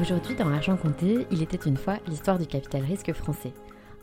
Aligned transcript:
Aujourd'hui, 0.00 0.36
dans 0.36 0.52
Argent 0.52 0.76
compté, 0.76 1.26
il 1.32 1.42
était 1.42 1.56
une 1.56 1.76
fois 1.76 1.96
l'histoire 2.06 2.38
du 2.38 2.46
capital 2.46 2.82
risque 2.82 3.12
français. 3.12 3.52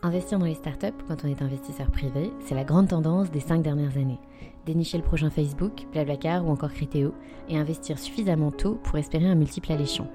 Investir 0.04 0.38
dans 0.38 0.46
les 0.46 0.56
startups 0.56 0.88
quand 1.08 1.24
on 1.24 1.30
est 1.30 1.42
investisseur 1.42 1.90
privé, 1.90 2.32
c'est 2.42 2.54
la 2.54 2.66
grande 2.66 2.90
tendance 2.90 3.32
des 3.32 3.40
cinq 3.40 3.62
dernières 3.62 3.96
années. 3.98 4.20
Dénicher 4.66 4.98
le 4.98 5.06
prochain 5.06 5.30
Facebook, 5.30 5.88
Blablacar 5.94 6.46
ou 6.46 6.50
encore 6.50 6.74
Criteo 6.74 7.14
et 7.48 7.58
investir 7.58 7.98
suffisamment 7.98 8.52
tôt 8.52 8.78
pour 8.84 8.98
espérer 8.98 9.28
un 9.28 9.36
multiple 9.36 9.72
alléchant. 9.72 10.10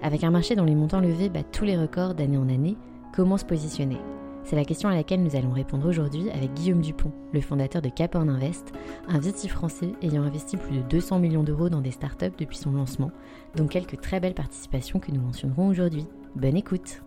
Avec 0.00 0.24
un 0.24 0.30
marché 0.30 0.56
dont 0.56 0.64
les 0.64 0.74
montants 0.74 1.00
levés 1.00 1.28
battent 1.28 1.52
tous 1.52 1.64
les 1.64 1.76
records 1.76 2.14
d'année 2.14 2.38
en 2.38 2.48
année, 2.48 2.78
comment 3.14 3.36
se 3.36 3.44
positionner? 3.44 3.98
C'est 4.46 4.56
la 4.56 4.64
question 4.64 4.88
à 4.88 4.94
laquelle 4.94 5.22
nous 5.22 5.34
allons 5.34 5.50
répondre 5.50 5.88
aujourd'hui 5.88 6.30
avec 6.30 6.54
Guillaume 6.54 6.80
Dupont, 6.80 7.10
le 7.32 7.40
fondateur 7.40 7.82
de 7.82 7.88
Caporn 7.88 8.28
Invest, 8.30 8.72
un 9.08 9.18
VC 9.18 9.48
français 9.48 9.92
ayant 10.02 10.22
investi 10.22 10.56
plus 10.56 10.76
de 10.76 10.82
200 10.82 11.18
millions 11.18 11.42
d'euros 11.42 11.68
dans 11.68 11.80
des 11.80 11.90
startups 11.90 12.36
depuis 12.38 12.56
son 12.56 12.70
lancement, 12.70 13.10
dont 13.56 13.66
quelques 13.66 14.00
très 14.00 14.20
belles 14.20 14.34
participations 14.34 15.00
que 15.00 15.10
nous 15.10 15.20
mentionnerons 15.20 15.66
aujourd'hui. 15.66 16.06
Bonne 16.36 16.56
écoute 16.56 17.02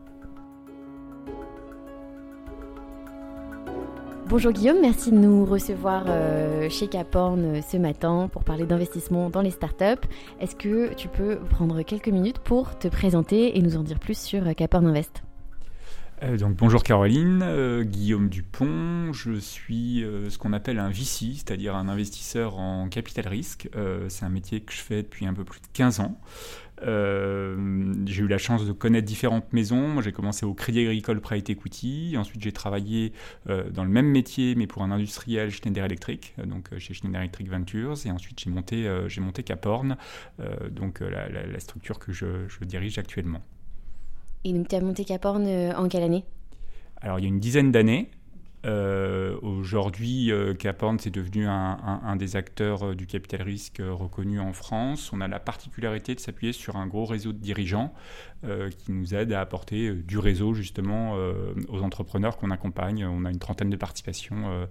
Bonjour 4.27 4.51
Guillaume, 4.51 4.81
merci 4.81 5.09
de 5.09 5.17
nous 5.17 5.43
recevoir 5.43 6.03
euh, 6.07 6.69
chez 6.69 6.87
Caporn 6.87 7.43
euh, 7.43 7.61
ce 7.61 7.77
matin 7.77 8.29
pour 8.31 8.43
parler 8.43 8.65
d'investissement 8.65 9.31
dans 9.31 9.41
les 9.41 9.49
startups. 9.49 10.07
Est-ce 10.39 10.55
que 10.55 10.93
tu 10.93 11.07
peux 11.07 11.37
prendre 11.37 11.81
quelques 11.81 12.09
minutes 12.09 12.37
pour 12.37 12.77
te 12.77 12.89
présenter 12.89 13.57
et 13.57 13.61
nous 13.63 13.75
en 13.75 13.81
dire 13.81 13.97
plus 13.97 14.19
sur 14.19 14.45
euh, 14.45 14.53
Caporn 14.53 14.85
Invest? 14.85 15.23
Euh, 16.23 16.37
donc, 16.37 16.55
bonjour 16.55 16.83
Caroline, 16.83 17.41
euh, 17.43 17.83
Guillaume 17.83 18.29
Dupont, 18.29 19.13
je 19.13 19.39
suis 19.39 20.03
euh, 20.03 20.29
ce 20.29 20.37
qu'on 20.37 20.53
appelle 20.53 20.79
un 20.79 20.89
VC, 20.89 21.35
c'est-à-dire 21.35 21.75
un 21.75 21.87
investisseur 21.87 22.57
en 22.57 22.89
capital 22.89 23.27
risque. 23.27 23.69
c'est 24.09 24.25
un 24.25 24.29
métier 24.29 24.61
que 24.61 24.73
je 24.73 24.79
fais 24.79 25.03
depuis 25.03 25.25
un 25.25 25.33
peu 25.33 25.43
plus 25.43 25.61
de 25.61 25.67
15 25.73 25.99
ans. 26.01 26.19
j'ai 26.81 28.23
eu 28.23 28.27
la 28.27 28.37
chance 28.37 28.65
de 28.65 28.71
connaître 28.71 29.07
différentes 29.07 29.51
maisons. 29.53 30.01
J'ai 30.01 30.11
commencé 30.11 30.45
au 30.45 30.53
Crédit 30.53 30.81
Agricole 30.81 31.21
Private 31.21 31.49
Equity. 31.51 32.15
Ensuite, 32.17 32.41
j'ai 32.41 32.51
travaillé 32.51 33.13
dans 33.45 33.83
le 33.83 33.89
même 33.89 34.07
métier, 34.07 34.55
mais 34.55 34.67
pour 34.67 34.83
un 34.83 34.91
industriel 34.91 35.51
Schneider 35.51 35.85
Electric, 35.85 36.35
donc 36.45 36.69
chez 36.77 36.93
Schneider 36.93 37.21
Electric 37.21 37.49
Ventures. 37.49 37.95
Et 38.05 38.11
ensuite, 38.11 38.39
j'ai 38.39 38.49
monté, 38.49 38.89
j'ai 39.07 39.21
monté 39.21 39.43
Caporn, 39.43 39.97
donc 40.71 41.01
la, 41.01 41.59
structure 41.59 41.99
que 41.99 42.11
je 42.11 42.47
dirige 42.65 42.97
actuellement. 42.97 43.41
Et 44.43 44.53
donc, 44.53 44.67
tu 44.67 44.75
as 44.75 44.81
monté 44.81 45.03
Caporn 45.05 45.45
euh, 45.45 45.73
en 45.75 45.87
quelle 45.87 46.03
année? 46.03 46.23
Alors, 47.01 47.19
il 47.19 47.23
y 47.23 47.25
a 47.25 47.29
une 47.29 47.39
dizaine 47.39 47.71
d'années. 47.71 48.09
Euh, 48.65 49.37
aujourd'hui, 49.41 50.31
euh, 50.31 50.53
Caporn, 50.53 50.99
c'est 50.99 51.11
devenu 51.11 51.47
un, 51.47 52.15
des 52.17 52.35
acteurs 52.35 52.93
du 52.93 53.07
capital 53.07 53.41
risque 53.41 53.81
reconnu 53.81 54.39
en 54.39 54.51
France. 54.51 55.13
On 55.13 55.21
a 55.21 55.29
la 55.29 55.39
particularité 55.39 56.13
de 56.13 56.19
s'appuyer 56.19 56.51
sur 56.51 56.75
un 56.75 56.85
gros 56.85 57.05
réseau 57.05 57.31
de 57.31 57.37
dirigeants 57.37 57.93
qui 58.43 58.91
nous 58.91 59.15
aide 59.15 59.31
à 59.31 59.41
apporter 59.41 59.93
du 59.93 60.17
réseau 60.17 60.53
justement 60.53 61.15
aux 61.69 61.81
entrepreneurs 61.81 62.37
qu'on 62.37 62.51
accompagne. 62.51 63.05
On 63.05 63.23
a 63.23 63.31
une 63.31 63.39
trentaine 63.39 63.69
de 63.69 63.77
participations 63.77 64.67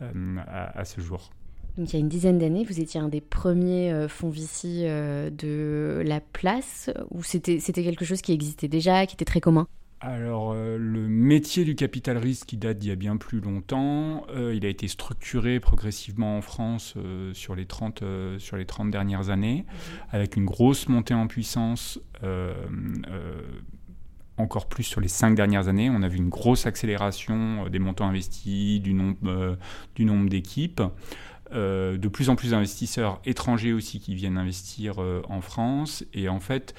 à, 0.00 0.84
ce 0.84 1.00
jour. 1.00 1.30
Donc 1.76 1.92
il 1.92 1.94
y 1.94 1.96
a 1.96 2.00
une 2.00 2.08
dizaine 2.08 2.38
d'années, 2.38 2.64
vous 2.64 2.80
étiez 2.80 3.00
un 3.00 3.08
des 3.08 3.20
premiers 3.20 3.92
euh, 3.92 4.08
fonds 4.08 4.30
VC 4.30 4.82
euh, 4.82 5.30
de 5.30 6.02
la 6.04 6.20
place, 6.20 6.90
ou 7.10 7.22
c'était 7.22 7.58
quelque 7.58 8.04
chose 8.04 8.22
qui 8.22 8.32
existait 8.32 8.68
déjà, 8.68 9.06
qui 9.06 9.14
était 9.14 9.24
très 9.24 9.40
commun? 9.40 9.66
Alors, 10.02 10.52
euh, 10.54 10.78
le 10.78 11.08
métier 11.08 11.64
du 11.64 11.74
capital 11.74 12.16
risque, 12.16 12.46
qui 12.46 12.56
date 12.56 12.78
d'il 12.78 12.88
y 12.88 12.92
a 12.92 12.96
bien 12.96 13.18
plus 13.18 13.40
longtemps, 13.40 14.26
il 14.34 14.64
a 14.64 14.68
été 14.68 14.88
structuré 14.88 15.60
progressivement 15.60 16.38
en 16.38 16.40
France 16.40 16.94
sur, 17.34 17.54
les 17.54 17.66
30, 17.66 18.02
sur 18.38 18.56
les 18.56 18.64
30 18.64 18.90
dernières 18.90 19.28
années, 19.28 19.64
mhm. 19.66 20.06
avec 20.10 20.36
une 20.36 20.46
grosse 20.46 20.88
montée 20.88 21.14
en 21.14 21.26
puissance 21.26 22.00
encore 24.38 24.68
plus 24.68 24.84
sur 24.84 25.02
les 25.02 25.08
cinq 25.08 25.34
dernières 25.34 25.68
années. 25.68 25.90
On 25.90 26.02
a 26.02 26.08
vu 26.08 26.16
une 26.16 26.30
grosse 26.30 26.64
accélération 26.64 27.68
des 27.68 27.78
montants 27.78 28.06
investis, 28.06 28.80
du 28.80 28.94
nombre, 28.94 29.58
du 29.94 30.06
nombre 30.06 30.30
d'équipes. 30.30 30.80
Euh, 31.52 31.98
de 31.98 32.06
plus 32.06 32.28
en 32.28 32.36
plus 32.36 32.52
d'investisseurs 32.52 33.20
étrangers 33.24 33.72
aussi 33.72 33.98
qui 33.98 34.14
viennent 34.14 34.38
investir 34.38 35.02
euh, 35.02 35.20
en 35.28 35.40
France. 35.40 36.04
Et 36.14 36.28
en 36.28 36.38
fait, 36.38 36.74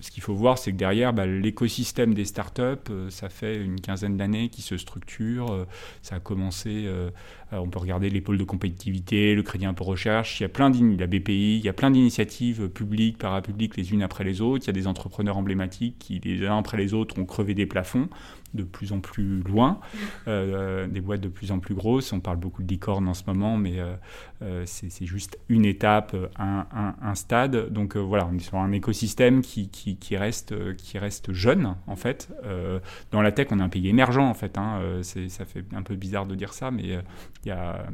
ce 0.00 0.10
qu'il 0.10 0.22
faut 0.22 0.34
voir, 0.34 0.58
c'est 0.58 0.72
que 0.72 0.76
derrière, 0.76 1.12
bah, 1.12 1.26
l'écosystème 1.26 2.14
des 2.14 2.24
startups, 2.24 2.92
ça 3.08 3.28
fait 3.28 3.56
une 3.56 3.80
quinzaine 3.80 4.16
d'années 4.16 4.48
qui 4.48 4.62
se 4.62 4.76
structure. 4.76 5.66
ça 6.02 6.16
a 6.16 6.20
commencé, 6.20 6.88
on 7.52 7.68
peut 7.68 7.78
regarder 7.78 8.10
les 8.10 8.20
pôles 8.20 8.38
de 8.38 8.44
compétitivité, 8.44 9.34
le 9.34 9.42
crédit 9.42 9.66
impôt 9.66 9.84
recherche, 9.84 10.40
il 10.40 10.44
y 10.44 10.46
a 10.46 10.48
plein 10.48 10.70
la 10.98 11.06
BPI, 11.06 11.58
il 11.58 11.64
y 11.64 11.68
a 11.68 11.72
plein 11.72 11.90
d'initiatives 11.90 12.68
publiques, 12.68 13.18
parapubliques, 13.18 13.76
les 13.76 13.92
unes 13.92 14.02
après 14.02 14.24
les 14.24 14.40
autres. 14.40 14.64
Il 14.64 14.68
y 14.68 14.70
a 14.70 14.74
des 14.74 14.86
entrepreneurs 14.86 15.36
emblématiques 15.36 15.96
qui, 15.98 16.20
les 16.20 16.46
uns 16.46 16.58
après 16.58 16.76
les 16.76 16.94
autres, 16.94 17.18
ont 17.18 17.24
crevé 17.24 17.54
des 17.54 17.66
plafonds 17.66 18.08
de 18.54 18.62
plus 18.62 18.92
en 18.92 19.00
plus 19.00 19.42
loin, 19.42 19.78
euh, 20.26 20.86
des 20.86 21.00
boîtes 21.00 21.20
de 21.20 21.28
plus 21.28 21.52
en 21.52 21.58
plus 21.58 21.74
grosses. 21.74 22.12
On 22.12 22.20
parle 22.20 22.38
beaucoup 22.38 22.62
de 22.62 22.68
licorne 22.68 23.06
en 23.06 23.14
ce 23.14 23.24
moment, 23.26 23.58
mais 23.58 23.78
euh, 23.78 23.94
euh, 24.42 24.62
c'est 24.66 25.04
juste 25.04 25.38
une 25.48 25.64
étape, 25.64 26.16
un, 26.38 27.14
stade. 27.14 27.70
Donc 27.72 27.96
voilà, 27.96 28.28
on 28.30 28.36
est 28.36 28.40
sur 28.40 28.56
un 28.56 28.72
écosystème 28.72 29.42
qui, 29.42 29.68
reste, 30.12 30.76
qui 30.76 30.98
reste 30.98 31.32
jeune, 31.32 31.76
en 31.86 31.96
fait. 31.96 32.28
dans 33.10 33.22
la 33.22 33.32
tech, 33.32 33.48
on 33.50 33.58
est 33.58 33.62
un 33.62 33.68
pays 33.68 33.88
émergent, 33.88 34.28
en 34.28 34.34
fait. 34.34 34.58
Hein. 34.58 35.00
ça 35.02 35.44
fait 35.44 35.64
un 35.72 35.82
peu 35.82 35.94
bizarre 35.94 36.26
de 36.26 36.34
dire 36.34 36.52
ça, 36.52 36.70
mais 36.70 36.82
il 37.44 37.48
y 37.48 37.50
a, 37.50 37.86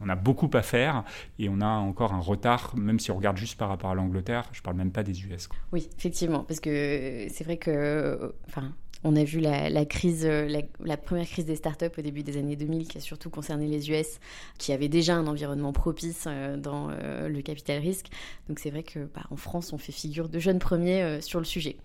on 0.00 0.08
a 0.08 0.16
beaucoup 0.16 0.50
à 0.54 0.62
faire 0.62 1.04
et 1.38 1.48
on 1.48 1.60
a 1.60 1.66
encore 1.66 2.12
un 2.12 2.20
retard, 2.20 2.74
même 2.76 2.98
si 2.98 3.10
on 3.10 3.16
regarde 3.16 3.36
juste 3.36 3.58
par 3.58 3.68
rapport 3.68 3.90
à 3.90 3.94
l'Angleterre. 3.94 4.44
Je 4.52 4.62
parle 4.62 4.76
même 4.76 4.92
pas 4.92 5.02
des 5.02 5.24
US. 5.24 5.48
Oui, 5.72 5.88
effectivement, 5.98 6.44
parce 6.44 6.60
que 6.60 7.26
c'est 7.30 7.44
vrai 7.44 7.56
que... 7.56 8.34
Enfin, 8.48 8.74
on 9.04 9.16
a 9.16 9.24
vu 9.24 9.40
la, 9.40 9.84
crise, 9.84 10.24
euh, 10.24 10.62
la, 10.84 10.96
première 10.96 11.26
crise 11.26 11.44
des 11.44 11.56
startups 11.56 11.86
au 11.98 12.02
début 12.02 12.22
des 12.22 12.36
années 12.36 12.56
2000 12.56 12.86
qui 12.86 12.98
a 12.98 13.00
surtout 13.00 13.30
concerné 13.30 13.66
les 13.66 13.90
US, 13.90 14.20
qui 14.58 14.72
avaient 14.72 14.88
déjà 14.88 15.16
un 15.16 15.26
environnement 15.26 15.72
propice 15.72 16.24
euh, 16.26 16.56
dans 16.56 16.90
euh, 16.90 17.28
le 17.28 17.42
capital 17.42 17.80
risque. 17.80 18.06
Donc 18.48 18.58
c'est 18.58 18.70
vrai 18.70 18.82
que 18.82 19.00
bah, 19.14 19.22
en 19.30 19.36
France, 19.36 19.72
on 19.72 19.78
fait 19.78 19.92
figure 19.92 20.28
de 20.28 20.38
jeunes 20.38 20.58
premiers 20.58 21.20
sur 21.20 21.38
le 21.38 21.44
sujet. 21.44 21.76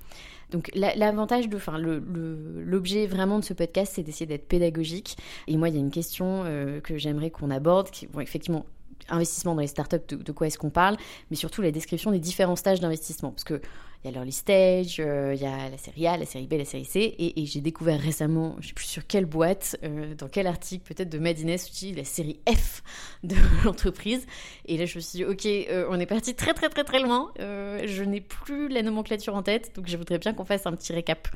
Donc 0.51 0.71
l'avantage 0.75 1.49
enfin 1.53 1.77
l'objet 1.77 3.05
vraiment 3.05 3.39
de 3.39 3.43
ce 3.43 3.53
podcast, 3.53 3.93
c'est 3.95 4.03
d'essayer 4.03 4.25
d'être 4.25 4.47
pédagogique. 4.47 5.17
Et 5.47 5.57
moi, 5.57 5.69
il 5.69 5.75
y 5.75 5.77
a 5.77 5.81
une 5.81 5.91
question 5.91 6.43
que 6.83 6.97
j'aimerais 6.97 7.31
qu'on 7.31 7.51
aborde, 7.51 7.89
qui, 7.89 8.07
bon, 8.07 8.21
effectivement, 8.21 8.65
investissement 9.09 9.55
dans 9.55 9.61
les 9.61 9.67
startups, 9.67 9.97
de, 10.07 10.15
de 10.17 10.31
quoi 10.31 10.47
est-ce 10.47 10.57
qu'on 10.57 10.69
parle, 10.69 10.97
mais 11.29 11.37
surtout 11.37 11.61
la 11.61 11.71
description 11.71 12.11
des 12.11 12.19
différents 12.19 12.55
stages 12.55 12.79
d'investissement. 12.79 13.31
Parce 13.31 13.43
que 13.43 13.61
il 14.03 14.07
y 14.07 14.09
a 14.09 14.11
l'early 14.11 14.31
stage, 14.31 14.97
euh, 14.99 15.33
il 15.35 15.41
y 15.41 15.45
a 15.45 15.69
la 15.69 15.77
série 15.77 16.05
A, 16.07 16.17
la 16.17 16.25
série 16.25 16.45
B, 16.45 16.53
la 16.53 16.65
série 16.65 16.85
C, 16.85 17.15
et, 17.17 17.45
j'ai 17.45 17.61
découvert 17.61 17.99
récemment, 17.99 18.55
je 18.59 18.65
ne 18.65 18.67
sais 18.67 18.73
plus 18.73 18.85
sur 18.85 19.07
quelle 19.07 19.25
boîte, 19.25 19.75
euh, 19.83 20.13
dans 20.15 20.27
quel 20.27 20.45
article 20.45 20.83
peut-être 20.85 21.09
de 21.09 21.17
Madines, 21.17 21.49
la 21.49 22.03
série 22.03 22.39
F 22.47 22.83
de 23.23 23.35
l'entreprise. 23.65 24.25
Et 24.65 24.77
là, 24.77 24.85
je 24.85 24.97
me 24.97 25.01
suis 25.01 25.17
dit, 25.17 25.25
ok, 25.25 25.45
euh, 25.45 25.87
on 25.89 25.99
est 25.99 26.05
parti 26.05 26.35
très 26.35 26.53
très 26.53 26.69
très 26.69 26.83
très 26.83 26.99
loin. 26.99 27.31
je 27.39 28.03
n'ai 28.03 28.21
plus 28.21 28.67
la 28.67 28.83
nomenclature 28.83 29.35
en 29.35 29.43
tête, 29.43 29.71
donc 29.75 29.87
je 29.87 29.97
voudrais 29.97 30.19
bien 30.19 30.33
qu'on 30.33 30.45
fasse 30.45 30.67
un 30.67 30.73
petit 30.73 30.93
récap. 30.93 31.27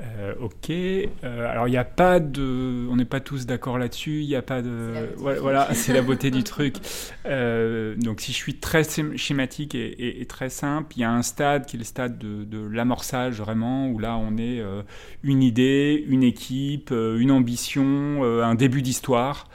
Euh, 0.00 0.34
ok. 0.40 0.70
Euh, 0.70 1.08
alors 1.48 1.68
il 1.68 1.70
n'y 1.70 1.76
a 1.76 1.84
pas 1.84 2.18
de, 2.18 2.88
on 2.90 2.96
n'est 2.96 3.04
pas 3.04 3.20
tous 3.20 3.46
d'accord 3.46 3.78
là-dessus. 3.78 4.22
Il 4.22 4.26
n'y 4.26 4.34
a 4.34 4.42
pas 4.42 4.60
de, 4.60 5.10
voilà, 5.16 5.72
c'est 5.72 5.92
la 5.92 6.02
beauté 6.02 6.30
du 6.30 6.42
truc. 6.44 6.76
Euh, 7.26 7.94
donc 7.96 8.20
si 8.20 8.32
je 8.32 8.36
suis 8.36 8.56
très 8.56 8.82
schématique 9.16 9.74
et, 9.74 10.26
très 10.28 10.50
simple, 10.50 10.94
il 10.96 11.00
y 11.00 11.04
a 11.04 11.12
un 11.12 11.22
stade 11.22 11.66
qui 11.66 11.76
est 11.76 11.78
le 11.78 11.84
stade 11.84 12.18
de, 12.18 12.44
de 12.44 12.66
l'amorçage 12.66 13.38
vraiment, 13.38 13.88
où 13.88 13.98
là 13.98 14.16
on 14.16 14.36
est 14.36 14.62
une 15.22 15.42
idée, 15.42 16.04
une 16.08 16.24
équipe, 16.24 16.90
une 16.90 17.30
ambition, 17.30 18.24
un 18.24 18.54
début 18.54 18.82
d'histoire. 18.82 19.48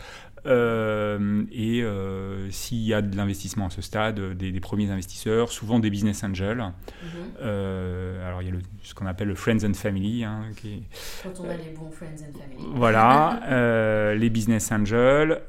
Euh, 0.45 1.43
et 1.51 1.81
euh, 1.83 2.49
s'il 2.51 2.79
y 2.79 2.93
a 2.93 3.01
de 3.01 3.15
l'investissement 3.15 3.67
à 3.67 3.69
ce 3.69 3.81
stade, 3.81 4.19
des, 4.37 4.59
premiers 4.59 4.89
investisseurs, 4.89 5.51
souvent 5.51 5.79
des 5.79 5.89
business 5.89 6.23
angels. 6.23 6.57
Mhm. 6.57 7.09
Euh, 7.41 8.27
alors 8.27 8.41
il 8.41 8.45
y 8.45 8.49
a 8.49 8.53
le, 8.53 8.59
ce 8.83 8.93
qu'on 8.93 9.05
appelle 9.05 9.27
le 9.27 9.35
friends 9.35 9.65
and 9.65 9.73
family. 9.73 10.23
Hein, 10.23 10.43
qui 10.55 10.83
Quand 11.23 11.31
on 11.39 11.49
a 11.49 11.55
les 11.55 11.73
bons 11.77 11.91
friends 11.91 12.07
and 12.07 12.37
family. 12.37 12.71
Voilà, 12.75 14.13
les 14.15 14.29
business 14.29 14.71
angels. 14.71 15.41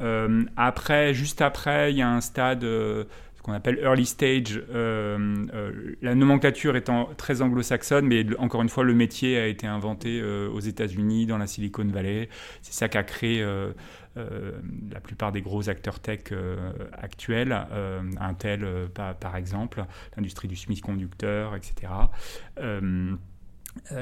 après, 0.57 1.15
juste 1.15 1.43
après, 1.43 1.93
il 1.93 1.99
y 1.99 2.03
a 2.03 2.09
un 2.09 2.21
stade 2.21 2.63
ce 2.63 3.43
qu'on 3.43 3.53
appelle 3.53 3.79
early 3.83 4.05
stage. 4.05 4.63
la 4.71 6.15
nomenclature 6.15 6.77
étant 6.77 7.09
très 7.17 7.41
anglo-saxonne, 7.41 8.07
mais 8.07 8.27
encore 8.39 8.61
une 8.61 8.69
fois, 8.69 8.85
le 8.85 8.93
métier 8.95 9.39
a 9.39 9.47
été 9.47 9.67
inventé 9.67 10.23
aux 10.23 10.61
États-Unis, 10.61 11.27
dans 11.27 11.39
la 11.39 11.47
Silicon 11.47 11.87
Valley. 11.87 12.29
C'est 12.63 12.75
ça 12.75 12.89
qui 12.89 12.99
a 12.99 13.03
créé 13.03 13.43
euh, 13.43 13.73
la 14.17 15.01
plupart 15.01 15.33
des 15.33 15.41
gros 15.41 15.69
acteurs 15.69 16.01
tech 16.01 16.21
euh, 16.33 16.73
actuels, 16.93 17.57
euh, 17.73 18.03
Intel 18.21 18.67
par, 18.93 19.15
par, 19.15 19.37
exemple, 19.37 19.85
l'industrie 20.17 20.49
du 20.49 20.57
semi-conducteur, 20.57 21.55
etc. 21.55 21.93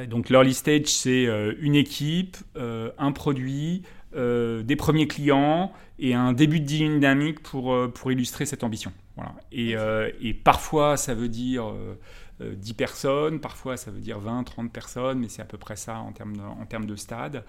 donc 0.09 0.31
l'early 0.31 0.55
stage, 0.55 0.87
c'est 0.87 1.27
une 1.61 1.75
équipe, 1.75 2.37
un 2.57 3.13
produit, 3.13 3.83
des 4.15 4.77
premiers 4.77 5.07
clients 5.07 5.73
et 5.99 6.15
un 6.15 6.33
début 6.33 6.61
de 6.61 6.65
dynamique 6.65 7.41
pour, 7.41 7.77
pour 7.93 8.11
illustrer 8.11 8.47
cette 8.47 8.65
ambition. 8.65 8.93
Voilà. 9.17 9.35
Et, 9.53 9.75
et, 10.27 10.33
parfois, 10.33 10.97
ça 10.97 11.15
veut 11.15 11.29
dire 11.29 11.73
10 12.41 12.75
personnes, 12.75 13.41
parfois 13.41 13.77
ça 13.77 13.91
veut 13.91 14.01
dire 14.01 14.19
20, 14.19 14.45
30 14.45 14.73
personnes, 14.73 15.19
mais 15.19 15.29
c'est 15.29 15.43
à 15.43 15.45
peu 15.45 15.59
près 15.59 15.77
ça 15.77 15.99
en 15.99 16.13
termes 16.13 16.37
de, 16.37 16.43
en 16.43 16.67
termes 16.67 16.87
de 16.87 16.97
stade. 16.97 17.45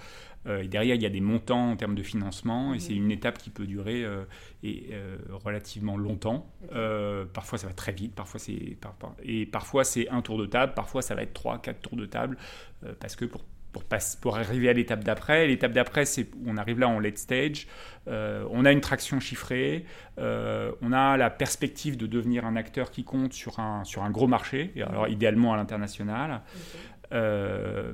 Euh, 0.48 0.64
et 0.64 0.68
derrière, 0.68 0.96
il 0.96 1.02
y 1.02 1.06
a 1.06 1.10
des 1.10 1.22
montants 1.22 1.72
en 1.72 1.76
termes 1.76 1.96
de 1.96 2.04
financement, 2.04 2.74
et 2.74 2.80
c'est 2.80 2.94
une 2.96 3.12
étape 3.12 3.38
qui 3.38 3.50
peut 3.50 3.66
durer 3.66 4.04
euh, 4.04 4.24
et, 4.64 4.88
euh, 4.92 5.18
relativement 5.32 5.98
longtemps. 5.98 6.52
parfois, 7.34 7.58
ça 7.58 7.68
va 7.68 7.74
très 7.74 7.92
vite, 7.92 8.16
parfois 8.16 8.40
c'est 8.40 8.78
et 9.24 9.46
parfois 9.46 9.84
c'est 9.84 10.10
un 10.10 10.22
tour 10.22 10.38
de 10.38 10.46
table, 10.46 10.74
parfois 10.74 11.02
ça 11.02 11.16
va 11.16 11.24
être 11.24 11.34
trois, 11.34 11.62
quatre 11.62 11.82
tours 11.82 11.98
de 11.98 12.06
table, 12.06 12.38
parce 13.00 13.16
que 13.16 13.26
pour 13.26 13.44
pour, 14.22 14.38
arriver 14.38 14.70
à 14.70 14.74
l'étape 14.74 15.04
d'après. 15.04 15.48
L'étape 15.48 15.74
d'après, 15.74 16.06
c'est 16.06 16.28
on 16.46 16.58
arrive 16.58 16.80
là 16.80 16.90
en 16.90 17.00
late 17.00 17.18
stage, 17.18 17.68
on 18.08 18.66
a 18.66 18.72
une 18.72 18.82
traction 18.82 19.20
chiffrée, 19.20 19.86
on 20.18 20.92
a 20.92 21.18
la 21.18 21.30
perspective 21.30 21.96
de 21.98 22.08
devenir 22.08 22.46
un 22.46 22.56
acteur 22.56 22.92
qui 22.92 23.04
compte 23.04 23.34
sur 23.34 23.60
un, 23.60 23.84
sur 23.84 24.04
un 24.04 24.10
gros 24.10 24.28
marché, 24.28 24.74
alors 24.88 25.08
idéalement 25.08 25.54
à 25.54 25.58
l'international. 25.58 26.32
Euh, 26.32 26.38
euh, 27.12 27.92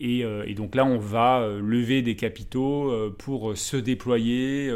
et, 0.00 0.54
donc 0.54 0.74
là, 0.74 0.84
on 0.84 0.98
va 0.98 1.40
euh, 1.40 1.60
lever 1.60 2.02
des 2.02 2.16
capitaux 2.16 2.92
pour 3.18 3.56
se 3.56 3.76
déployer 3.76 4.72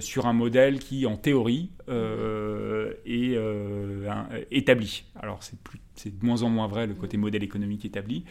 sur 0.00 0.26
un 0.26 0.32
modèle 0.32 0.78
qui, 0.78 1.06
en 1.06 1.16
théorie, 1.16 1.70
est 1.88 3.38
établi. 4.50 5.04
Alors 5.20 5.40
c'est 5.94 6.18
de 6.18 6.24
moins 6.24 6.42
en 6.42 6.48
moins 6.48 6.66
vrai 6.66 6.86
le 6.86 6.94
côté 6.94 7.16
modèle 7.16 7.42
économique 7.42 7.84
établi 7.84 8.24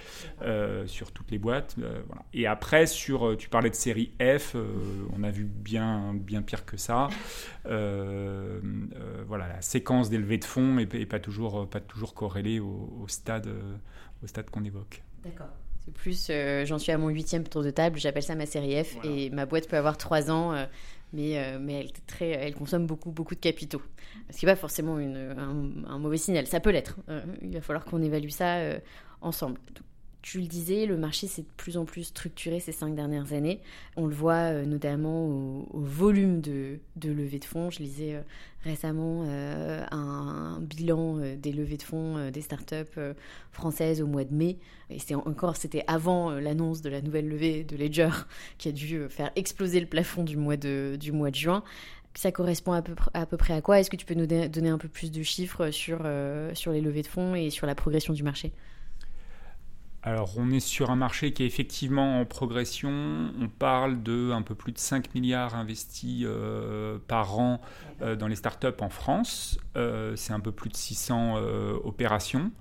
sur 0.86 1.12
toutes 1.12 1.32
les 1.32 1.38
boîtes. 1.38 1.76
Et 2.34 2.48
après, 2.48 2.88
sur, 2.88 3.36
tu 3.38 3.50
parlais 3.50 3.70
de 3.70 3.76
série 3.76 4.12
F, 4.20 4.56
on 5.16 5.24
a 5.24 5.32
vu 5.32 5.44
bien, 5.46 6.14
bien 6.14 6.42
pire 6.42 6.66
que 6.66 6.78
ça. 6.78 7.10
voilà, 7.66 9.48
la 9.48 9.62
séquence 9.62 10.10
des 10.10 10.18
levées 10.18 10.40
de 10.40 10.46
fonds 10.46 10.76
n'est 10.76 10.86
pas 10.86 11.20
toujours, 11.20 11.70
pas 11.70 11.80
toujours 11.80 12.14
corrélée 12.14 12.60
au 12.60 13.06
stade, 13.08 13.50
au 14.24 14.28
stade 14.28 14.50
qu'on 14.50 14.64
évoque. 14.64 15.02
D'accord. 15.24 15.50
C'est 15.84 15.94
plus, 15.94 16.28
euh, 16.30 16.66
j'en 16.66 16.78
suis 16.78 16.92
à 16.92 16.98
mon 16.98 17.10
huitième 17.10 17.44
tour 17.44 17.64
de 17.64 17.72
table, 17.72 18.00
j'appelle 18.00 18.24
ça 18.24 18.36
ma 18.36 18.46
série 18.46 18.84
F, 18.84 18.98
et 19.04 19.32
ma 19.32 19.48
boîte 19.48 19.68
peut 19.68 19.78
avoir 19.78 19.98
trois 19.98 20.30
ans, 20.30 20.54
euh, 20.54 20.66
mais, 21.12 21.40
euh, 21.40 21.58
mais 21.60 21.74
elle, 21.74 21.92
très, 22.06 22.30
elle 22.30 22.54
consomme 22.54 22.86
beaucoup, 22.86 23.12
beaucoup 23.12 23.34
de 23.34 23.40
capitaux. 23.40 23.82
Ce 24.30 24.38
qui 24.38 24.46
n'est 24.46 24.52
pas 24.52 24.56
forcément 24.56 25.00
une, 25.00 25.36
un, 25.88 25.98
mauvais 25.98 26.18
signal, 26.18 26.46
ça 26.46 26.60
peut 26.60 26.70
l'être. 26.70 26.98
il 27.42 27.54
va 27.54 27.62
falloir 27.62 27.84
qu'on 27.86 28.02
évalue 28.02 28.30
ça 28.30 28.60
ensemble 29.22 29.60
tu 30.22 30.40
le 30.40 30.46
disais, 30.46 30.86
le 30.86 30.98
marché 30.98 31.26
s'est 31.26 31.42
de 31.42 31.48
plus 31.58 31.78
en 31.78 31.86
plus 31.86 32.04
structuré 32.04 32.60
ces 32.60 32.72
cinq 32.72 32.94
dernières 32.94 33.34
années. 33.34 33.60
On 33.96 34.06
le 34.06 34.14
voit 34.14 34.52
euh, 34.52 34.66
notamment 34.66 35.26
au, 35.26 35.68
volume 35.74 36.42
de, 36.42 36.80
levées 37.04 37.40
de 37.40 37.46
fonds. 37.46 37.72
Je 37.72 37.80
lisais 37.80 38.16
euh, 38.16 38.22
récemment 38.64 39.26
euh, 39.26 39.84
un, 39.90 40.60
bilan 40.62 41.18
des 41.38 41.52
levées 41.52 41.78
de 41.78 41.84
fonds 41.84 42.30
des 42.30 42.42
startups 42.42 43.00
françaises 43.52 44.02
au 44.02 44.08
mois 44.08 44.24
de 44.24 44.34
mai. 44.34 44.58
Et 44.92 45.00
c'est 45.00 45.16
encore, 45.16 45.56
c'était 45.56 45.84
avant 45.88 46.32
l'annonce 46.32 46.82
de 46.82 46.90
la 46.90 47.02
nouvelle 47.02 47.28
levée 47.28 47.64
de 47.64 47.76
Ledger 47.76 48.10
qui 48.60 48.70
a 48.70 48.72
dû 48.72 49.08
faire 49.10 49.32
exploser 49.36 49.80
le 49.80 49.88
plafond 49.88 50.24
du 50.24 50.38
mois 50.38 50.58
de, 50.58 51.00
juin. 51.34 51.64
Ça 52.14 52.32
correspond 52.32 52.74
à 52.74 52.82
peu, 52.82 53.38
près 53.38 53.54
à 53.54 53.62
quoi? 53.62 53.80
Est-ce 53.80 53.90
que 53.90 53.96
tu 53.96 54.06
peux 54.06 54.14
nous 54.14 54.28
donner 54.28 54.70
un 54.70 54.78
peu 54.78 54.90
plus 54.90 55.12
de 55.12 55.24
chiffres 55.24 55.72
sur 55.72 56.04
les 56.04 56.82
levées 56.82 57.02
de 57.02 57.08
fonds 57.08 57.34
et 57.34 57.50
sur 57.50 57.66
la 57.66 57.74
progression 57.74 58.14
du 58.14 58.22
marché? 58.22 58.52
Alors, 60.04 60.34
on 60.38 60.50
est 60.50 60.60
sur 60.60 60.90
un 60.90 60.96
marché 60.96 61.32
qui 61.32 61.44
est 61.44 61.46
effectivement 61.46 62.20
en 62.20 62.26
progression. 62.26 62.90
On 63.40 63.48
parle 63.48 64.02
de 64.02 64.32
un 64.32 64.42
peu 64.42 64.56
plus 64.56 64.72
de 64.72 64.80
5 64.80 65.14
milliards 65.14 65.56
investis 65.56 66.24
euh, 66.26 66.98
par 67.08 67.38
an 67.38 67.62
euh, 68.02 68.16
dans 68.16 68.28
les 68.28 68.36
startups 68.36 68.68
en 68.80 68.90
France. 68.90 69.60
Euh, 69.78 70.16
c'est 70.16 70.34
un 70.34 70.40
peu 70.40 70.52
plus 70.52 70.72
de 70.72 70.76
600 70.76 71.36
opérations. 71.84 72.52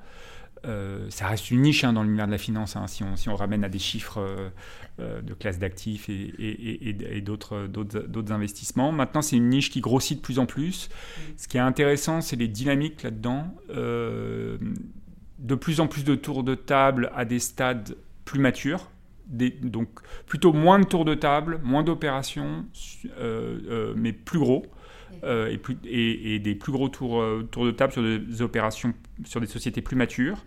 ça 1.09 1.29
reste 1.29 1.51
une 1.51 1.63
niche 1.63 1.83
hein, 1.85 1.95
dans 1.95 2.03
l'univers 2.03 2.27
de 2.27 2.33
la 2.33 2.39
finance, 2.39 2.77
hein, 2.77 2.87
si, 2.87 3.29
on, 3.29 3.37
ramène 3.37 3.65
à 3.65 3.71
des 3.71 3.79
chiffres 3.79 4.23
de 4.99 5.33
classe 5.33 5.59
d'actifs 5.59 6.11
et, 6.11 7.23
d'autres 7.23 7.71
investissements. 8.33 8.93
Maintenant, 8.93 9.23
c'est 9.23 9.37
une 9.37 9.49
niche 9.49 9.71
qui 9.71 9.81
grossit 9.81 10.19
de 10.19 10.23
plus 10.23 10.39
en 10.39 10.45
plus. 10.45 10.91
Ce 11.39 11.49
qui 11.49 11.57
est 11.57 11.61
intéressant, 11.61 12.21
c'est 12.21 12.37
les 12.37 12.49
dynamiques 12.49 13.03
là-dedans 13.03 13.55
de 15.41 15.55
plus 15.55 15.81
en 15.81 15.87
plus 15.87 16.05
de 16.05 16.15
tours 16.15 16.45
de 16.45 16.55
table 16.55 17.11
à 17.15 17.25
des 17.25 17.39
stades 17.39 17.97
plus 18.25 18.39
matures. 18.39 18.91
donc 19.27 19.89
plutôt 20.27 20.53
moins 20.53 20.79
de 20.79 20.85
tours 20.85 21.05
de 21.05 21.15
table, 21.15 21.61
moins 21.65 21.83
d'opérations, 21.83 22.67
euh, 23.19 23.59
euh, 23.69 23.95
mais 23.97 24.13
plus 24.13 24.39
gros. 24.39 24.67
Euh, 25.23 25.49
et, 25.49 25.59
plus, 25.59 25.77
et, 25.85 26.39
des 26.39 26.55
plus 26.55 26.73
gros 26.73 26.89
tours, 26.89 27.23
tours, 27.51 27.67
de 27.67 27.71
table 27.71 27.93
sur 27.93 28.03
des 28.03 28.43
opérations, 28.43 28.95
sur 29.25 29.41
des 29.41 29.47
sociétés 29.47 29.83
plus 29.83 29.97
matures. 29.97 30.45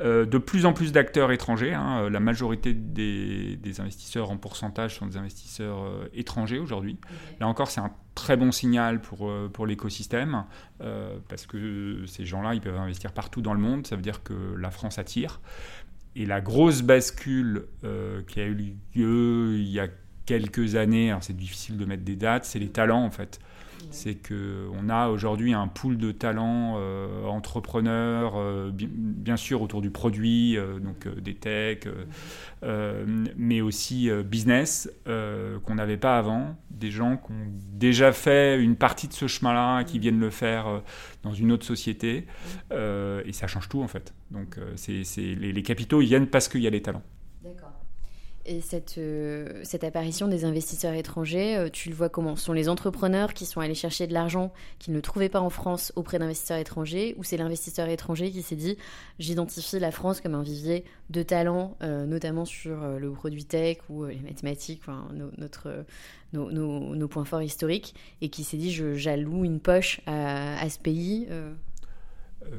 Mhm. 0.00 0.26
de 0.26 0.38
plus 0.38 0.66
en 0.66 0.72
plus 0.72 0.92
d'acteurs 0.92 1.32
étrangers. 1.32 1.74
Hein. 1.74 2.08
la 2.10 2.20
majorité 2.20 2.72
des, 2.74 3.80
investisseurs 3.80 4.30
en 4.30 4.36
pourcentage 4.36 4.96
sont 4.96 5.06
des 5.06 5.16
investisseurs 5.16 6.08
étrangers 6.14 6.58
aujourd'hui. 6.58 6.98
Là 7.40 7.48
encore, 7.48 7.70
c'est 7.70 7.80
un 7.80 7.92
très 8.14 8.36
bon 8.36 8.52
signal 8.52 9.00
pour, 9.00 9.28
euh, 9.28 9.48
pour 9.52 9.66
l'écosystème, 9.66 10.44
euh, 10.80 11.16
parce 11.28 11.46
que 11.46 12.04
ces 12.06 12.24
gens-là, 12.24 12.54
ils 12.54 12.60
peuvent 12.60 12.76
investir 12.76 13.12
partout 13.12 13.40
dans 13.40 13.54
le 13.54 13.60
monde, 13.60 13.86
ça 13.86 13.96
veut 13.96 14.02
dire 14.02 14.22
que 14.22 14.54
la 14.56 14.70
France 14.70 14.98
attire. 14.98 15.40
Et 16.14 16.26
la 16.26 16.40
grosse 16.40 16.82
bascule 16.82 17.66
euh, 17.84 18.22
qui 18.26 18.40
a 18.40 18.44
eu 18.44 18.76
lieu 18.94 19.54
il 19.56 19.68
y 19.68 19.80
a 19.80 19.88
quelques 20.26 20.76
années, 20.76 21.16
c'est 21.20 21.36
difficile 21.36 21.78
de 21.78 21.84
mettre 21.84 22.04
des 22.04 22.16
dates, 22.16 22.44
c'est 22.44 22.58
les 22.58 22.68
talents 22.68 23.04
en 23.04 23.10
fait 23.10 23.40
c'est 23.90 24.16
qu'on 24.16 24.88
a 24.88 25.08
aujourd'hui 25.08 25.52
un 25.52 25.68
pool 25.68 25.96
de 25.96 26.12
talents 26.12 26.74
euh, 26.76 27.24
entrepreneurs, 27.26 28.34
euh, 28.36 28.70
bien 28.72 29.36
sûr 29.36 29.62
autour 29.62 29.82
du 29.82 29.90
produit, 29.90 30.56
euh, 30.56 30.78
donc 30.78 31.08
des 31.20 31.34
techs, 31.34 31.88
mais 33.36 33.60
aussi 33.60 34.10
business, 34.24 34.90
qu'on 35.04 35.74
n'avait 35.74 35.96
pas 35.96 36.18
avant, 36.18 36.56
des 36.70 36.90
gens 36.90 37.16
qui 37.16 37.32
ont 37.32 37.46
déjà 37.72 38.12
fait 38.12 38.60
une 38.62 38.76
partie 38.76 39.08
de 39.08 39.12
ce 39.12 39.26
chemin-là, 39.26 39.84
qui 39.84 39.98
viennent 39.98 40.20
le 40.20 40.30
faire 40.30 40.82
dans 41.22 41.32
une 41.32 41.52
autre 41.52 41.64
société, 41.64 42.26
et 42.70 43.32
ça 43.32 43.46
change 43.46 43.68
tout 43.68 43.82
en 43.82 43.88
fait. 43.88 44.14
Donc 44.30 44.58
les, 44.88 45.34
les 45.52 45.62
capitaux, 45.62 46.00
ils 46.00 46.06
viennent 46.06 46.28
parce 46.28 46.48
qu'il 46.48 46.60
y 46.60 46.66
a 46.66 46.70
les 46.70 46.82
talents. 46.82 47.02
Et 48.44 48.60
cette, 48.60 48.98
euh, 48.98 49.60
cette 49.62 49.84
apparition 49.84 50.26
des 50.26 50.44
investisseurs 50.44 50.94
étrangers, 50.94 51.56
euh, 51.56 51.68
tu 51.70 51.88
le 51.88 51.94
vois 51.94 52.08
comment? 52.08 52.34
Ce 52.34 52.44
sont 52.44 52.52
les 52.52 52.68
entrepreneurs 52.68 53.34
qui 53.34 53.46
sont 53.46 53.60
allés 53.60 53.74
chercher 53.74 54.08
de 54.08 54.12
l'argent 54.12 54.52
qu'ils 54.80 54.94
ne 54.94 55.00
trouvaient 55.00 55.28
pas 55.28 55.40
en 55.40 55.50
France 55.50 55.92
auprès 55.94 56.18
d'investisseurs 56.18 56.58
étrangers, 56.58 57.14
ou 57.18 57.24
c'est 57.24 57.36
l'investisseur 57.36 57.88
étranger 57.88 58.32
qui 58.32 58.42
s'est 58.42 58.56
dit 58.56 58.76
j'identifie 59.20 59.78
la 59.78 59.92
France 59.92 60.20
comme 60.20 60.34
un 60.34 60.42
vivier 60.42 60.84
de 61.10 61.22
talents, 61.22 61.76
euh, 61.82 62.04
notamment 62.04 62.44
sur 62.44 62.98
le 62.98 63.12
produit 63.12 63.44
tech 63.44 63.78
ou 63.88 64.06
les 64.06 64.18
mathématiques, 64.18 64.82
nos, 66.32 67.08
points 67.08 67.24
forts 67.24 67.42
historiques, 67.42 67.94
et 68.22 68.28
qui 68.28 68.42
s'est 68.42 68.56
dit 68.56 68.72
j'alloue 68.72 69.44
une 69.44 69.60
poche 69.60 70.00
à, 70.06 70.68
ce 70.68 70.78
pays 70.78 71.28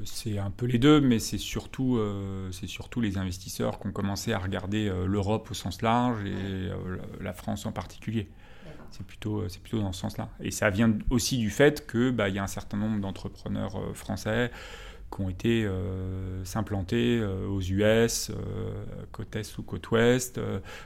c'est 0.05 0.37
un 0.37 0.51
peu 0.51 0.65
les 0.65 0.79
deux, 0.79 1.01
mais 1.01 1.19
c'est 1.19 1.37
surtout, 1.37 1.97
euh, 1.97 2.51
surtout 2.51 3.01
les 3.01 3.17
investisseurs 3.17 3.79
qui 3.79 3.87
ont 3.87 3.91
commencé 3.91 4.33
à 4.33 4.39
regarder 4.39 4.87
euh, 4.87 5.05
l'Europe 5.05 5.49
au 5.51 5.53
sens 5.53 5.81
large 5.81 6.23
et 6.25 6.69
la 7.21 7.33
France 7.33 7.65
en 7.65 7.71
particulier. 7.71 8.29
C'est 8.91 9.05
plutôt, 9.05 9.43
plutôt 9.63 9.79
dans 9.79 9.91
ce 9.91 10.01
sens-là. 10.01 10.29
Et 10.39 10.51
ça 10.51 10.69
vient 10.69 10.93
aussi 11.09 11.37
du 11.37 11.49
fait 11.49 11.89
qu'il 11.89 12.11
bah, 12.11 12.29
y 12.29 12.37
a 12.37 12.43
un 12.43 12.47
certain 12.47 12.77
nombre 12.77 13.01
d'entrepreneurs 13.01 13.95
français 13.95 14.51
qui 15.11 15.21
ont 15.21 15.29
été 15.29 15.67
s'implanter 16.43 17.23
aux 17.23 17.61
US, 17.61 18.31
côte 19.11 19.35
est 19.35 19.57
ou 19.57 19.63
côte 19.63 19.89
ouest, 19.91 20.39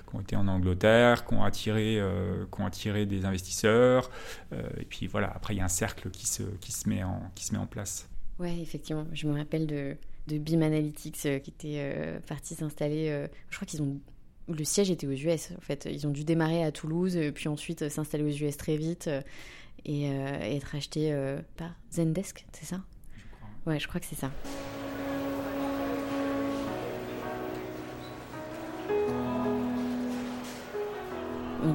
qui 0.10 0.16
ont 0.16 0.22
été 0.22 0.38
en 0.38 0.48
Angleterre, 0.48 1.26
qui 1.26 1.34
ont 1.34 1.44
attiré, 1.44 2.02
qui 2.50 2.62
ont 2.62 2.66
attiré 2.66 3.06
des 3.06 3.26
investisseurs. 3.26 4.10
et 4.54 4.86
puis 4.86 5.08
voilà, 5.08 5.30
après 5.36 5.56
il 5.56 5.58
y 5.58 5.62
a 5.62 5.66
un 5.66 5.70
cercle 5.70 6.10
qui 6.10 6.28
se, 6.28 6.44
qui 6.62 6.72
se, 6.72 6.88
met, 6.88 7.04
en, 7.04 7.30
qui 7.36 7.44
se 7.44 7.54
met 7.54 7.60
en 7.60 7.68
place. 7.68 8.08
Ouais, 8.40 8.60
effectivement. 8.60 9.06
Je 9.14 9.28
me 9.28 9.38
rappelle 9.38 9.66
de, 9.68 9.96
de 10.28 10.38
BIM 10.38 10.62
Analytics 10.62 11.26
euh, 11.26 11.40
qui 11.40 11.52
était 11.52 11.78
euh, 11.78 12.20
parti 12.20 12.56
s'installer. 12.56 13.10
Euh, 13.10 13.28
je 13.50 13.56
crois 13.56 13.66
qu'ils 13.66 13.82
ont. 13.82 14.00
Le 14.50 14.64
siège 14.64 14.92
était 14.92 15.08
aux 15.08 15.12
US, 15.12 15.52
en 15.58 15.62
fait. 15.62 15.88
Ils 15.92 16.08
ont 16.08 16.12
dû 16.12 16.24
démarrer 16.24 16.64
à 16.64 16.72
Toulouse, 16.72 17.20
puis 17.36 17.50
ensuite 17.50 17.90
s'installer 17.90 18.24
aux 18.24 18.46
US 18.46 18.56
très 18.56 18.78
vite 18.78 19.10
et, 19.84 20.06
être 20.06 20.74
achetés 20.74 21.14
par 21.58 21.76
Zendesk, 21.92 22.46
c'est 22.54 22.64
ça? 22.64 22.82
Je 23.18 23.24
crois. 23.36 23.74
Ouais, 23.74 23.80
je 23.82 23.90
crois 23.90 24.00
que 24.00 24.06
c'est 24.06 24.16
ça. 24.16 24.32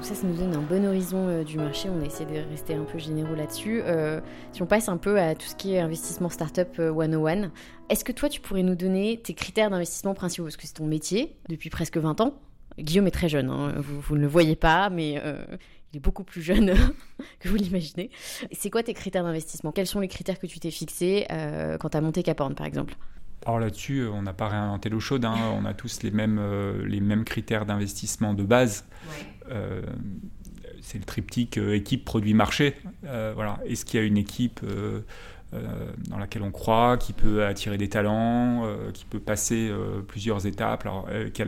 Donc 0.03 0.09
ça, 0.09 0.17
ça 0.17 0.27
nous 0.27 0.35
donne 0.35 0.57
un 0.57 0.63
bon 0.63 0.85
horizon 0.85 1.29
euh, 1.29 1.45
du 1.45 1.59
marché. 1.59 1.89
On 1.89 2.03
a 2.03 2.05
essayé 2.05 2.27
de 2.29 2.51
rester 2.51 2.75
un 2.75 2.83
peu 2.83 2.99
généraux 2.99 3.37
là-dessus. 3.37 3.83
Euh, 3.85 4.21
si 4.51 4.61
on 4.61 4.67
passe 4.67 4.89
un 4.89 4.97
peu 4.97 5.21
à 5.21 5.37
tout 5.37 5.47
ce 5.47 5.55
qui 5.55 5.75
est 5.75 5.79
investissement 5.79 6.29
startup 6.29 6.75
101, 6.77 7.45
euh, 7.45 7.49
est-ce 7.89 8.05
que 8.05 8.11
toi, 8.11 8.29
tu 8.29 8.41
pourrais 8.41 8.65
nous 8.65 8.75
donner 8.75 9.21
tes 9.23 9.33
critères 9.33 9.71
d'investissement 9.71 10.13
principaux? 10.13 10.43
Parce 10.43 10.57
que 10.57 10.67
c'est 10.67 10.75
ton 10.75 10.87
métier 10.87 11.37
depuis 11.49 11.71
presque 11.71 11.99
20 11.99 12.21
ans. 12.21 12.35
Guillaume 12.81 13.07
est 13.07 13.13
très 13.13 13.29
jeune, 13.29 13.49
hein. 13.49 13.75
vous, 13.79 14.17
ne 14.17 14.23
le 14.23 14.27
voyez 14.27 14.57
pas, 14.57 14.91
mais 14.91 15.23
il 15.93 15.99
est 15.99 16.01
beaucoup 16.01 16.25
plus 16.25 16.43
jeune 16.43 16.75
que 17.39 17.49
vous 17.49 17.55
l'imaginez. 17.55 18.11
C'est 18.51 18.71
quoi 18.71 18.83
tes 18.83 18.95
critères 18.95 19.23
d'investissement? 19.23 19.71
Quels 19.71 19.87
sont 19.87 20.01
les 20.01 20.09
critères 20.09 20.41
que 20.41 20.49
tu 20.49 20.59
t'es 20.59 20.73
fixés 20.73 21.29
quand 21.79 21.91
tu 21.91 21.97
as 21.97 22.01
monté 22.01 22.25
Caporn, 22.25 22.57
par 22.57 22.67
exemple? 22.67 22.97
Alors 23.47 23.59
là-dessus, 23.59 24.07
on 24.07 24.23
n'a 24.23 24.33
pas 24.33 24.49
réinventé 24.49 24.89
l'eau 24.89 25.01
chaude, 25.01 25.25
hein. 25.25 25.35
on 25.57 25.65
a 25.65 25.75
tous 25.75 26.03
les 26.03 26.13
mêmes, 26.13 26.39
euh, 26.41 26.87
les 26.87 27.01
mêmes 27.01 27.25
critères 27.25 27.67
d'investissement 27.67 28.35
de 28.35 28.45
base. 28.45 28.85
C'est 30.81 30.99
le 30.99 31.05
triptyque 31.05 31.59
équipe, 31.59 32.05
produit, 32.05 32.35
marché. 32.35 32.75
voilà. 33.03 33.59
Est-ce 33.67 33.85
qu'il 33.85 34.01
y 34.01 34.03
a 34.03 34.07
une 34.07 34.17
équipe 34.17 34.61
dans 36.09 36.19
laquelle 36.19 36.43
on 36.43 36.51
croit, 36.51 36.97
qui 36.97 37.13
peut 37.13 37.45
attirer 37.45 37.77
des 37.77 37.89
talents, 37.89 38.67
qui 38.95 39.05
peut 39.05 39.21
passer 39.21 39.71
plusieurs 40.09 40.47
étapes, 40.47 40.87
alors, 40.87 41.09
qui, 41.35 41.43
a 41.43 41.47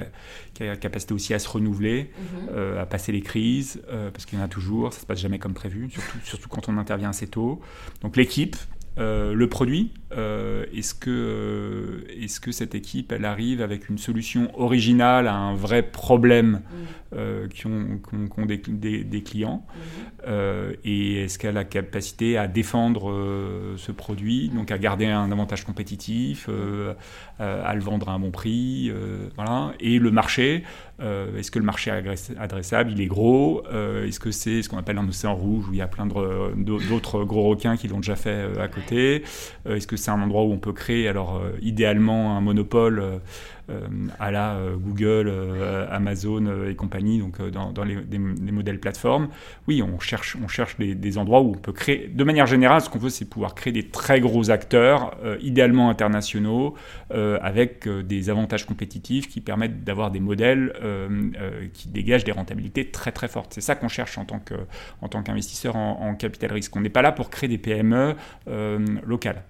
la, 0.60 0.76
capacité 0.76 1.14
aussi 1.14 1.34
à 1.34 1.38
se 1.38 1.48
renouveler, 1.48 2.10
mhm. 2.52 2.78
à 2.78 2.86
passer 2.86 3.12
les 3.12 3.22
crises, 3.22 3.82
parce 4.12 4.26
qu'il 4.26 4.38
y 4.38 4.42
en 4.42 4.44
a 4.44 4.48
toujours, 4.48 4.92
ça 4.92 4.98
ne 4.98 5.02
se 5.02 5.06
passe 5.06 5.20
jamais 5.20 5.38
comme 5.38 5.54
prévu, 5.54 5.90
surtout, 5.90 6.18
surtout 6.24 6.48
quand 6.48 6.68
on 6.68 6.76
intervient 6.78 7.10
assez 7.10 7.26
tôt. 7.26 7.60
Donc 8.02 8.16
l'équipe, 8.16 8.56
le 8.98 9.46
produit, 9.46 9.92
euh, 10.16 10.64
est-ce 10.72 10.94
que, 10.94 11.10
euh, 11.10 12.22
est 12.22 12.40
que 12.40 12.52
cette 12.52 12.74
équipe, 12.74 13.12
elle 13.12 13.24
arrive 13.24 13.60
avec 13.62 13.88
une 13.88 13.98
solution 13.98 14.48
originale 14.58 15.26
à 15.26 15.34
un 15.34 15.54
vrai 15.54 15.82
problème 15.82 16.50
mm. 16.50 17.16
euh, 17.16 17.48
qui 17.48 17.66
ont, 17.66 18.46
des, 18.46 19.22
clients 19.22 19.66
mm. 19.66 20.30
Et 20.84 21.24
est-ce 21.24 21.38
qu'elle 21.38 21.56
a 21.56 21.60
la 21.60 21.64
capacité 21.64 22.38
à 22.38 22.46
défendre 22.46 23.12
ce 23.76 23.92
produit, 23.92 24.48
donc 24.48 24.70
à 24.70 24.78
garder 24.78 25.06
un 25.06 25.30
avantage 25.30 25.64
compétitif, 25.64 26.48
à 27.38 27.74
le 27.74 27.80
vendre 27.80 28.08
à 28.08 28.12
un 28.12 28.18
bon 28.18 28.30
prix 28.30 28.90
voilà. 29.36 29.72
Et 29.80 29.98
le 29.98 30.10
marché, 30.10 30.64
est-ce 31.00 31.50
que 31.50 31.58
le 31.58 31.64
marché 31.64 31.90
adressable, 32.38 32.92
il 32.92 33.00
est 33.00 33.06
gros 33.06 33.62
Est-ce 33.68 34.18
que 34.18 34.30
c'est 34.30 34.62
ce 34.62 34.68
qu'on 34.68 34.78
appelle 34.78 34.98
un 34.98 35.08
océan 35.08 35.34
rouge 35.34 35.68
où 35.68 35.72
il 35.72 35.78
y 35.78 35.82
a 35.82 35.88
plein 35.88 36.06
d'autres 36.06 37.24
gros 37.24 37.50
requins 37.50 37.76
qui 37.76 37.88
l'ont 37.88 38.00
déjà 38.00 38.16
fait 38.16 38.46
à 38.58 38.68
côté 38.68 39.24
Est-ce 39.68 39.86
que 39.86 39.96
c'est 40.04 40.10
un 40.10 40.20
endroit 40.20 40.42
où 40.42 40.52
on 40.52 40.58
peut 40.58 40.72
créer, 40.72 41.08
alors 41.08 41.36
euh, 41.36 41.52
idéalement 41.62 42.36
un 42.36 42.40
monopole 42.42 42.98
euh, 42.98 43.18
euh, 43.70 43.80
à 44.20 44.30
la 44.30 44.58
Google, 44.76 45.32
Amazon 45.90 46.66
et 46.68 46.74
compagnie, 46.74 47.18
donc 47.18 47.40
dans, 47.40 47.84
les, 47.84 48.18
modèles 48.18 48.78
plateformes. 48.78 49.28
Oui, 49.66 49.82
on 49.82 49.98
cherche, 50.00 50.36
on 50.44 50.48
cherche 50.48 50.76
des, 50.76 51.18
endroits 51.18 51.40
où 51.40 51.52
on 51.52 51.58
peut 51.58 51.72
créer. 51.72 52.10
De 52.12 52.24
manière 52.24 52.46
générale, 52.46 52.82
ce 52.82 52.90
qu'on 52.90 52.98
veut, 52.98 53.08
c'est 53.08 53.24
pouvoir 53.24 53.54
créer 53.54 53.72
des 53.72 53.88
très 53.88 54.20
gros 54.20 54.50
acteurs, 54.50 55.16
idéalement 55.40 55.88
internationaux, 55.88 56.74
avec 57.10 57.88
des 57.88 58.28
avantages 58.28 58.66
compétitifs 58.66 59.28
qui 59.28 59.40
permettent 59.40 59.82
d'avoir 59.82 60.10
des 60.10 60.20
modèles 60.20 60.74
qui 61.72 61.88
dégagent 61.88 62.24
des 62.24 62.32
rentabilités 62.32 62.90
très 62.90 63.12
très 63.12 63.28
fortes. 63.28 63.54
C'est 63.54 63.62
ça 63.62 63.76
qu'on 63.76 63.88
cherche 63.88 64.18
en 64.18 64.26
tant 64.26 64.40
tant 65.08 65.22
qu'investisseur 65.22 65.74
en, 65.76 66.14
capital 66.16 66.52
risque. 66.52 66.76
On 66.76 66.82
n'est 66.82 66.90
pas 66.90 67.02
là 67.02 67.12
pour 67.12 67.30
créer 67.30 67.48
des 67.48 67.56
PME 67.58 68.14
locales. 69.06 69.42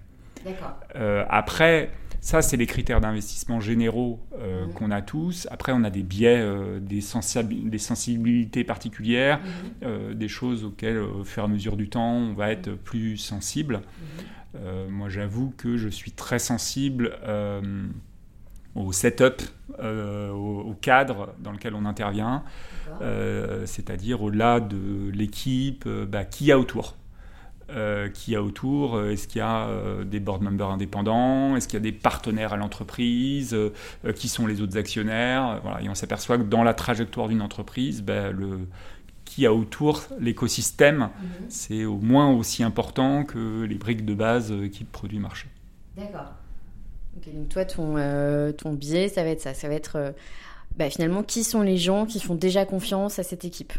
Euh, 0.95 1.25
après, 1.29 1.91
ça, 2.21 2.41
c'est 2.41 2.57
les 2.57 2.65
critères 2.65 3.01
d'investissement 3.01 3.59
généraux 3.59 4.19
euh, 4.39 4.65
mhm. 4.65 4.73
qu'on 4.73 4.91
a 4.91 5.01
tous. 5.01 5.47
Après, 5.51 5.71
on 5.73 5.83
a 5.83 5.89
des 5.89 6.03
biais, 6.03 6.39
euh, 6.39 6.79
des, 6.79 7.01
des, 7.63 7.77
sensibilités 7.77 8.63
particulières, 8.63 9.39
mhm. 9.81 10.13
des 10.13 10.27
choses 10.27 10.63
auxquelles, 10.63 10.97
au 10.97 11.23
fur 11.23 11.43
et 11.43 11.45
à 11.45 11.49
mesure 11.49 11.77
du 11.77 11.89
temps, 11.89 12.13
on 12.13 12.33
va 12.33 12.51
être 12.51 12.71
plus 12.71 13.17
sensible. 13.17 13.81
Mhm. 14.55 14.89
moi, 14.89 15.09
j'avoue 15.09 15.53
que 15.57 15.77
je 15.77 15.89
suis 15.89 16.11
très 16.11 16.39
sensible 16.39 17.17
au 18.73 18.91
setup, 18.91 19.41
au, 19.79 20.75
cadre 20.81 21.33
dans 21.39 21.51
lequel 21.51 21.75
on 21.75 21.85
intervient, 21.85 22.43
c'est-à-dire 23.65 24.21
au-delà 24.23 24.59
de 24.59 25.09
l'équipe, 25.11 25.87
bah, 25.87 26.25
qui 26.25 26.45
y 26.45 26.51
a 26.51 26.59
autour. 26.59 26.95
Euh, 27.71 28.09
qui 28.09 28.33
y 28.33 28.35
a 28.35 28.43
autour 28.43 28.95
euh, 28.95 29.09
Est-ce 29.09 29.27
qu'il 29.27 29.39
y 29.39 29.41
a 29.41 29.67
euh, 29.67 30.03
des 30.03 30.19
board 30.19 30.43
members 30.43 30.69
indépendants 30.69 31.55
Est-ce 31.55 31.67
qu'il 31.67 31.77
y 31.77 31.81
a 31.81 31.83
des 31.83 31.91
partenaires 31.91 32.53
à 32.53 32.57
l'entreprise 32.57 33.57
Qui 34.15 34.27
sont 34.27 34.45
les 34.45 34.61
autres 34.61 34.77
actionnaires 34.77 35.59
voilà. 35.63 35.81
Et 35.81 35.89
on 35.89 35.95
s'aperçoit 35.95 36.37
que 36.37 36.43
dans 36.43 36.63
la 36.63 36.75
trajectoire 36.75 37.27
d'une 37.27 37.41
entreprise, 37.41 38.03
ben, 38.03 38.31
le, 38.31 38.67
qui 39.23 39.47
a 39.47 39.53
autour, 39.53 40.03
l'écosystème, 40.19 40.99
mhm. 40.99 41.09
c'est 41.49 41.85
au 41.85 41.97
moins 41.97 42.31
aussi 42.31 42.61
important 42.61 43.23
que 43.23 43.63
les 43.63 43.75
briques 43.75 44.05
de 44.05 44.13
base 44.13 44.53
qui 44.71 44.83
produit 44.83 45.17
marché. 45.17 45.47
D'accord. 45.97 46.33
donc 47.15 47.49
toi, 47.49 47.65
ton, 47.65 47.95
ton 48.57 48.73
biais, 48.73 49.09
ça 49.09 49.23
va 49.23 49.29
être 49.29 49.41
ça. 49.41 49.55
Ça 49.55 49.67
va 49.67 49.73
être 49.73 50.13
bah, 50.77 50.89
finalement 50.91 51.23
qui 51.23 51.43
sont 51.43 51.63
les 51.63 51.77
gens 51.77 52.05
qui 52.05 52.19
font 52.19 52.35
déjà 52.35 52.65
confiance 52.65 53.17
à 53.17 53.23
cette 53.23 53.43
équipe? 53.43 53.73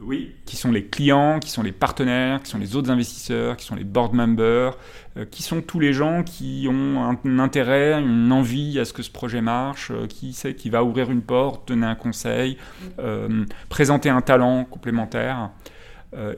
Oui, 0.00 0.34
qui 0.44 0.56
sont 0.56 0.70
les 0.70 0.84
clients, 0.84 1.38
qui 1.40 1.50
sont 1.50 1.62
les 1.62 1.72
partenaires, 1.72 2.42
qui 2.42 2.50
sont 2.50 2.58
les 2.58 2.76
autres 2.76 2.90
investisseurs, 2.90 3.56
qui 3.56 3.64
sont 3.64 3.74
les 3.74 3.84
board 3.84 4.14
members, 4.14 4.76
euh, 5.16 5.24
qui 5.24 5.42
sont 5.42 5.60
tous 5.62 5.80
les 5.80 5.92
gens 5.92 6.22
qui 6.22 6.66
ont 6.70 7.02
un, 7.02 7.38
intérêt, 7.38 8.00
une 8.00 8.32
envie 8.32 8.78
à 8.78 8.84
ce 8.84 8.92
que 8.92 9.02
ce 9.02 9.10
projet 9.10 9.40
marche, 9.40 9.90
euh, 9.90 10.06
qui 10.06 10.32
sait 10.32 10.54
qui 10.54 10.70
va 10.70 10.84
ouvrir 10.84 11.10
une 11.10 11.22
porte, 11.22 11.68
donner 11.68 11.86
un 11.86 11.94
conseil, 11.94 12.58
euh, 12.98 13.44
présenter 13.68 14.10
un 14.10 14.20
talent 14.20 14.64
complémentaire. 14.64 15.50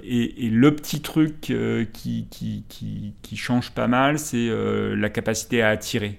Et, 0.02 0.48
le 0.50 0.75
petit 0.75 1.02
truc 1.02 1.38
qui, 1.92 2.26
qui, 2.30 2.64
qui, 3.22 3.36
change 3.36 3.72
pas 3.72 3.88
mal, 3.88 4.18
c'est 4.18 4.48
la 4.50 5.10
capacité 5.10 5.60
à 5.60 5.68
attirer. 5.68 6.18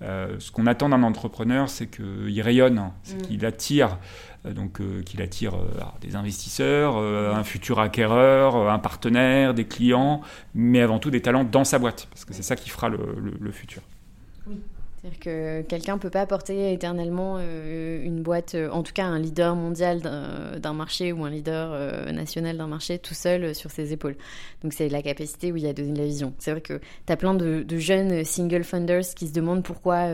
Ce 0.00 0.50
qu'on 0.50 0.66
attend 0.66 0.88
d'un 0.88 1.02
entrepreneur, 1.02 1.68
c'est 1.68 1.86
qu'il 1.86 2.40
rayonne, 2.42 2.90
c'est 3.02 3.16
mm. 3.16 3.22
qu'il 3.22 3.46
attire. 3.46 3.98
Euh, 4.46 4.52
donc 4.52 4.80
euh, 4.80 5.02
qu'il 5.02 5.22
attire 5.22 5.54
euh, 5.54 5.68
des 6.00 6.16
investisseurs, 6.16 6.96
un 6.96 7.44
futur 7.44 7.80
acquéreur, 7.80 8.56
un 8.56 8.78
partenaire, 8.78 9.54
des 9.54 9.64
clients, 9.64 10.20
mais 10.54 10.80
avant 10.80 10.98
tout 10.98 11.10
des 11.10 11.22
talents 11.22 11.44
dans 11.44 11.64
sa 11.64 11.78
boîte, 11.78 12.08
parce 12.10 12.24
que 12.24 12.34
c'est 12.34 12.42
ça 12.42 12.56
qui 12.56 12.70
fera 12.70 12.88
le, 12.88 13.50
futur. 13.52 13.82
C'est-à-dire 15.06 15.20
que 15.20 15.62
quelqu'un 15.68 15.94
ne 15.94 16.00
peut 16.00 16.10
pas 16.10 16.26
porter 16.26 16.72
éternellement 16.72 17.36
euh, 17.38 18.02
une 18.02 18.22
boîte, 18.22 18.56
euh, 18.56 18.68
en 18.70 18.82
tout 18.82 18.92
cas 18.92 19.04
un 19.04 19.20
leader 19.20 19.54
mondial 19.54 20.00
d'un 20.00 20.72
marché 20.72 21.12
ou 21.12 21.24
un 21.24 21.30
leader 21.30 21.70
euh, 21.72 22.10
national 22.10 22.56
d'un 22.56 22.66
marché 22.66 22.98
tout 22.98 23.14
seul 23.14 23.54
sur 23.54 23.70
ses 23.70 23.92
épaules. 23.92 24.16
Donc 24.64 24.72
c'est 24.72 24.88
la 24.88 25.02
capacité 25.02 25.52
où 25.52 25.56
il 25.56 25.62
y 25.62 25.68
a 25.68 25.72
de 25.72 25.84
la 25.96 26.04
vision. 26.04 26.34
C'est 26.38 26.50
vrai 26.50 26.60
que 26.60 26.80
tu 27.06 27.12
as 27.12 27.16
plein 27.16 27.34
de, 27.34 27.64
jeunes 27.78 28.24
single 28.24 28.64
funders 28.64 29.04
qui 29.14 29.28
se 29.28 29.32
demandent 29.32 29.62
pourquoi 29.62 30.08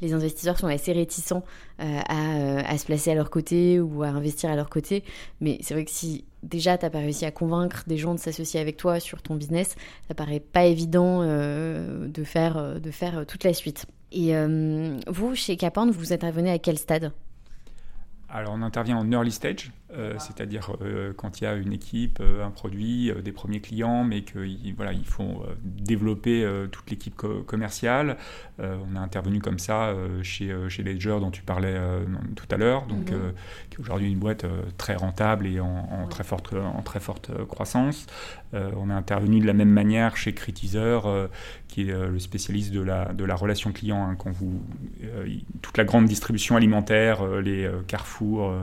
les 0.00 0.12
investisseurs 0.14 0.58
sont 0.58 0.68
assez 0.68 0.92
réticents 0.92 1.44
à, 1.78 2.78
se 2.78 2.86
placer 2.86 3.10
à 3.10 3.14
leur 3.14 3.30
côté 3.30 3.80
ou 3.80 4.02
à 4.02 4.08
investir 4.08 4.48
à 4.48 4.56
leur 4.56 4.70
côté. 4.70 5.04
Mais 5.40 5.58
c'est 5.60 5.74
vrai 5.74 5.84
que 5.84 5.90
si 5.90 6.24
déjà 6.42 6.78
tu 6.78 6.86
n'as 6.86 6.90
pas 6.90 7.00
réussi 7.00 7.26
à 7.26 7.30
convaincre 7.30 7.84
des 7.86 7.98
gens 7.98 8.14
de 8.14 8.20
s'associer 8.20 8.60
avec 8.60 8.76
toi 8.76 9.00
sur 9.00 9.20
ton 9.22 9.34
business, 9.34 9.74
ça 10.08 10.14
paraît 10.14 10.40
pas 10.40 10.64
évident 10.64 11.22
de, 11.24 12.24
faire, 12.24 12.80
de 12.80 12.90
faire 12.90 13.26
toute 13.26 13.44
la 13.44 13.52
suite. 13.52 13.86
Et 14.12 14.36
euh, 14.36 14.98
vous, 15.06 15.34
chez 15.34 15.56
Capan, 15.56 15.90
vous 15.90 16.12
intervenez 16.12 16.50
à 16.50 16.58
quel 16.58 16.78
stade? 16.78 17.12
Alors 18.28 18.52
on 18.54 18.62
intervient 18.62 18.96
en 18.96 19.10
early 19.10 19.32
stage, 19.32 19.72
euh, 19.92 20.14
c'est-à-dire 20.18 20.76
euh, 20.82 21.12
quand 21.16 21.40
il 21.40 21.44
y 21.44 21.46
a 21.46 21.54
une 21.54 21.72
équipe, 21.72 22.18
euh, 22.20 22.44
un 22.44 22.50
produit, 22.50 23.12
des 23.24 23.32
premiers 23.32 23.60
clients, 23.60 24.04
mais 24.04 24.22
qu'il 24.22 24.74
voilà, 24.76 24.92
il 24.92 25.04
faut 25.04 25.44
développer 25.62 26.46
toute 26.70 26.90
l'équipe 26.90 27.16
commerciale. 27.46 28.16
on 28.58 28.96
a 28.96 29.00
intervenu 29.00 29.40
comme 29.40 29.58
ça 29.58 29.94
chez, 30.22 30.54
chez 30.68 30.82
Ledger 30.82 31.16
dont 31.20 31.30
tu 31.30 31.42
parlais 31.42 31.76
tout 32.36 32.46
à 32.50 32.56
l'heure, 32.56 32.86
donc 32.86 33.10
mhm. 33.10 33.32
qui 33.70 33.76
est 33.76 33.80
aujourd'hui 33.80 34.10
une 34.10 34.18
boîte 34.18 34.44
très 34.76 34.94
rentable 34.94 35.46
et 35.46 35.60
en, 35.60 36.06
très 36.08 36.24
forte, 36.24 36.54
en 36.54 36.82
très 36.82 37.00
forte 37.00 37.30
croissance. 37.46 38.06
on 38.52 38.90
a 38.90 38.94
intervenu 38.94 39.40
de 39.40 39.46
la 39.46 39.52
même 39.52 39.70
manière 39.70 40.16
chez 40.16 40.32
Critizer, 40.32 41.28
qui 41.68 41.88
est 41.88 41.92
le 41.92 42.18
spécialiste 42.18 42.72
de 42.72 42.80
la, 42.80 43.12
de 43.12 43.24
la 43.24 43.34
relation 43.34 43.72
client. 43.72 44.04
Hein, 44.04 44.16
quand 44.18 44.30
vous, 44.30 44.62
toute 45.62 45.76
la 45.76 45.84
grande 45.84 46.06
distribution 46.06 46.56
alimentaire, 46.56 47.24
les 47.40 47.70
Carrefour, 47.86 48.54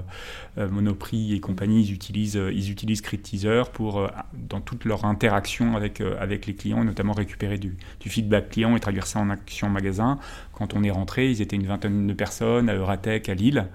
Monoprix, 0.57 1.16
et 1.33 1.39
compagnie, 1.39 1.81
ils 1.81 1.93
utilisent, 1.93 2.37
euh, 2.37 2.51
ils 2.53 2.71
utilisent 2.71 3.01
Teaser 3.01 3.63
pour, 3.73 3.99
euh, 3.99 4.07
dans 4.33 4.61
toute 4.61 4.85
leur 4.85 5.05
interaction 5.05 5.75
avec, 5.75 6.01
euh, 6.01 6.15
avec 6.19 6.45
les 6.45 6.53
clients, 6.53 6.81
et 6.81 6.85
notamment 6.85 7.13
récupérer 7.13 7.57
du, 7.57 7.77
du, 7.99 8.09
feedback 8.09 8.49
client 8.49 8.75
et 8.75 8.79
traduire 8.79 9.07
ça 9.07 9.19
en 9.19 9.29
action 9.29 9.69
magasin. 9.69 10.19
Quand 10.53 10.73
on 10.73 10.83
est 10.83 10.91
rentré, 10.91 11.29
ils 11.29 11.41
étaient 11.41 11.55
une 11.55 11.67
vingtaine 11.67 12.07
de 12.07 12.13
personnes 12.13 12.69
à 12.69 12.75
Euratech, 12.75 13.29
à 13.29 13.33
Lille. 13.33 13.67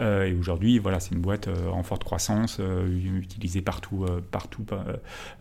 et 0.00 0.34
aujourd'hui, 0.38 0.78
voilà, 0.78 1.00
c'est 1.00 1.14
une 1.14 1.20
boîte 1.20 1.48
en 1.72 1.82
forte 1.82 2.04
croissance, 2.04 2.60
utilisée 3.18 3.62
partout, 3.62 4.04
partout 4.30 4.66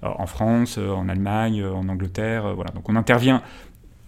en 0.01 0.27
France, 0.27 0.77
en 0.77 1.09
Allemagne, 1.09 1.65
en 1.65 1.89
Angleterre. 1.89 2.55
voilà. 2.55 2.71
Donc 2.71 2.87
on 2.87 2.95
intervient 2.95 3.41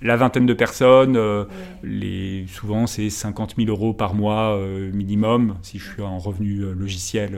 la 0.02 0.16
vingtaine 0.16 0.46
de 0.46 0.54
personnes, 0.54 1.18
euh, 1.18 1.46
les, 1.84 2.46
souvent 2.48 2.88
c'est 2.88 3.10
50 3.10 3.56
000 3.58 3.70
euros 3.70 3.94
par 3.94 4.14
mois 4.14 4.56
euh, 4.56 4.92
minimum, 4.94 5.58
si 5.62 5.78
je 5.78 5.90
suis 5.92 6.02
en 6.02 6.18
revenu 6.18 6.62
euh, 6.62 6.74
logiciel 6.74 7.38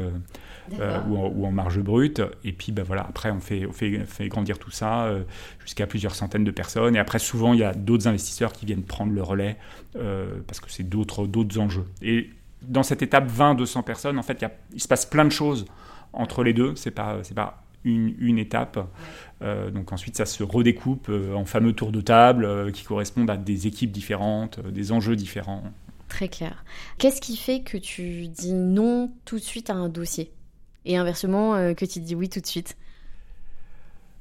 ou 1.09 1.45
en, 1.45 1.51
marge 1.51 1.79
brute. 1.79 2.21
Et 2.43 2.53
puis 2.53 2.71
ben 2.71 2.83
voilà, 2.83 3.05
après 3.07 3.31
on 3.31 3.39
fait, 3.39 3.65
on 3.65 3.73
fait, 3.73 4.05
fait 4.05 4.27
grandir 4.27 4.57
tout 4.57 4.71
ça 4.71 5.11
jusqu'à 5.59 5.85
plusieurs 5.85 6.15
centaines 6.15 6.43
de 6.43 6.51
personnes. 6.51 6.95
Et 6.95 6.99
après 6.99 7.19
souvent 7.19 7.53
il 7.53 7.59
y 7.59 7.63
a 7.63 7.73
d'autres 7.73 8.07
investisseurs 8.07 8.53
qui 8.53 8.65
viennent 8.65 8.83
prendre 8.83 9.11
le 9.11 9.21
relais 9.21 9.57
parce 10.47 10.59
que 10.61 10.71
c'est 10.71 10.87
d'autres, 10.87 11.27
d'autres 11.27 11.59
enjeux. 11.59 11.85
Et 12.01 12.29
dans 12.61 12.83
cette 12.83 13.01
étape 13.01 13.29
20-200 13.29 13.83
personnes, 13.83 14.17
en 14.17 14.23
fait 14.23 14.41
il, 14.41 14.49
il 14.75 14.81
se 14.81 14.87
passe 14.87 15.05
plein 15.05 15.25
de 15.25 15.31
choses 15.31 15.65
entre 16.13 16.43
les 16.43 16.53
deux. 16.53 16.73
C'est 16.75 16.91
pas, 16.91 17.17
c'est 17.23 17.35
pas 17.35 17.63
une, 17.83 18.37
étape. 18.37 18.79
Euh, 19.41 19.71
donc 19.71 19.91
ensuite, 19.91 20.17
ça 20.17 20.25
se 20.25 20.43
redécoupe 20.43 21.07
euh, 21.09 21.33
en 21.33 21.45
fameux 21.45 21.73
tours 21.73 21.91
de 21.91 22.01
table 22.01 22.45
euh, 22.45 22.71
qui 22.71 22.83
correspondent 22.83 23.29
à 23.29 23.37
des 23.37 23.67
équipes 23.67 23.91
différentes, 23.91 24.59
des 24.59 24.91
enjeux 24.91 25.15
différents. 25.15 25.63
Très 26.07 26.27
clair. 26.27 26.63
Qu'est-ce 26.97 27.21
qui 27.21 27.37
fait 27.37 27.61
que 27.61 27.77
tu 27.77 28.27
dis 28.27 28.53
non 28.53 29.11
tout 29.25 29.37
de 29.37 29.43
suite 29.43 29.69
à 29.69 29.73
un 29.73 29.89
dossier? 29.89 30.31
Et 30.83 30.97
inversement 30.97 31.73
que 31.75 31.85
tu 31.85 31.99
dis 31.99 32.15
oui 32.15 32.27
tout 32.27 32.41
de 32.41 32.47
suite? 32.47 32.75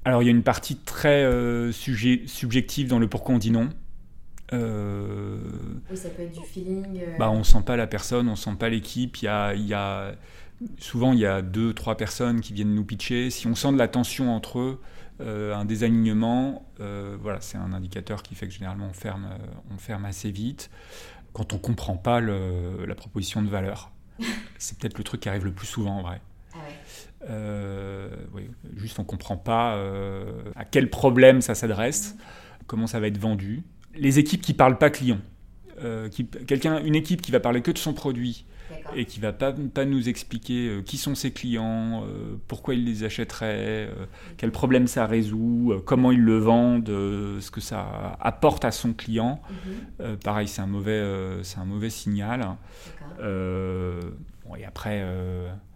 Alors 0.04 0.22
il 0.22 0.26
y 0.26 0.28
a 0.28 0.30
une 0.30 0.42
partie 0.42 0.76
très 0.76 1.26
sujet, 1.72 2.22
subjective 2.26 2.88
dans 2.88 2.98
le 2.98 3.08
pourquoi 3.08 3.34
on 3.34 3.38
dit 3.38 3.50
non. 3.50 3.70
Oui, 4.52 5.96
ça 5.96 6.10
peut 6.10 6.22
être 6.22 6.38
du 6.38 6.46
feeling. 6.46 7.00
Bah, 7.18 7.30
on 7.30 7.42
sent 7.42 7.62
pas 7.64 7.76
la 7.76 7.86
personne, 7.86 8.28
on 8.28 8.36
sent 8.36 8.54
pas 8.58 8.68
l'équipe. 8.68 9.16
Il 9.22 9.24
y 9.24 9.28
a, 9.28 9.54
y 9.54 9.74
a 9.74 10.12
souvent 10.78 11.12
il 11.12 11.18
y 11.18 11.26
a 11.26 11.42
deux, 11.42 11.72
trois 11.72 11.96
personnes 11.96 12.40
qui 12.40 12.52
viennent 12.52 12.74
nous 12.74 12.84
pitcher. 12.84 13.30
Si 13.30 13.46
on 13.46 13.54
sent 13.54 13.72
de 13.72 13.78
la 13.78 13.88
tension 13.88 14.34
entre 14.34 14.58
eux, 14.58 14.80
euh, 15.20 15.54
un 15.54 15.64
désalignement, 15.64 16.66
euh, 16.80 17.16
voilà, 17.20 17.40
c'est 17.40 17.58
un 17.58 17.72
indicateur 17.72 18.22
qui 18.22 18.34
fait 18.34 18.46
que 18.46 18.54
généralement 18.54 18.86
on 18.88 18.94
ferme, 18.94 19.26
euh, 19.30 19.46
on 19.74 19.78
ferme 19.78 20.04
assez 20.06 20.30
vite. 20.30 20.70
Quand 21.32 21.52
on 21.52 21.56
ne 21.56 21.60
comprend 21.60 21.96
pas 21.96 22.20
la 22.20 22.94
proposition 22.96 23.42
de 23.42 23.48
valeur, 23.48 23.92
c'est 24.58 24.78
peut-être 24.78 24.98
le 24.98 25.04
truc 25.04 25.20
qui 25.20 25.28
arrive 25.28 25.44
le 25.44 25.52
plus 25.52 25.66
souvent 25.66 25.98
en 25.98 26.02
vrai. 26.02 26.20
Ah 26.54 26.58
juste 28.76 28.98
on 28.98 29.02
ne 29.02 29.06
comprend 29.06 29.36
pas 29.36 29.78
à 30.56 30.64
quel 30.64 30.90
problème 30.90 31.40
ça 31.42 31.54
s'adresse, 31.54 32.16
comment 32.66 32.88
ça 32.88 32.98
va 32.98 33.06
être 33.06 33.18
vendu. 33.18 33.62
Les 33.94 34.18
équipes 34.18 34.40
qui 34.40 34.52
ne 34.52 34.56
parlent 34.56 34.78
pas 34.78 34.90
clients, 34.90 35.20
quelqu'un, 36.48 36.82
une 36.82 36.96
équipe 36.96 37.22
qui 37.22 37.30
va 37.30 37.38
parler 37.38 37.62
que 37.62 37.70
de 37.70 37.78
son 37.78 37.92
produit, 37.92 38.46
et 38.94 39.04
qui 39.04 39.20
va 39.20 39.32
pas, 39.32 39.52
pas 39.52 39.84
nous 39.84 40.08
expliquer 40.08 40.68
euh, 40.68 40.82
qui 40.82 40.96
sont 40.96 41.14
ses 41.14 41.32
clients, 41.32 42.04
euh, 42.04 42.36
pourquoi 42.48 42.74
il 42.74 42.84
les 42.84 43.04
achèterait, 43.04 43.88
euh, 43.88 44.06
quel 44.36 44.50
problème 44.50 44.86
ça 44.86 45.06
résout, 45.06 45.74
comment 45.84 46.10
ils 46.10 46.22
le 46.22 46.38
vendent, 46.38 46.88
ce 46.88 47.50
que 47.50 47.60
ça 47.60 48.16
apporte 48.20 48.64
à 48.64 48.70
son 48.70 48.92
client. 48.92 49.40
Mhm. 50.00 50.16
pareil, 50.18 50.48
c'est 50.48 50.62
un, 50.62 50.66
mauvais, 50.66 51.02
c'est 51.42 51.58
un 51.58 51.64
mauvais 51.64 51.90
signal. 51.90 52.56
Bon, 53.18 54.56
et 54.56 54.64
après 54.64 55.04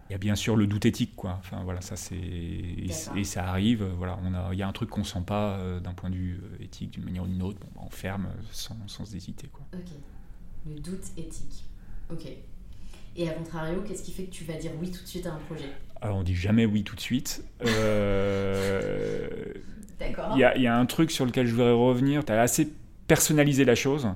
il 0.09 0.11
y 0.11 0.15
a 0.15 0.19
bien 0.19 0.35
sûr 0.35 0.55
le 0.55 0.67
doute 0.67 0.85
éthique, 0.85 1.15
quoi. 1.15 1.37
Enfin 1.39 1.61
voilà, 1.63 1.81
ça 1.81 1.95
c'est 1.95 2.15
et, 2.15 3.23
ça 3.23 3.49
arrive. 3.49 3.83
Voilà, 3.97 4.19
on 4.23 4.33
a, 4.33 4.49
il 4.53 4.59
y 4.59 4.61
a 4.61 4.67
un 4.67 4.71
truc 4.71 4.89
qu'on 4.89 5.03
sent 5.03 5.23
pas 5.25 5.59
d'un 5.83 5.93
point 5.93 6.09
de 6.09 6.15
vue 6.15 6.41
éthique, 6.59 6.91
d'une 6.91 7.03
manière 7.03 7.23
ou 7.23 7.27
d'une 7.27 7.41
autre. 7.41 7.59
Bon, 7.59 7.67
bah, 7.75 7.81
on 7.85 7.89
ferme 7.89 8.27
sans, 8.51 8.77
sans 8.87 9.15
hésiter, 9.15 9.47
quoi. 9.47 9.65
Ok. 9.73 9.91
Le 10.67 10.79
doute 10.79 11.05
éthique. 11.17 11.65
Ok. 12.11 12.27
Et 13.17 13.29
à 13.29 13.33
contrario, 13.33 13.81
qu'est-ce 13.87 14.03
qui 14.03 14.11
fait 14.11 14.23
que 14.23 14.31
tu 14.31 14.43
vas 14.43 14.55
dire 14.55 14.71
oui 14.79 14.91
tout 14.91 15.01
de 15.01 15.07
suite 15.07 15.25
à 15.25 15.31
un 15.31 15.39
projet? 15.47 15.69
Alors 16.01 16.17
on 16.17 16.23
dit 16.23 16.35
jamais 16.35 16.65
oui 16.65 16.83
tout 16.83 16.95
de 16.95 17.01
suite. 17.01 17.43
Euh, 17.65 19.27
D'accord. 19.99 20.33
Il 20.35 20.39
y, 20.39 20.67
a 20.67 20.77
un 20.77 20.85
truc 20.85 21.11
sur 21.11 21.25
lequel 21.25 21.47
je 21.47 21.53
voudrais 21.53 21.71
revenir. 21.71 22.25
Tu 22.25 22.33
as 22.33 22.41
assez 22.41 22.69
personnalisé 23.07 23.63
la 23.63 23.75
chose. 23.75 24.05
Mmh. 24.05 24.15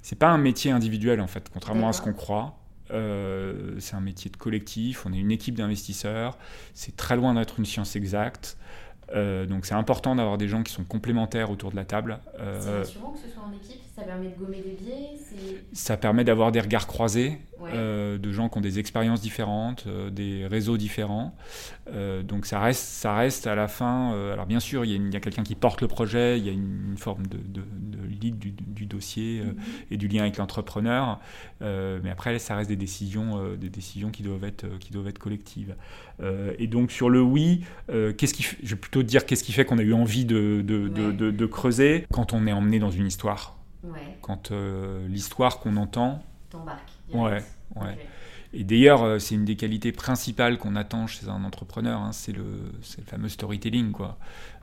C'est 0.00 0.18
pas 0.18 0.28
un 0.28 0.38
métier 0.38 0.70
individuel 0.70 1.20
en 1.20 1.26
fait, 1.26 1.50
contrairement 1.52 1.88
à 1.88 1.92
ce 1.92 2.00
qu'on 2.00 2.14
croit. 2.14 2.56
Euh, 2.90 3.76
c'est 3.78 3.94
un 3.94 4.00
métier 4.00 4.30
de 4.30 4.36
collectif, 4.36 5.06
on 5.06 5.12
est 5.12 5.18
une 5.18 5.30
équipe 5.30 5.54
d'investisseurs, 5.54 6.36
c'est 6.74 6.94
très 6.94 7.16
loin 7.16 7.34
d'être 7.34 7.58
une 7.58 7.64
science 7.64 7.96
exacte. 7.96 8.58
Euh, 9.14 9.46
donc 9.46 9.64
c'est 9.64 9.74
important 9.74 10.16
d'avoir 10.16 10.38
des 10.38 10.48
gens 10.48 10.62
qui 10.62 10.72
sont 10.72 10.84
complémentaires 10.84 11.50
autour 11.50 11.70
de 11.70 11.76
la 11.76 11.84
table. 11.84 12.18
C'est 12.60 12.78
rassurant 12.78 13.12
que 13.12 13.18
ce 13.18 13.28
soit 13.28 13.42
en 13.42 13.52
équipe, 13.52 13.80
ça 13.94 14.02
permet 14.04 14.28
de 14.28 14.38
gommer 14.38 14.62
des 14.62 14.82
biais 14.82 15.10
Ça 15.74 15.98
permet 15.98 16.24
d'avoir 16.24 16.50
des 16.50 16.60
regards 16.60 16.86
croisés, 16.86 17.38
euh, 17.74 18.16
de 18.16 18.32
gens 18.32 18.48
qui 18.48 18.56
ont 18.56 18.62
des 18.62 18.78
expériences 18.78 19.20
différentes, 19.20 19.86
des 20.10 20.46
réseaux 20.46 20.78
différents. 20.78 21.34
donc 22.24 22.46
ça 22.46 22.58
reste, 22.58 22.82
ça 22.82 23.14
reste 23.14 23.46
à 23.46 23.54
la 23.54 23.68
fin. 23.68 24.12
alors 24.32 24.46
bien 24.46 24.60
sûr, 24.60 24.86
il 24.86 25.12
y 25.12 25.16
a, 25.16 25.20
quelqu'un 25.20 25.42
qui 25.42 25.54
porte 25.54 25.82
le 25.82 25.88
projet, 25.88 26.38
il 26.38 26.46
y 26.46 26.48
a 26.48 26.52
une, 26.52 26.96
forme 26.96 27.26
de, 27.26 27.38
lead 28.08 28.38
du, 28.38 28.86
dossier 28.86 29.42
mhm. 29.44 29.56
et 29.90 29.96
du 29.98 30.08
lien 30.08 30.22
avec 30.22 30.38
l'entrepreneur. 30.38 31.20
mais 31.60 32.10
après, 32.10 32.38
ça 32.38 32.56
reste 32.56 32.70
des 32.70 32.76
décisions, 32.76 33.56
des 33.56 33.68
décisions 33.68 34.10
qui 34.10 34.22
doivent 34.22 34.44
être, 34.44 34.66
qui 34.78 34.90
doivent 34.90 35.08
être 35.08 35.18
collectives. 35.18 35.74
et 36.58 36.66
donc 36.66 36.92
sur 36.92 37.10
le 37.10 37.20
oui, 37.20 37.64
qu'est-ce 37.88 38.32
qui, 38.32 38.42
je 38.42 38.70
vais 38.70 38.80
plutôt 38.80 39.02
dire 39.02 39.26
qu'est-ce 39.26 39.44
qui 39.44 39.52
fait 39.52 39.66
qu'on 39.66 39.78
a 39.78 39.82
eu 39.82 39.92
envie 39.92 40.24
de, 40.24 40.62
de, 40.62 41.46
creuser 41.46 42.06
quand 42.10 42.32
on 42.32 42.46
est 42.46 42.52
emmené 42.52 42.78
dans 42.78 42.90
une 42.90 43.06
histoire. 43.06 43.61
Quand 44.20 44.52
euh, 44.52 45.06
l'histoire 45.08 45.58
qu'on 45.58 45.76
entend. 45.76 46.22
T'embarque. 46.50 46.90
Ouais, 47.12 47.42
ouais. 47.76 47.98
Et 48.54 48.64
d'ailleurs, 48.64 49.02
euh, 49.02 49.18
c'est 49.18 49.34
une 49.34 49.46
des 49.46 49.56
qualités 49.56 49.92
principales 49.92 50.58
qu'on 50.58 50.76
attend 50.76 51.06
chez 51.06 51.28
un 51.28 51.42
entrepreneur, 51.44 51.98
hein, 51.98 52.12
c'est 52.12 52.32
le, 52.32 52.42
le, 52.42 53.04
fameux 53.04 53.30
storytelling. 53.30 53.92
Quoi. 53.92 54.18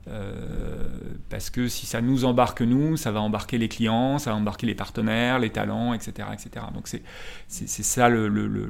Euh, 0.08 0.88
parce 1.28 1.50
que 1.50 1.66
si 1.68 1.86
ça 1.86 2.00
nous 2.00 2.24
embarque 2.24 2.62
nous, 2.62 2.96
ça 2.96 3.10
va 3.10 3.20
embarquer 3.20 3.58
les 3.58 3.68
clients, 3.68 4.18
ça 4.18 4.30
va 4.30 4.36
embarquer 4.36 4.66
les 4.66 4.76
partenaires, 4.76 5.40
les 5.40 5.50
talents, 5.50 5.92
etc. 5.92 6.28
etc. 6.32 6.66
Donc 6.72 6.86
c'est, 6.86 7.02
ça 7.48 8.08
le, 8.08 8.28
le, 8.28 8.46
le, 8.46 8.68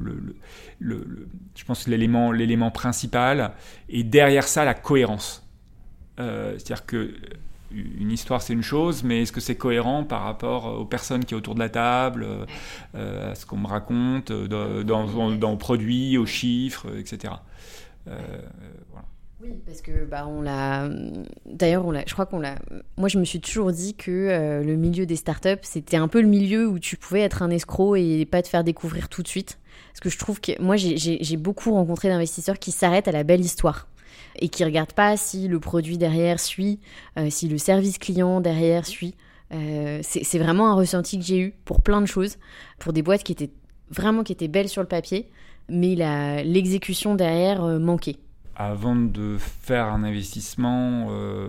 le, 0.79 1.27
je 1.55 1.63
pense 1.65 1.87
l'élément, 1.87 2.31
l'élément 2.31 2.71
principal. 2.71 3.53
Et 3.89 4.03
derrière 4.03 4.47
ça, 4.47 4.65
la 4.65 4.73
cohérence. 4.73 5.47
Euh, 6.19 6.53
c'est-à-dire 6.53 6.85
que 6.85 7.13
une 7.73 8.11
histoire 8.11 8.41
c'est 8.41 8.53
une 8.53 8.61
chose, 8.61 9.03
mais 9.03 9.21
est-ce 9.21 9.31
que 9.31 9.41
c'est 9.41 9.55
cohérent 9.55 10.03
par 10.03 10.23
rapport 10.23 10.79
aux 10.79 10.85
personnes 10.85 11.25
qui 11.25 11.31
sont 11.31 11.37
autour 11.37 11.55
de 11.55 11.59
la 11.59 11.69
table, 11.69 12.25
euh, 12.95 13.31
à 13.31 13.35
ce 13.35 13.45
qu'on 13.45 13.57
me 13.57 13.67
raconte, 13.67 14.31
dans, 14.31 14.83
dans, 14.83 15.31
dans, 15.31 15.53
aux 15.53 15.57
produits, 15.57 16.17
aux 16.17 16.25
chiffres, 16.25 16.87
etc. 16.97 17.33
Euh, 18.07 18.17
Oui, 19.41 19.49
parce 19.65 19.81
que 19.81 20.05
bah, 20.05 20.27
on 20.27 20.41
l'a. 20.41 20.89
D'ailleurs. 21.45 21.85
Je 22.05 22.13
crois 22.13 22.25
qu'on 22.25 22.39
l'a. 22.39 22.55
Moi, 22.97 23.09
je 23.09 23.17
me 23.17 23.25
suis 23.25 23.39
toujours 23.39 23.71
dit 23.71 23.95
que 23.95 24.11
euh, 24.11 24.63
le 24.63 24.75
milieu 24.75 25.05
des 25.05 25.15
startups, 25.15 25.63
c'était 25.63 25.97
un 25.97 26.07
peu 26.07 26.21
le 26.21 26.27
milieu 26.27 26.67
où 26.67 26.79
tu 26.79 26.97
pouvais 26.97 27.21
être 27.21 27.41
un 27.41 27.49
escroc 27.49 27.95
et 27.95 28.25
pas 28.25 28.41
te 28.41 28.47
faire 28.47 28.63
découvrir 28.63 29.09
tout 29.09 29.23
de 29.23 29.27
suite. 29.27 29.57
Parce 29.91 29.99
que 29.99 30.09
je 30.09 30.17
trouve 30.17 30.39
que 30.39 30.61
moi, 30.61 30.75
j'ai 30.77 31.37
beaucoup 31.37 31.73
rencontré 31.73 32.07
d'investisseurs 32.07 32.59
qui 32.59 32.71
s'arrêtent 32.71 33.07
à 33.07 33.11
la 33.11 33.23
belle 33.23 33.41
histoire 33.41 33.87
et 34.39 34.49
qui 34.49 34.63
regardent 34.63 34.93
pas 34.93 35.17
si 35.17 35.47
le 35.47 35.59
produit 35.59 35.97
derrière 35.97 36.39
suit, 36.39 36.79
euh, 37.17 37.29
si 37.29 37.47
le 37.47 37.57
service 37.57 37.97
client 37.97 38.41
derrière 38.41 38.85
suit. 38.85 39.15
Euh, 39.53 39.99
c'est 40.01 40.39
vraiment 40.39 40.71
un 40.71 40.75
ressenti 40.75 41.19
que 41.19 41.25
j'ai 41.25 41.39
eu 41.39 41.53
pour 41.65 41.81
plein 41.81 41.99
de 41.99 42.05
choses, 42.05 42.37
pour 42.79 42.93
des 42.93 43.01
boîtes 43.01 43.23
qui 43.23 43.33
étaient 43.33 43.51
vraiment 43.89 44.23
qui 44.23 44.31
étaient 44.31 44.47
belles 44.47 44.69
sur 44.69 44.81
le 44.81 44.87
papier, 44.87 45.29
mais 45.67 45.95
l'exécution 46.45 47.15
derrière 47.15 47.61
manquait 47.61 48.15
avant 48.55 48.95
de 48.95 49.37
faire 49.39 49.85
un 49.85 50.03
investissement, 50.03 51.07
euh, 51.09 51.47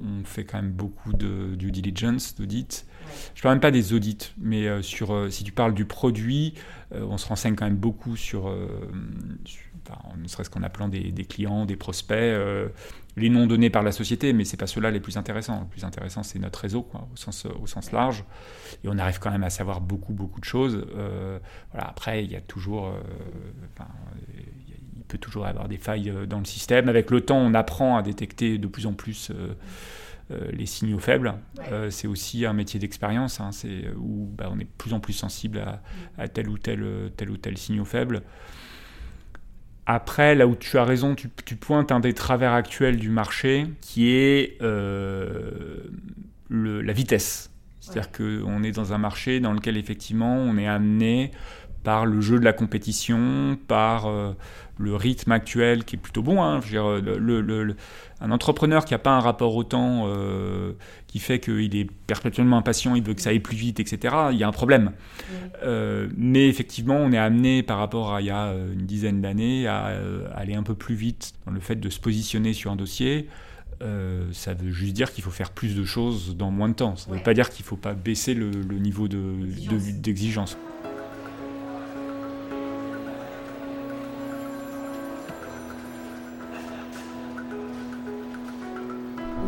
on 0.00 0.24
fait 0.24 0.44
quand 0.44 0.58
même 0.58 0.70
beaucoup 0.70 1.12
de 1.12 1.54
due 1.56 1.72
diligence, 1.72 2.34
d'audit. 2.34 2.86
Je 3.34 3.40
ne 3.40 3.42
parle 3.42 3.54
même 3.56 3.60
pas 3.60 3.70
des 3.70 3.92
audits, 3.92 4.32
mais 4.38 4.68
euh, 4.68 4.82
sur, 4.82 5.12
euh, 5.12 5.30
si 5.30 5.44
tu 5.44 5.52
parles 5.52 5.74
du 5.74 5.84
produit, 5.84 6.54
on 6.92 7.18
se 7.18 7.26
renseigne 7.26 7.56
quand 7.56 7.64
même 7.64 7.76
beaucoup 7.76 8.16
sur, 8.16 8.54
ne 10.16 10.28
serait-ce 10.28 10.50
qu'en 10.50 10.62
appelant 10.62 10.88
des, 10.88 11.12
clients, 11.24 11.66
des 11.66 11.76
prospects, 11.76 12.34
les 13.16 13.28
noms 13.28 13.46
donnés 13.46 13.70
par 13.70 13.82
la 13.82 13.92
société, 13.92 14.32
mais 14.32 14.44
ce 14.44 14.52
n'est 14.52 14.58
pas 14.58 14.66
ceux-là 14.66 14.90
les 14.90 15.00
plus 15.00 15.16
intéressants. 15.16 15.60
Le 15.60 15.66
plus 15.66 15.84
intéressant, 15.84 16.22
c'est 16.22 16.38
notre 16.38 16.60
réseau, 16.60 16.82
quoi, 16.82 17.06
au, 17.12 17.16
sens, 17.16 17.46
au 17.46 17.66
sens 17.66 17.92
large. 17.92 18.24
Et 18.82 18.88
on 18.88 18.98
arrive 18.98 19.18
quand 19.18 19.30
même 19.30 19.44
à 19.44 19.50
savoir 19.50 19.80
beaucoup, 19.80 20.12
beaucoup 20.12 20.40
de 20.40 20.44
choses. 20.44 20.86
voilà, 21.72 21.88
après, 21.88 22.24
il 22.24 22.32
y 22.32 22.36
a 22.36 22.40
toujours 22.40 22.92
peut 25.08 25.18
toujours 25.18 25.46
avoir 25.46 25.68
des 25.68 25.76
failles 25.76 26.10
euh, 26.10 26.26
dans 26.26 26.38
le 26.38 26.44
système. 26.44 26.88
Avec 26.88 27.10
le 27.10 27.20
temps, 27.20 27.38
on 27.38 27.54
apprend 27.54 27.96
à 27.96 28.02
détecter 28.02 28.58
de 28.58 28.66
plus 28.66 28.86
en 28.86 28.92
plus 28.92 29.30
euh, 29.30 29.54
euh, 30.30 30.50
les 30.52 30.66
signaux 30.66 30.98
faibles. 30.98 31.34
c'est 31.90 32.08
aussi 32.08 32.46
un 32.46 32.52
métier 32.52 32.80
d'expérience, 32.80 33.40
hein, 33.40 33.52
c'est 33.52 33.88
où 33.96 34.30
bah, 34.36 34.48
on 34.50 34.58
est 34.58 34.64
de 34.64 34.76
plus 34.78 34.92
en 34.92 35.00
plus 35.00 35.12
sensible 35.12 35.62
à, 36.18 36.28
tel 36.28 36.48
ou 36.48 36.58
tel, 36.58 37.12
tel 37.16 37.30
ou 37.30 37.36
tel 37.36 37.58
signaux 37.58 37.84
faible. 37.84 38.22
Après, 39.86 40.34
là 40.34 40.46
où 40.46 40.56
tu 40.56 40.78
as 40.78 40.84
raison, 40.84 41.14
tu, 41.14 41.28
pointes 41.56 41.92
un 41.92 42.00
des 42.00 42.14
travers 42.14 42.52
actuels 42.52 42.96
du 42.96 43.10
marché 43.10 43.66
qui 43.80 44.12
est 44.12 44.56
le, 44.60 45.90
la 46.48 46.92
vitesse. 46.92 47.50
C'est-à-dire 47.80 48.10
qu'on 48.12 48.62
est 48.62 48.72
dans 48.72 48.94
un 48.94 48.98
marché 48.98 49.40
dans 49.40 49.52
lequel 49.52 49.76
effectivement 49.76 50.36
on 50.36 50.56
est 50.56 50.66
amené 50.66 51.32
par 51.84 52.06
le 52.06 52.20
jeu 52.20 52.40
de 52.40 52.44
la 52.44 52.52
compétition, 52.52 53.56
par 53.68 54.08
le 54.78 54.96
rythme 54.96 55.32
actuel 55.32 55.84
qui 55.84 55.96
est 55.96 55.98
plutôt 55.98 56.22
bon. 56.22 56.42
Hein. 56.42 56.60
le, 56.72 57.76
un 58.20 58.30
entrepreneur 58.30 58.84
qui 58.84 58.94
n'a 58.94 58.98
pas 58.98 59.10
un 59.10 59.20
rapport 59.20 59.54
au 59.54 59.64
temps 59.64 60.04
euh, 60.06 60.72
qui 61.06 61.18
fait 61.18 61.40
qu'il 61.40 61.76
est 61.76 61.90
perpétuellement 62.06 62.58
impatient, 62.58 62.94
il 62.94 63.02
veut 63.02 63.14
que 63.14 63.20
ça 63.20 63.30
aille 63.30 63.40
plus 63.40 63.56
vite, 63.56 63.80
etc., 63.80 64.14
il 64.32 64.38
y 64.38 64.44
a 64.44 64.48
un 64.48 64.52
problème. 64.52 64.92
Euh, 65.62 66.08
mais 66.16 66.48
effectivement, 66.48 66.96
on 66.96 67.12
est 67.12 67.18
amené 67.18 67.62
par 67.62 67.78
rapport 67.78 68.14
à 68.14 68.20
il 68.20 68.26
y 68.26 68.30
a 68.30 68.46
euh, 68.46 68.72
une 68.72 68.86
dizaine 68.86 69.20
d'années 69.20 69.66
à, 69.66 69.92
aller 70.34 70.54
un 70.54 70.62
peu 70.62 70.74
plus 70.74 70.94
vite 70.94 71.34
dans 71.46 71.52
le 71.52 71.60
fait 71.60 71.76
de 71.76 71.90
se 71.90 72.00
positionner 72.00 72.52
sur 72.52 72.70
un 72.70 72.76
dossier. 72.76 73.28
ça 74.32 74.54
veut 74.54 74.72
juste 74.72 74.94
dire 74.94 75.12
qu'il 75.12 75.22
faut 75.22 75.30
faire 75.30 75.50
plus 75.50 75.76
de 75.76 75.84
choses 75.84 76.36
dans 76.36 76.50
moins 76.50 76.70
de 76.70 76.74
temps. 76.74 76.96
Ça 76.96 77.10
ne 77.10 77.16
veut 77.16 77.22
pas 77.22 77.34
dire 77.34 77.50
qu'il 77.50 77.64
ne 77.64 77.68
faut 77.68 77.76
pas 77.76 77.94
baisser 77.94 78.34
le, 78.34 78.50
niveau 78.78 79.06
d'exigence. 79.08 80.56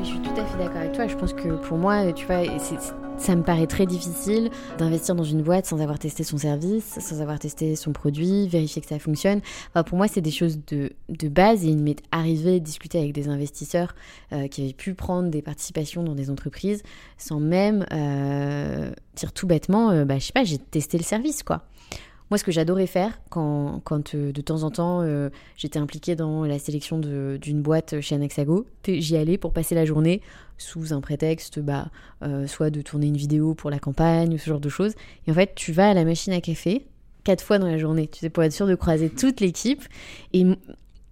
Je 0.01 0.05
suis 0.05 0.21
tout 0.21 0.41
à 0.41 0.45
fait 0.45 0.59
d'accord 0.59 0.77
avec 0.79 0.93
toi. 0.93 1.07
Je 1.07 1.17
pense 1.17 1.33
que 1.33 1.49
pour 1.67 1.79
moi, 1.79 2.13
tu 2.13 2.27
vois, 2.27 2.43
ça 3.19 3.35
me 3.35 3.43
paraît 3.43 3.67
très 3.67 3.87
difficile 3.87 4.51
d'investir 4.79 5.15
dans 5.15 5.25
une 5.25 5.43
boîte 5.43 5.67
sans 5.67 5.81
avoir 5.81 5.99
testé 5.99 6.23
son 6.23 6.39
service, 6.39 6.99
sans 7.01 7.21
avoir 7.21 7.39
testé 7.39 7.77
son 7.77 7.93
produit, 7.93 8.49
vérifier 8.49 8.83
que 8.83 8.89
ça 8.89 8.99
fonctionne. 8.99 9.41
pour 9.87 9.97
moi, 9.97 10.09
c'est 10.09 10.21
des 10.21 10.31
choses 10.31 10.59
de, 10.67 10.91
base 11.29 11.65
et 11.65 11.69
il 11.69 11.79
m'est 11.79 12.03
arrivé 12.13 12.61
de 12.61 12.65
discuter 12.65 12.99
avec 12.99 13.13
des 13.13 13.29
investisseurs 13.29 13.95
euh, 14.33 14.49
qui 14.49 14.63
avaient 14.63 14.73
pu 14.73 14.95
prendre 14.95 15.29
des 15.29 15.43
participations 15.43 16.03
dans 16.03 16.15
des 16.15 16.31
entreprises 16.31 16.83
sans 17.19 17.41
même 17.41 17.87
euh, 17.93 18.91
dire 19.17 19.33
tout 19.33 19.47
bêtement, 19.47 19.91
euh, 19.91 20.05
bah, 20.05 20.19
je 20.19 20.27
sais 20.27 20.33
pas, 20.33 20.45
j'ai 20.45 20.59
testé 20.59 20.99
le 20.99 21.05
service, 21.05 21.43
quoi. 21.43 21.63
Moi, 22.31 22.39
ce 22.39 22.45
que 22.45 22.51
j'adorais 22.51 22.89
faire 22.89 23.21
quand, 23.31 23.81
euh, 24.15 24.33
de 24.33 24.41
temps 24.41 24.65
en 24.65 24.71
temps 24.71 25.01
euh, 25.03 25.31
j'étais 25.57 25.79
impliquée 25.79 26.17
dans 26.17 26.45
la 26.45 26.59
sélection 26.59 26.99
d'une 26.99 27.63
boîte 27.63 28.01
chez 28.01 28.17
Anaxago, 28.17 28.67
j'y 28.87 29.17
allais 29.17 29.39
pour 29.39 29.53
passer 29.53 29.75
la 29.77 29.85
journée 29.85 30.21
sous 30.59 30.93
un 30.93 31.01
prétexte, 31.01 31.61
bah, 31.61 31.89
euh, 32.23 32.47
soit 32.47 32.71
de 32.71 32.83
tourner 32.83 33.07
une 33.07 33.17
vidéo 33.17 33.55
pour 33.55 33.71
la 33.71 33.79
campagne 33.79 34.35
ou 34.35 34.39
ce 34.39 34.51
genre 34.51 34.61
de 34.61 34.69
choses. 34.69 34.95
Et 35.27 35.31
en 35.31 35.35
fait, 35.35 35.53
tu 35.55 35.71
vas 35.73 35.91
à 35.91 35.95
la 35.95 36.05
machine 36.05 36.33
à 36.33 36.41
café 36.41 36.87
quatre 37.23 37.43
fois 37.43 37.59
dans 37.59 37.67
la 37.67 37.79
journée, 37.79 38.07
tu 38.07 38.21
sais, 38.21 38.31
pour 38.31 38.45
être 38.45 38.53
sûr 38.53 38.69
de 38.69 38.75
croiser 38.77 39.11
toute 39.11 39.41
l'équipe. 39.41 39.83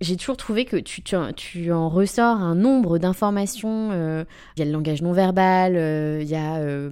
J'ai 0.05 0.17
toujours 0.17 0.37
trouvé 0.37 0.65
que 0.65 0.77
tu, 0.77 1.73
en 1.73 1.89
ressors 1.89 2.37
un 2.37 2.55
nombre 2.55 2.99
d'informations. 2.99 3.91
Euh, 3.93 4.25
il 4.57 4.61
y 4.61 4.63
a 4.63 4.67
le 4.67 4.73
langage 4.73 5.03
non 5.03 5.13
verbal, 5.13 5.75
euh, 5.77 6.21
il 6.23 6.29
y 6.29 6.35
a 6.35 6.57
euh, 6.57 6.91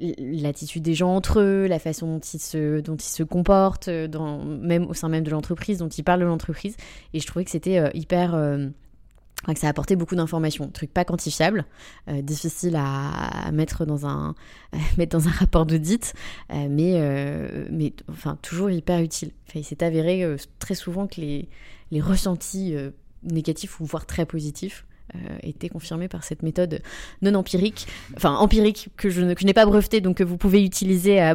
l'attitude 0.00 0.82
des 0.82 0.94
gens 0.94 1.14
entre 1.14 1.40
eux, 1.40 1.66
la 1.66 1.78
façon 1.78 2.06
dont 2.06 2.20
ils 2.20 2.40
se, 2.40 3.22
comportent, 3.22 3.90
dans, 3.90 4.42
même 4.42 4.86
au 4.86 4.94
sein 4.94 5.08
même 5.08 5.24
de 5.24 5.30
l'entreprise, 5.30 5.78
dont 5.78 5.88
ils 5.88 6.02
parlent 6.02 6.20
de 6.20 6.24
l'entreprise. 6.24 6.76
Et 7.12 7.20
je 7.20 7.26
trouvais 7.26 7.44
que 7.44 7.50
c'était 7.50 7.90
hyper... 7.94 8.34
que 9.52 9.60
ça 9.60 9.68
apportait 9.68 9.96
beaucoup 9.96 10.16
d'informations, 10.16 10.68
truc 10.68 10.90
pas 10.92 11.04
quantifiable, 11.04 11.66
difficile 12.08 12.76
à, 12.76 13.50
mettre 13.52 13.84
dans 13.84 14.06
un 14.06 14.34
mettre 14.98 15.18
dans 15.18 15.28
un 15.28 15.32
rapport 15.32 15.66
d'audit, 15.66 16.14
mais 16.50 17.68
mais 17.70 17.92
enfin 18.08 18.38
toujours 18.40 18.70
hyper 18.70 19.00
utile. 19.00 19.32
Enfin, 19.48 19.60
il 19.60 19.64
s'est 19.64 19.82
avéré 19.82 20.24
très 20.58 20.74
souvent 20.74 21.06
que 21.06 21.20
les 21.20 21.48
les 21.90 22.00
ressentis 22.00 22.74
euh, 22.74 22.90
négatifs 23.22 23.80
ou 23.80 23.84
voire 23.84 24.06
très 24.06 24.26
positifs 24.26 24.84
euh, 25.14 25.36
étaient 25.42 25.68
confirmés 25.68 26.08
par 26.08 26.24
cette 26.24 26.42
méthode 26.42 26.80
non 27.22 27.34
empirique, 27.34 27.86
enfin 28.16 28.34
empirique 28.34 28.88
que 28.96 29.10
je, 29.10 29.22
n'ai 29.22 29.54
pas 29.54 29.66
brevetée, 29.66 30.00
donc 30.00 30.16
que 30.16 30.24
vous 30.24 30.36
pouvez 30.36 30.64
utiliser 30.64 31.32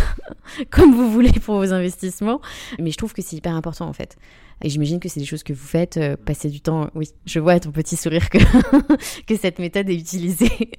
comme 0.70 0.94
vous 0.94 1.10
voulez 1.10 1.32
pour 1.32 1.56
vos 1.56 1.72
investissements. 1.72 2.40
Mais 2.78 2.90
je 2.90 2.96
trouve 2.96 3.12
que 3.12 3.22
c'est 3.22 3.36
hyper 3.36 3.54
important 3.54 3.86
en 3.86 3.92
fait. 3.92 4.16
Et 4.62 4.68
j'imagine 4.68 5.00
que 5.00 5.08
c'est 5.08 5.20
des 5.20 5.26
choses 5.26 5.42
que 5.42 5.52
vous 5.52 5.66
faites, 5.66 5.96
euh, 5.96 6.16
passer 6.16 6.48
du 6.48 6.60
temps. 6.60 6.90
Oui, 6.94 7.10
je 7.26 7.40
vois 7.40 7.52
à 7.52 7.60
ton 7.60 7.72
petit 7.72 7.96
sourire 7.96 8.30
que, 8.30 8.38
que 9.26 9.36
cette 9.36 9.58
méthode 9.58 9.88
est 9.90 9.96
utilisée. 9.96 10.70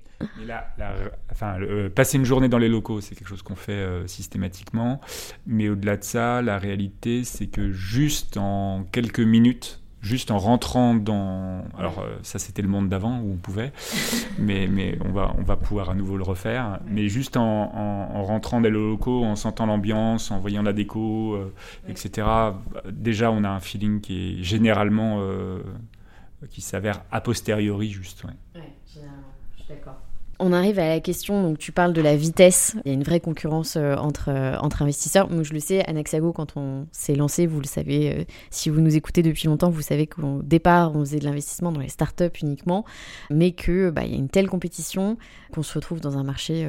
enfin, 1.31 1.57
passer 1.93 2.17
une 2.17 2.25
journée 2.25 2.49
dans 2.49 2.57
les 2.57 2.69
locaux, 2.69 3.01
c'est 3.01 3.15
quelque 3.15 3.27
chose 3.27 3.41
qu'on 3.41 3.55
fait 3.55 4.07
systématiquement. 4.07 5.01
Mais 5.45 5.69
au-delà 5.69 5.97
de 5.97 6.03
ça, 6.03 6.41
la 6.41 6.57
réalité, 6.57 7.23
c'est 7.23 7.47
que 7.47 7.71
juste 7.71 8.37
en 8.37 8.85
quelques 8.91 9.19
minutes, 9.19 9.81
juste 10.05 10.29
en 10.29 10.37
rentrant 10.37 10.93
dans. 10.93 11.65
Alors, 11.77 11.99
euh, 11.99 12.15
ça, 12.21 12.37
c'était 12.37 12.61
le 12.61 12.67
monde 12.67 12.87
d'avant 12.89 13.19
où 13.19 13.33
on 13.33 13.37
pouvait, 13.37 13.73
mais, 14.37 14.67
mais 14.67 14.97
on, 15.03 15.11
va, 15.11 15.33
on 15.37 15.41
va 15.41 15.57
pouvoir 15.57 15.89
à 15.89 15.95
nouveau 15.95 16.15
le 16.15 16.23
refaire. 16.23 16.79
Mais 16.87 17.09
juste 17.09 17.37
en, 17.37 18.23
rentrant 18.23 18.61
dans 18.61 18.65
les 18.65 18.69
locaux, 18.69 19.23
en 19.23 19.35
sentant 19.35 19.65
l'ambiance, 19.65 20.29
en 20.29 20.39
voyant 20.39 20.61
la 20.61 20.73
déco, 20.73 21.33
euh, 21.33 21.53
etc., 21.89 22.27
déjà, 22.89 23.31
on 23.31 23.43
a 23.43 23.49
un 23.49 23.59
feeling 23.59 23.99
qui 23.99 24.39
est 24.39 24.43
généralement. 24.43 25.17
Euh, 25.19 25.59
qui 26.51 26.61
s'avère 26.61 27.01
a 27.11 27.21
posteriori 27.21 27.89
juste. 27.89 28.23
Ouais, 28.23 28.31
généralement, 28.93 29.23
je 29.57 29.63
suis 29.63 29.73
d'accord. 29.73 29.99
On 30.37 30.51
arrive 30.51 30.79
à 30.79 30.89
la 30.89 30.99
question, 30.99 31.41
donc 31.41 31.57
tu 31.57 31.71
parles 31.71 31.93
de 31.93 32.01
la 32.01 32.17
vitesse. 32.17 32.75
Il 32.83 32.89
y 32.89 32.91
a 32.91 32.93
une 32.93 33.03
vraie 33.03 33.21
concurrence 33.21 33.77
euh, 33.77 33.95
entre, 33.95 34.29
euh, 34.29 34.57
entre 34.57 34.81
investisseurs. 34.81 35.29
je 35.43 35.53
le 35.53 35.59
sais, 35.61 35.85
Anaxago, 35.85 36.33
quand 36.33 36.57
on 36.57 36.87
s'est 36.91 37.15
lancé, 37.15 37.47
vous 37.47 37.61
le 37.61 37.67
savez, 37.67 38.13
euh, 38.13 38.23
si 38.49 38.69
vous 38.69 38.81
nous 38.81 38.97
écoutez 38.97 39.23
depuis 39.23 39.47
longtemps, 39.47 39.69
vous 39.69 39.81
savez 39.81 40.07
qu'au 40.07 40.41
départ, 40.43 40.93
on 40.93 40.99
faisait 40.99 41.19
de 41.19 41.25
l'investissement 41.25 41.71
dans 41.71 41.79
les 41.79 41.87
startups 41.87 42.37
uniquement, 42.41 42.83
mais 43.29 43.53
qu'il 43.53 43.91
bah, 43.91 44.03
y 44.03 44.13
a 44.13 44.17
une 44.17 44.27
telle 44.27 44.49
compétition 44.49 45.17
qu'on 45.53 45.63
se 45.63 45.73
retrouve 45.73 46.01
dans 46.01 46.17
un 46.17 46.23
marché 46.23 46.67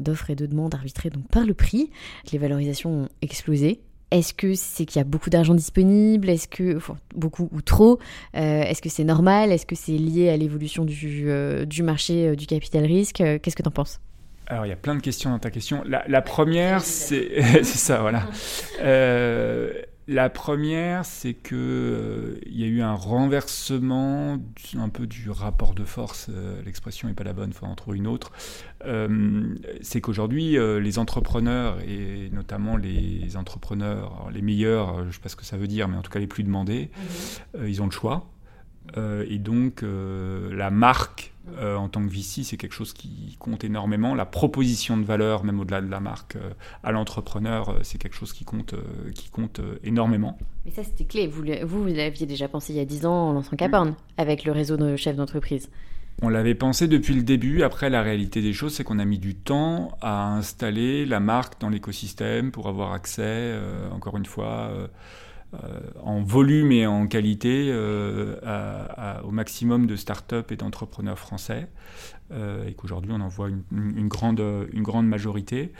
d'offres 0.00 0.30
et 0.30 0.36
de 0.36 0.46
demandes 0.46 0.74
arbitrées 0.74 1.10
donc 1.10 1.26
par 1.28 1.44
le 1.44 1.54
prix. 1.54 1.90
Les 2.32 2.38
valorisations 2.38 3.04
ont 3.04 3.08
explosé. 3.22 3.80
Est-ce 4.14 4.32
que 4.32 4.54
c'est 4.54 4.84
qu'il 4.84 5.00
y 5.00 5.02
a 5.02 5.04
beaucoup 5.04 5.28
d'argent 5.28 5.54
disponible? 5.54 6.30
Est-ce 6.30 6.46
que 6.46 6.78
beaucoup 7.16 7.48
ou 7.50 7.60
trop? 7.62 7.98
Euh, 8.36 8.62
Est-ce 8.62 8.80
que 8.80 8.88
c'est 8.88 9.02
normal? 9.02 9.50
Est-ce 9.50 9.66
que 9.66 9.74
c'est 9.74 9.98
lié 9.98 10.28
à 10.28 10.36
l'évolution 10.36 10.84
du, 10.84 11.24
euh, 11.26 11.64
du, 11.64 11.82
marché 11.82 12.28
euh, 12.28 12.36
du 12.36 12.46
capital 12.46 12.84
risque? 12.84 13.16
Qu'est-ce 13.16 13.56
que 13.56 13.62
tu 13.62 13.68
en 13.68 13.72
penses? 13.72 13.98
Alors, 14.46 14.66
il 14.66 14.68
y 14.68 14.72
a 14.72 14.76
plein 14.76 14.94
de 14.94 15.00
questions 15.00 15.30
dans 15.30 15.40
ta 15.40 15.50
question. 15.50 15.82
La, 15.84 16.22
première, 16.22 16.80
c'est 16.82 17.64
ça, 17.64 18.02
voilà. 18.02 18.22
La 20.06 20.28
première, 20.28 21.06
c'est 21.06 21.32
que 21.32 21.54
euh, 21.54 22.38
il 22.44 22.60
y 22.60 22.64
a 22.64 22.66
eu 22.66 22.82
un 22.82 22.92
renversement 22.92 24.38
un 24.76 24.88
peu 24.90 25.06
du 25.06 25.30
rapport 25.30 25.74
de 25.74 25.84
force. 25.84 26.26
Euh, 26.28 26.60
l'expression 26.66 27.08
n'est 27.08 27.14
pas 27.14 27.24
la 27.24 27.32
bonne, 27.32 27.50
il 27.50 27.54
faut 27.54 27.64
en 27.64 27.74
trouver 27.74 27.96
une 27.96 28.06
autre. 28.06 28.30
Euh, 28.84 29.54
c'est 29.80 30.02
qu'aujourd'hui, 30.02 30.58
les 30.58 30.98
entrepreneurs 30.98 31.78
et 31.80 32.28
notamment 32.32 32.76
les 32.76 33.36
entrepreneurs, 33.36 34.28
les 34.32 34.42
meilleurs, 34.42 35.00
je 35.02 35.06
ne 35.06 35.12
sais 35.12 35.20
pas 35.20 35.30
ce 35.30 35.36
que 35.36 35.44
ça 35.44 35.56
veut 35.56 35.68
dire, 35.68 35.88
mais 35.88 35.96
en 35.96 36.02
tout 36.02 36.10
cas 36.10 36.18
les 36.18 36.26
plus 36.26 36.44
demandés, 36.44 36.90
mhm. 37.54 37.66
ils 37.66 37.80
ont 37.80 37.86
le 37.86 37.90
choix. 37.90 38.26
Et 38.96 39.38
donc 39.38 39.82
la 39.82 40.70
marque 40.70 41.32
en 41.60 41.88
tant 41.88 42.06
que 42.06 42.10
VC, 42.10 42.42
c'est 42.42 42.56
quelque 42.56 42.72
chose 42.72 42.92
qui 42.92 43.36
compte 43.38 43.64
énormément. 43.64 44.14
La 44.14 44.24
proposition 44.24 44.96
de 44.96 45.04
valeur, 45.04 45.44
même 45.44 45.60
au-delà 45.60 45.80
de 45.80 45.90
la 45.90 46.00
marque, 46.00 46.36
à 46.82 46.92
l'entrepreneur, 46.92 47.78
c'est 47.82 47.98
quelque 47.98 48.16
chose 48.16 48.32
qui 48.32 48.44
compte, 48.44 48.74
qui 49.14 49.30
compte 49.30 49.60
énormément. 49.82 50.38
Mais 50.64 50.70
ça, 50.70 50.84
c'était 50.84 51.04
clé. 51.04 51.26
Vous, 51.26 51.44
vous, 51.64 51.86
l'aviez 51.86 52.26
déjà 52.26 52.48
pensé 52.48 52.72
il 52.72 52.76
y 52.76 52.80
a 52.80 52.84
10 52.84 53.06
ans 53.06 53.30
en 53.30 53.32
lançant 53.32 53.56
Caporn, 53.56 53.94
avec 54.16 54.44
le 54.44 54.52
réseau 54.52 54.76
de 54.76 54.96
chefs 54.96 55.16
d'entreprise. 55.16 55.68
On 56.22 56.28
l'avait 56.28 56.54
pensé 56.54 56.88
depuis 56.88 57.14
le 57.14 57.22
début. 57.22 57.62
Après, 57.62 57.90
la 57.90 58.02
réalité 58.02 58.40
des 58.40 58.52
choses, 58.52 58.74
c'est 58.74 58.84
qu'on 58.84 58.98
a 58.98 59.04
mis 59.04 59.18
du 59.18 59.34
temps 59.34 59.96
à 60.00 60.28
installer 60.28 61.06
la 61.06 61.20
marque 61.20 61.60
dans 61.60 61.68
l'écosystème 61.68 62.52
pour 62.52 62.68
avoir 62.68 62.92
accès, 62.92 63.22
euh, 63.24 63.90
encore 63.90 64.16
une 64.16 64.26
fois, 64.26 64.70
euh, 64.70 64.74
euh, 64.76 64.88
en 66.02 66.22
volume 66.22 66.72
et 66.72 66.86
en 66.86 67.06
qualité 67.06 67.72
au 69.24 69.30
maximum 69.30 69.86
de 69.86 69.96
start-up 69.96 70.52
et 70.52 70.56
d'entrepreneurs 70.56 71.18
français. 71.18 71.68
Euh, 72.32 72.66
et 72.66 72.72
qu'aujourd'hui 72.72 73.12
on 73.12 73.20
en 73.20 73.28
voit 73.28 73.50
une, 73.70 74.08
grande, 74.08 74.42
une 74.72 74.82
grande 74.82 75.06
majorité. 75.06 75.72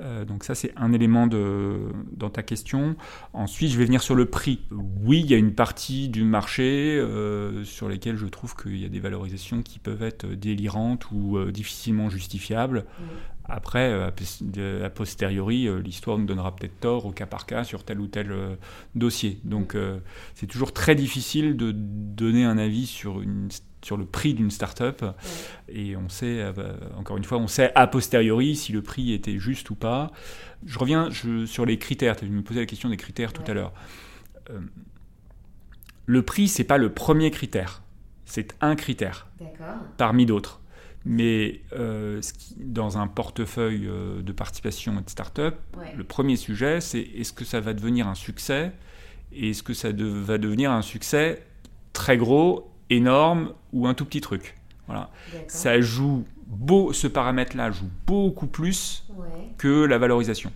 Euh, 0.00 0.24
donc 0.24 0.44
ça 0.44 0.54
c'est 0.54 0.72
un 0.76 0.94
élément 0.94 1.26
de, 1.26 1.92
dans 2.12 2.30
ta 2.30 2.42
question. 2.42 2.96
Ensuite 3.34 3.70
je 3.70 3.78
vais 3.78 3.84
venir 3.84 4.02
sur 4.02 4.14
le 4.14 4.24
prix. 4.24 4.60
Oui, 4.70 5.20
il 5.20 5.30
y 5.30 5.34
a 5.34 5.36
une 5.36 5.54
partie 5.54 6.08
du 6.08 6.24
marché 6.24 6.98
euh, 6.98 7.64
sur 7.64 7.88
lesquelles 7.88 8.16
je 8.16 8.26
trouve 8.26 8.56
qu'il 8.56 8.78
y 8.78 8.86
a 8.86 8.88
des 8.88 9.00
valorisations 9.00 9.62
qui 9.62 9.78
peuvent 9.78 10.02
être 10.02 10.26
délirantes 10.26 11.10
ou 11.10 11.38
difficilement 11.50 12.08
justifiables. 12.08 12.86
Après, 13.50 13.92
a 13.92 14.90
posteriori, 14.90 15.68
l'histoire 15.82 16.18
nous 16.18 16.26
donnera 16.26 16.54
peut-être 16.54 16.78
tort 16.80 17.06
au 17.06 17.10
cas 17.10 17.26
par 17.26 17.46
cas 17.46 17.64
sur 17.64 17.84
tel 17.84 18.00
ou 18.00 18.06
tel 18.06 18.32
dossier. 18.94 19.40
Donc, 19.44 19.76
c'est 20.34 20.46
toujours 20.46 20.72
très 20.72 20.94
difficile 20.94 21.56
de 21.56 21.72
donner 21.74 22.44
un 22.44 22.58
avis 22.58 22.86
sur 22.86 23.20
une 23.20 23.48
sur 23.82 23.96
le 23.96 24.06
prix 24.06 24.34
d'une 24.34 24.50
start-up. 24.50 25.04
Et 25.68 25.96
on 25.96 26.08
sait, 26.08 26.40
euh, 26.40 26.52
encore 26.96 27.16
une 27.16 27.24
fois, 27.24 27.38
on 27.38 27.46
sait 27.46 27.72
a 27.74 27.86
posteriori 27.86 28.56
si 28.56 28.72
le 28.72 28.82
prix 28.82 29.12
était 29.12 29.38
juste 29.38 29.70
ou 29.70 29.74
pas. 29.74 30.10
Je 30.64 30.78
reviens 30.78 31.10
sur 31.46 31.66
les 31.66 31.78
critères. 31.78 32.16
Tu 32.16 32.26
me 32.26 32.42
posais 32.42 32.60
la 32.60 32.66
question 32.66 32.88
des 32.88 32.96
critères 32.96 33.32
tout 33.32 33.44
à 33.46 33.54
l'heure. 33.54 33.72
Euh, 34.50 34.60
le 36.06 36.22
prix, 36.22 36.48
c'est 36.48 36.64
pas 36.64 36.78
le 36.78 36.92
premier 36.92 37.30
critère. 37.30 37.82
C'est 38.24 38.54
un 38.60 38.76
critère 38.76 39.28
parmi 39.96 40.26
d'autres. 40.26 40.59
Mais 41.04 41.62
euh, 41.72 42.20
dans 42.58 42.98
un 42.98 43.06
portefeuille 43.06 43.88
de 44.22 44.32
participation 44.32 44.98
et 44.98 45.02
de 45.02 45.08
start-up, 45.08 45.56
le 45.96 46.04
premier 46.04 46.36
sujet, 46.36 46.80
c'est 46.80 47.00
est-ce 47.00 47.32
que 47.32 47.44
ça 47.44 47.60
va 47.60 47.72
devenir 47.72 48.06
un 48.06 48.14
succès 48.14 48.72
et 49.32 49.50
est-ce 49.50 49.62
que 49.62 49.74
ça 49.74 49.88
va 49.92 50.38
devenir 50.38 50.72
un 50.72 50.82
succès 50.82 51.42
très 51.92 52.16
gros 52.16 52.70
énorme 52.90 53.52
ou 53.72 53.86
un 53.86 53.94
tout 53.94 54.04
petit 54.04 54.20
truc? 54.20 54.56
Voilà. 54.86 55.10
Ça 55.46 55.80
joue 55.80 56.24
beau, 56.46 56.92
ce 56.92 57.06
paramètre-là 57.06 57.70
joue 57.70 57.88
beaucoup 58.06 58.48
plus 58.48 59.06
que 59.56 59.84
la 59.84 59.98
valorisation. 59.98 60.52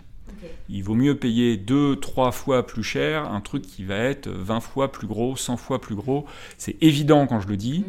Il 0.69 0.83
vaut 0.83 0.95
mieux 0.95 1.15
payer 1.15 1.57
2-3 1.57 2.31
fois 2.31 2.65
plus 2.65 2.83
cher 2.83 3.31
un 3.31 3.41
truc 3.41 3.63
qui 3.63 3.83
va 3.83 3.95
être 3.95 4.27
20 4.29 4.59
fois 4.59 4.91
plus 4.91 5.07
gros, 5.07 5.35
100 5.35 5.57
fois 5.57 5.79
plus 5.79 5.95
gros. 5.95 6.25
C'est 6.57 6.75
évident 6.81 7.27
quand 7.27 7.39
je 7.39 7.47
le 7.47 7.57
dis, 7.57 7.79
mm. 7.79 7.83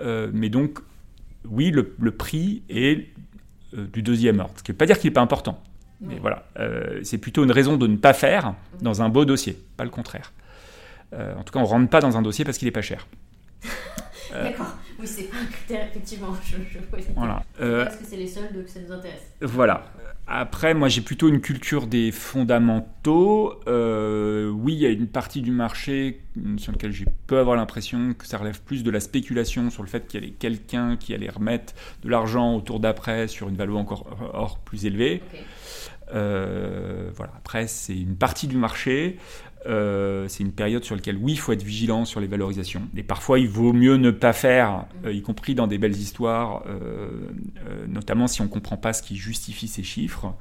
euh, 0.00 0.30
mais 0.32 0.48
donc 0.48 0.80
oui, 1.48 1.70
le, 1.70 2.10
prix 2.10 2.62
est 2.68 3.08
euh, 3.76 3.86
du 3.92 4.02
deuxième 4.02 4.40
ordre. 4.40 4.54
Ce 4.56 4.62
qui 4.62 4.70
ne 4.70 4.74
veut 4.74 4.78
pas 4.78 4.86
dire 4.86 4.98
qu'il 4.98 5.10
n'est 5.10 5.14
pas 5.14 5.20
important. 5.20 5.62
Mais 6.00 6.18
voilà, 6.18 6.46
euh, 6.58 6.98
c'est 7.04 7.18
plutôt 7.18 7.44
une 7.44 7.52
raison 7.52 7.76
de 7.76 7.86
ne 7.86 7.96
pas 7.96 8.12
faire 8.12 8.54
dans 8.80 9.02
un 9.02 9.08
beau 9.08 9.24
dossier, 9.24 9.56
pas 9.76 9.84
le 9.84 9.90
contraire. 9.90 10.32
en 11.12 11.44
tout 11.44 11.52
cas, 11.52 11.60
on 11.60 11.62
ne 11.62 11.68
rentre 11.68 11.90
pas 11.90 12.00
dans 12.00 12.16
un 12.16 12.22
dossier 12.22 12.44
parce 12.44 12.58
qu'il 12.58 12.66
n'est 12.66 12.72
pas 12.72 12.82
cher. 12.82 13.06
Euh, 14.34 14.44
D'accord. 14.50 14.74
Oui, 14.98 15.06
c'est 15.06 15.24
pas 15.24 15.36
un 15.36 15.46
critère, 15.46 15.86
effectivement. 15.88 16.34
Je, 16.44 16.56
voilà. 17.14 17.42
Euh, 17.60 17.84
Parce 17.84 17.96
que 17.96 18.04
c'est 18.04 18.16
les 18.16 18.26
seuls 18.26 18.50
que 18.52 18.70
ça 18.70 18.80
nous 18.80 18.92
intéresse. 18.92 19.32
Voilà. 19.40 19.84
Après, 20.26 20.72
moi, 20.72 20.88
j'ai 20.88 21.00
plutôt 21.00 21.28
une 21.28 21.40
culture 21.40 21.86
des 21.86 22.10
fondamentaux. 22.12 23.60
Euh, 23.66 24.48
oui, 24.50 24.74
il 24.74 24.78
y 24.78 24.86
a 24.86 24.88
une 24.88 25.08
partie 25.08 25.42
du 25.42 25.50
marché 25.50 26.22
sur 26.56 26.72
lequel 26.72 26.92
je 26.92 27.04
peux 27.26 27.38
avoir 27.38 27.56
l'impression 27.56 28.14
que 28.14 28.26
ça 28.26 28.38
relève 28.38 28.62
plus 28.62 28.82
de 28.82 28.90
la 28.90 29.00
spéculation 29.00 29.68
sur 29.70 29.82
le 29.82 29.88
fait 29.88 30.06
qu'il 30.06 30.20
y 30.20 30.24
allait 30.24 30.32
quelqu'un 30.32 30.96
qui 30.96 31.12
allait 31.12 31.28
remettre 31.28 31.74
de 32.02 32.08
l'argent 32.08 32.54
autour 32.54 32.80
d'après 32.80 33.28
sur 33.28 33.48
une 33.48 33.56
valeur 33.56 33.76
encore 33.76 34.06
or 34.32 34.58
plus 34.60 34.86
élevée. 34.86 35.22
voilà. 36.10 37.32
Après, 37.36 37.66
c'est 37.66 37.98
une 37.98 38.16
partie 38.16 38.46
du 38.46 38.56
marché. 38.56 39.18
Euh, 39.66 40.26
c'est 40.28 40.42
une 40.42 40.52
période 40.52 40.84
sur 40.84 40.94
laquelle, 40.94 41.16
oui, 41.16 41.32
il 41.32 41.38
faut 41.38 41.52
être 41.52 41.62
vigilant 41.62 42.04
sur 42.04 42.20
les 42.20 42.26
valorisations. 42.26 42.82
Et 42.96 43.02
parfois, 43.02 43.38
il 43.38 43.48
vaut 43.48 43.72
mieux 43.72 43.96
ne 43.96 44.10
pas 44.10 44.32
faire, 44.32 44.86
euh, 45.04 45.12
y 45.12 45.22
compris 45.22 45.54
dans 45.54 45.66
des 45.66 45.78
belles 45.78 45.96
histoires, 45.96 46.64
euh, 46.66 47.08
notamment 47.88 48.26
si 48.26 48.40
on 48.40 48.44
ne 48.44 48.50
comprend 48.50 48.76
pas 48.76 48.92
ce 48.92 49.02
qui 49.02 49.16
justifie 49.16 49.68
ces 49.68 49.82
chiffres. 49.82 50.34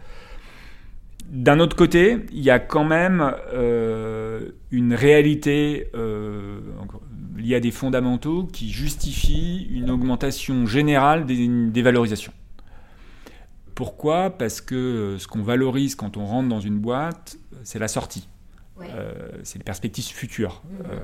D'un 1.30 1.60
autre 1.60 1.76
côté, 1.76 2.18
il 2.34 2.42
y 2.42 2.50
a 2.50 2.60
quand 2.60 2.84
même 2.84 3.34
une 4.72 4.94
réalité 4.94 5.90
liée 7.38 7.56
à 7.56 7.60
des 7.62 7.72
fondamentaux 7.72 8.50
qui 8.52 8.70
justifient 8.70 9.68
une 9.72 9.90
augmentation 9.92 10.66
générale 10.66 11.26
des 11.26 11.82
valorisations. 11.82 12.34
Pourquoi? 13.76 14.32
Parce 14.32 14.60
que 14.60 15.16
ce 15.20 15.28
qu'on 15.28 15.42
valorise 15.42 15.96
quand 15.96 16.18
on 16.18 16.26
rentre 16.26 16.50
dans 16.50 16.60
une 16.60 16.80
boîte, 16.80 17.38
c'est 17.64 17.80
la 17.80 17.88
sortie. 17.88 18.28
Euh, 18.90 19.30
c'est 19.44 19.60
les 19.60 19.64
perspectives 19.64 20.06
futures. 20.06 20.62
Mmh. 20.64 20.76
Euh, 20.90 21.00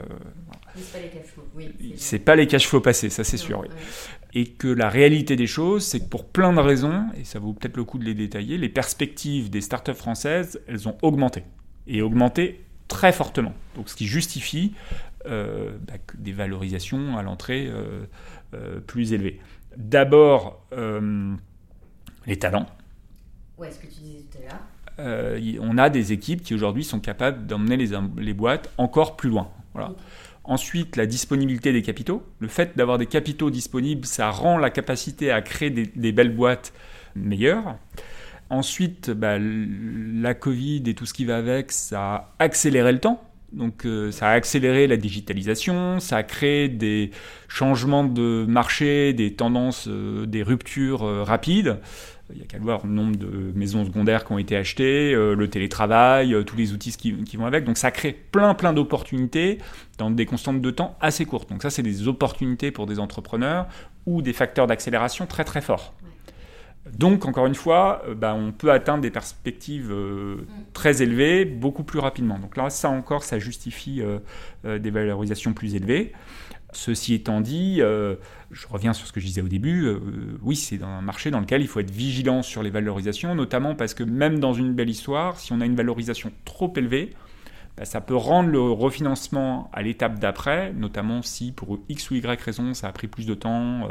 c'est 0.75 0.91
pas 0.91 0.99
les 0.99 1.09
cash 1.09 1.25
flows. 1.25 1.47
Oui, 1.55 1.93
c'est 1.97 2.19
pas 2.19 2.35
les 2.35 2.47
cash 2.47 2.67
flows 2.67 2.81
passés, 2.81 3.09
ça 3.09 3.23
c'est 3.23 3.37
sûr. 3.37 3.63
Et 4.33 4.45
que 4.45 4.67
la 4.67 4.89
réalité 4.89 5.35
des 5.35 5.47
choses, 5.47 5.83
c'est 5.85 5.99
que 5.99 6.09
pour 6.09 6.25
plein 6.25 6.53
de 6.53 6.59
raisons, 6.59 7.05
et 7.17 7.23
ça 7.23 7.39
vaut 7.39 7.53
peut-être 7.53 7.77
le 7.77 7.83
coup 7.83 7.97
de 7.97 8.03
les 8.03 8.13
détailler, 8.13 8.57
les 8.57 8.69
perspectives 8.69 9.49
des 9.49 9.61
startups 9.61 9.93
françaises, 9.93 10.61
elles 10.67 10.87
ont 10.87 10.97
augmenté. 11.01 11.43
Et 11.87 12.01
augmenté 12.01 12.65
très 12.87 13.11
fortement. 13.11 13.53
Donc 13.75 13.89
ce 13.89 13.95
qui 13.95 14.07
justifie 14.07 14.73
euh, 15.25 15.77
bah, 15.87 15.95
des 16.15 16.33
valorisations 16.33 17.17
à 17.17 17.23
l'entrée 17.23 17.71
plus 18.85 19.13
élevées. 19.13 19.39
D'abord, 19.75 20.65
les 22.25 22.39
talents. 22.39 22.67
Ouais, 23.57 23.71
ce 23.71 23.79
que 23.79 23.87
tu 23.87 24.01
disais 24.01 24.23
tout 24.31 24.37
à 24.39 24.41
l'heure. 24.41 24.61
Euh, 24.99 25.39
on 25.61 25.77
a 25.77 25.89
des 25.89 26.11
équipes 26.11 26.41
qui 26.41 26.53
aujourd'hui 26.53 26.83
sont 26.83 26.99
capables 26.99 27.45
d'emmener 27.45 27.77
les, 27.77 28.33
boîtes 28.33 28.71
encore 28.77 29.15
plus 29.15 29.29
loin. 29.29 29.49
Ensuite, 30.43 30.95
la 30.95 31.05
disponibilité 31.05 31.71
des 31.73 31.81
capitaux. 31.81 32.23
Le 32.39 32.47
fait 32.47 32.75
d'avoir 32.77 32.97
des 32.97 33.05
capitaux 33.05 33.51
disponibles, 33.51 34.05
ça 34.05 34.31
rend 34.31 34.57
la 34.57 34.69
capacité 34.69 35.29
à 35.29 35.41
créer 35.41 35.69
des, 35.69 36.11
belles 36.11 36.35
boîtes 36.35 36.73
meilleure. 37.15 37.75
Ensuite, 38.49 39.11
bah, 39.11 39.37
la 39.39 40.33
Covid 40.33 40.83
et 40.87 40.93
tout 40.93 41.05
ce 41.05 41.13
qui 41.13 41.25
va 41.25 41.37
avec, 41.37 41.71
ça 41.71 41.99
a 41.99 42.35
accéléré 42.39 42.91
le 42.91 42.99
temps. 42.99 43.21
Donc 43.51 43.85
euh, 43.85 44.11
ça 44.11 44.27
a 44.27 44.31
accéléré 44.31 44.87
la 44.87 44.97
digitalisation, 44.97 46.01
ça 46.01 46.17
a 46.17 46.23
créé 46.23 46.67
des 46.67 47.11
changements 47.47 48.03
de 48.03 48.45
marché, 48.45 49.13
des 49.13 49.35
tendances, 49.35 49.87
euh, 49.87 50.25
des 50.25 50.43
ruptures 50.43 51.01
rapides. 51.25 51.77
Il 52.33 52.39
y 52.39 52.41
a 52.41 52.45
qu'à 52.45 52.59
voir 52.59 52.85
le 52.85 52.91
nombre 52.91 53.15
de 53.15 53.53
maisons 53.55 53.85
secondaires 53.85 54.25
qui 54.25 54.33
ont 54.33 54.37
été 54.37 54.57
achetées, 54.57 55.13
euh, 55.13 55.33
le 55.33 55.49
télétravail, 55.49 56.33
euh, 56.33 56.43
tous 56.43 56.57
les 56.57 56.73
outils 56.73 56.91
qui, 56.97 57.37
vont 57.37 57.45
avec. 57.45 57.63
Donc 57.63 57.77
ça 57.77 57.89
crée 57.89 58.11
plein 58.11 58.53
plein 58.53 58.73
d'opportunités 58.73 59.59
dans 59.97 60.11
des 60.11 60.25
constantes 60.25 60.61
de 60.61 60.71
temps 60.71 60.97
assez 60.99 61.25
courtes. 61.25 61.49
Donc 61.49 61.61
ça 61.61 61.69
c'est 61.69 61.83
des 61.83 62.07
opportunités 62.07 62.71
pour 62.71 62.85
des 62.85 62.99
entrepreneurs 62.99 63.67
ou 64.05 64.21
des 64.21 64.33
facteurs 64.33 64.67
d'accélération 64.67 65.25
très 65.25 65.45
très 65.45 65.61
forts. 65.61 65.93
Donc 66.97 67.25
encore 67.25 67.45
une 67.47 67.55
fois, 67.55 68.01
euh, 68.07 68.13
bah, 68.13 68.33
on 68.33 68.51
peut 68.51 68.71
atteindre 68.71 69.01
des 69.01 69.11
perspectives 69.11 69.93
très 70.73 71.01
élevées 71.01 71.45
beaucoup 71.45 71.83
plus 71.83 71.99
rapidement. 71.99 72.39
Donc 72.39 72.57
là 72.57 72.69
ça 72.69 72.89
encore 72.89 73.23
ça 73.23 73.39
justifie 73.39 74.01
des 74.65 74.91
valorisations 74.91 75.53
plus 75.53 75.75
élevées. 75.75 76.11
Ceci 76.73 77.13
étant 77.13 77.39
dit, 77.39 77.81
je 78.51 78.67
reviens 78.67 78.93
sur 78.93 79.07
ce 79.07 79.13
que 79.13 79.19
je 79.19 79.25
disais 79.25 79.41
au 79.41 79.47
début, 79.47 79.85
euh, 79.85 79.99
oui, 80.41 80.55
c'est 80.55 80.81
un 80.81 81.01
marché 81.01 81.31
dans 81.31 81.39
lequel 81.39 81.61
il 81.61 81.67
faut 81.67 81.79
être 81.79 81.91
vigilant 81.91 82.41
sur 82.41 82.63
les 82.63 82.69
valorisations, 82.69 83.35
notamment 83.35 83.75
parce 83.75 83.93
que 83.93 84.03
même 84.03 84.39
dans 84.39 84.53
une 84.53 84.73
belle 84.73 84.89
histoire, 84.89 85.39
si 85.39 85.53
on 85.53 85.61
a 85.61 85.65
une 85.65 85.75
valorisation 85.75 86.31
trop 86.45 86.71
élevée, 86.75 87.11
bah, 87.77 87.85
ça 87.85 88.01
peut 88.01 88.15
rendre 88.15 88.49
le 88.49 88.61
refinancement 88.61 89.69
à 89.73 89.81
l'étape 89.81 90.19
d'après, 90.19 90.73
notamment 90.73 91.21
si 91.21 91.51
pour 91.51 91.79
X 91.89 92.09
ou 92.09 92.15
Y 92.15 92.41
raison 92.41 92.73
ça 92.73 92.87
a 92.87 92.91
pris 92.91 93.07
plus 93.07 93.25
de 93.25 93.33
temps, 93.33 93.87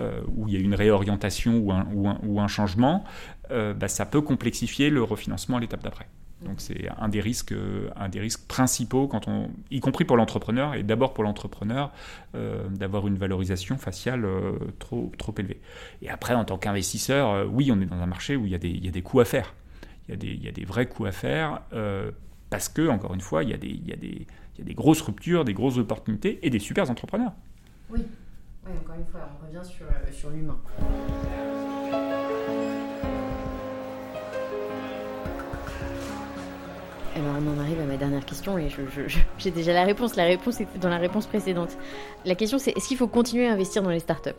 euh, 0.00 0.20
ou 0.34 0.48
il 0.48 0.54
y 0.54 0.56
a 0.56 0.60
une 0.60 0.74
réorientation 0.74 1.58
ou 1.58 1.72
un, 1.72 1.86
ou 1.92 2.40
un 2.40 2.48
changement, 2.48 3.04
bah, 3.50 3.88
ça 3.88 4.06
peut 4.06 4.22
complexifier 4.22 4.88
le 4.88 5.02
refinancement 5.02 5.58
à 5.58 5.60
l'étape 5.60 5.82
d'après. 5.82 6.06
Donc 6.44 6.60
c'est 6.60 6.88
un 6.98 7.08
des 7.08 7.20
risques, 7.20 7.54
un 7.96 8.08
des 8.08 8.20
risques 8.20 8.46
principaux 8.46 9.06
quand 9.06 9.28
on, 9.28 9.50
y 9.70 9.80
compris 9.80 10.04
pour 10.04 10.16
l'entrepreneur 10.16 10.74
et 10.74 10.82
d'abord 10.82 11.14
pour 11.14 11.24
l'entrepreneur, 11.24 11.92
euh, 12.34 12.68
d'avoir 12.68 13.06
une 13.06 13.16
valorisation 13.16 13.78
faciale 13.78 14.24
euh, 14.24 14.58
trop 14.78 15.12
trop 15.18 15.34
élevée. 15.38 15.60
Et 16.02 16.10
après 16.10 16.34
en 16.34 16.44
tant 16.44 16.58
qu'investisseur, 16.58 17.30
euh, 17.30 17.44
oui, 17.44 17.70
on 17.72 17.80
est 17.80 17.86
dans 17.86 18.00
un 18.00 18.06
marché 18.06 18.36
où 18.36 18.46
il 18.46 18.52
y 18.52 18.54
a 18.54 18.58
des, 18.58 18.70
il 18.70 18.84
y 18.84 18.88
a 18.88 18.92
des 18.92 19.02
coûts 19.02 19.20
à 19.20 19.24
faire. 19.24 19.54
Il 20.08 20.10
y 20.10 20.14
a 20.14 20.16
des, 20.16 20.28
il 20.28 20.44
y 20.44 20.48
a 20.48 20.52
des 20.52 20.64
vrais 20.64 20.86
coûts 20.86 21.06
à 21.06 21.12
faire 21.12 21.60
parce 22.50 22.68
que 22.68 22.88
encore 22.88 23.14
une 23.14 23.20
fois, 23.20 23.44
il 23.44 23.50
y 23.50 23.54
a 23.54 23.56
des, 23.56 23.68
il 23.68 23.88
y 23.88 23.92
a 23.92 23.96
des, 23.96 24.26
il 24.54 24.58
y 24.58 24.62
a 24.62 24.64
des 24.64 24.74
grosses 24.74 25.00
ruptures, 25.00 25.44
des 25.44 25.54
grosses 25.54 25.78
opportunités 25.78 26.38
et 26.42 26.50
des 26.50 26.58
super 26.58 26.90
entrepreneurs. 26.90 27.32
Oui, 27.88 28.00
encore 28.66 28.96
une 28.96 29.06
fois, 29.06 29.20
on 29.40 29.46
revient 29.46 29.68
sur, 29.68 29.86
euh, 29.86 30.12
sur 30.12 30.30
l'humain. 30.30 30.58
Alors 37.14 37.36
on 37.38 37.46
en 37.46 37.58
arrive 37.58 37.80
à 37.80 37.84
ma 37.84 37.96
dernière 37.96 38.24
question 38.24 38.58
et 38.58 38.68
j'ai 39.38 39.50
déjà 39.50 39.72
la 39.72 39.84
réponse. 39.84 40.16
La 40.16 40.24
réponse 40.24 40.60
était 40.60 40.78
dans 40.78 40.88
la 40.88 40.98
réponse 40.98 41.26
précédente. 41.26 41.76
La 42.24 42.34
question 42.34 42.58
c'est 42.58 42.76
est-ce 42.76 42.88
qu'il 42.88 42.96
faut 42.96 43.08
continuer 43.08 43.46
à 43.48 43.52
investir 43.52 43.82
dans 43.82 43.90
les 43.90 44.00
startups? 44.00 44.30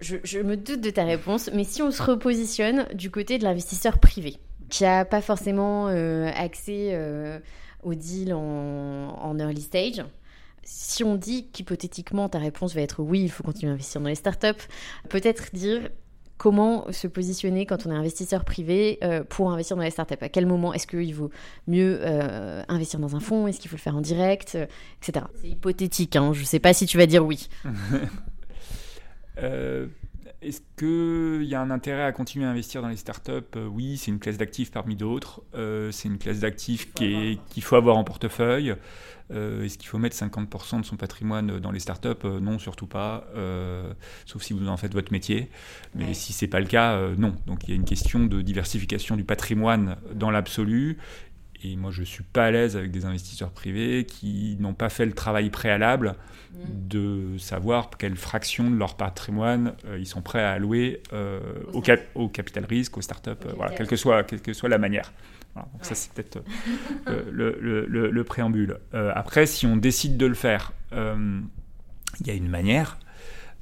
Je, 0.00 0.40
me 0.40 0.56
doute 0.56 0.80
de 0.80 0.90
ta 0.90 1.04
réponse, 1.04 1.50
mais 1.54 1.64
si 1.64 1.82
on 1.82 1.90
se 1.90 2.02
repositionne 2.02 2.86
du 2.94 3.10
côté 3.10 3.38
de 3.38 3.44
l'investisseur 3.44 3.98
privé, 3.98 4.38
qui 4.68 4.82
n'a 4.82 5.04
pas 5.04 5.20
forcément 5.20 5.86
euh, 5.88 6.30
accès 6.34 6.90
euh, 6.92 7.38
au 7.82 7.94
deal 7.94 8.34
en, 8.34 9.38
early 9.38 9.60
stage, 9.60 10.04
si 10.64 11.04
on 11.04 11.14
dit 11.14 11.48
qu'hypothétiquement 11.52 12.28
ta 12.28 12.38
réponse 12.38 12.74
va 12.74 12.80
être 12.80 13.02
oui, 13.02 13.22
il 13.22 13.30
faut 13.30 13.44
continuer 13.44 13.70
à 13.70 13.74
investir 13.74 14.00
dans 14.00 14.08
les 14.08 14.16
startups, 14.16 14.66
peut-être 15.08 15.50
dire 15.52 15.90
comment 16.42 16.90
se 16.90 17.06
positionner 17.06 17.66
quand 17.66 17.86
on 17.86 17.92
est 17.92 17.94
investisseur 17.94 18.44
privé 18.44 18.98
euh, 19.04 19.22
pour 19.22 19.52
investir 19.52 19.76
dans 19.76 19.84
les 19.84 19.92
startups? 19.92 20.16
À 20.20 20.28
quel 20.28 20.44
moment 20.44 20.74
est-ce 20.74 20.88
qu'il 20.88 21.14
vaut 21.14 21.30
mieux 21.68 22.00
investir 22.68 22.98
dans 22.98 23.14
un 23.14 23.20
fonds? 23.20 23.46
Est-ce 23.46 23.60
qu'il 23.60 23.70
faut 23.70 23.76
le 23.76 23.80
faire 23.80 23.96
en 23.96 24.00
direct? 24.00 24.58
Etc. 25.00 25.24
C'est 25.40 25.50
hypothétique, 25.50 26.16
hein. 26.16 26.32
je 26.32 26.40
ne 26.40 26.44
sais 26.44 26.58
pas 26.58 26.72
si 26.72 26.86
tu 26.86 26.98
vas 26.98 27.06
dire 27.06 27.24
oui. 27.24 27.48
Euh, 30.42 30.46
est-ce 30.46 30.60
qu'il 30.76 31.48
y 31.48 31.54
a 31.54 31.60
un 31.60 31.70
intérêt 31.70 32.02
à 32.02 32.12
continuer 32.12 32.46
à 32.46 32.50
investir 32.50 32.82
dans 32.82 32.88
les 32.88 32.96
startups? 32.96 33.30
Euh, 33.56 33.66
Oui, 33.66 33.96
c'est 33.96 34.10
une 34.10 34.18
classe 34.18 34.38
d'actifs 34.38 34.70
parmi 34.70 34.96
d'autres. 34.96 35.42
Euh, 35.54 35.90
c'est 35.92 36.08
une 36.08 36.18
classe 36.18 36.40
d'actifs 36.40 36.92
qu'il 36.94 37.38
faut 37.62 37.76
avoir 37.76 37.96
en 37.96 38.04
portefeuille. 38.04 38.74
Est-ce 39.30 39.78
qu'il 39.78 39.88
faut 39.88 39.96
mettre 39.96 40.14
50% 40.14 40.80
de 40.80 40.84
son 40.84 40.96
patrimoine 40.96 41.58
dans 41.58 41.70
les 41.70 41.78
startups? 41.78 42.26
Non, 42.42 42.58
surtout 42.58 42.86
pas, 42.86 43.24
sauf 44.26 44.42
si 44.42 44.52
vous 44.52 44.68
en 44.68 44.76
faites 44.76 44.92
votre 44.92 45.10
métier. 45.10 45.48
Mais 45.94 46.12
si 46.12 46.34
ce 46.34 46.44
n'est 46.44 46.50
pas 46.50 46.60
le 46.60 46.66
cas, 46.66 47.08
non. 47.16 47.34
Donc 47.46 47.60
il 47.62 47.70
y 47.70 47.72
a 47.72 47.76
une 47.76 47.86
question 47.86 48.26
de 48.26 48.42
diversification 48.42 49.16
du 49.16 49.24
patrimoine 49.24 49.96
dans 50.14 50.30
l'absolu 50.30 50.98
et 51.64 51.76
moi, 51.76 51.90
je 51.90 52.00
ne 52.00 52.06
suis 52.06 52.24
pas 52.24 52.46
à 52.46 52.50
l'aise 52.50 52.76
avec 52.76 52.90
des 52.90 53.04
investisseurs 53.04 53.50
privés 53.50 54.04
qui 54.04 54.56
n'ont 54.58 54.74
pas 54.74 54.88
fait 54.88 55.06
le 55.06 55.12
travail 55.12 55.50
préalable 55.50 56.16
mm. 56.52 56.58
de 56.88 57.38
savoir 57.38 57.90
quelle 57.98 58.16
fraction 58.16 58.70
de 58.70 58.76
leur 58.76 58.96
patrimoine 58.96 59.74
euh, 59.86 59.98
ils 59.98 60.06
sont 60.06 60.22
prêts 60.22 60.42
à 60.42 60.52
allouer 60.52 61.02
euh, 61.12 61.40
au, 61.72 61.82
au, 62.14 62.28
capital 62.28 62.64
risque, 62.64 62.96
aux 62.98 63.02
startups, 63.02 63.30
euh, 63.30 63.52
voilà, 63.56 63.72
quelle, 63.74 63.86
que 63.86 63.96
soit, 63.96 64.24
quelle 64.24 64.42
que 64.42 64.52
soit 64.52 64.68
la 64.68 64.78
manière. 64.78 65.12
donc 65.54 65.66
ça, 65.82 65.94
c'est 65.94 66.12
peut-être 66.12 66.42
le, 67.06 67.56
le, 67.60 68.10
le, 68.10 68.24
préambule. 68.24 68.78
après, 68.92 69.46
si 69.46 69.66
on 69.66 69.76
décide 69.76 70.16
de 70.16 70.26
le 70.26 70.34
faire, 70.34 70.72
il 70.92 72.26
y 72.26 72.30
a 72.30 72.34
une 72.34 72.48
manière. 72.48 72.98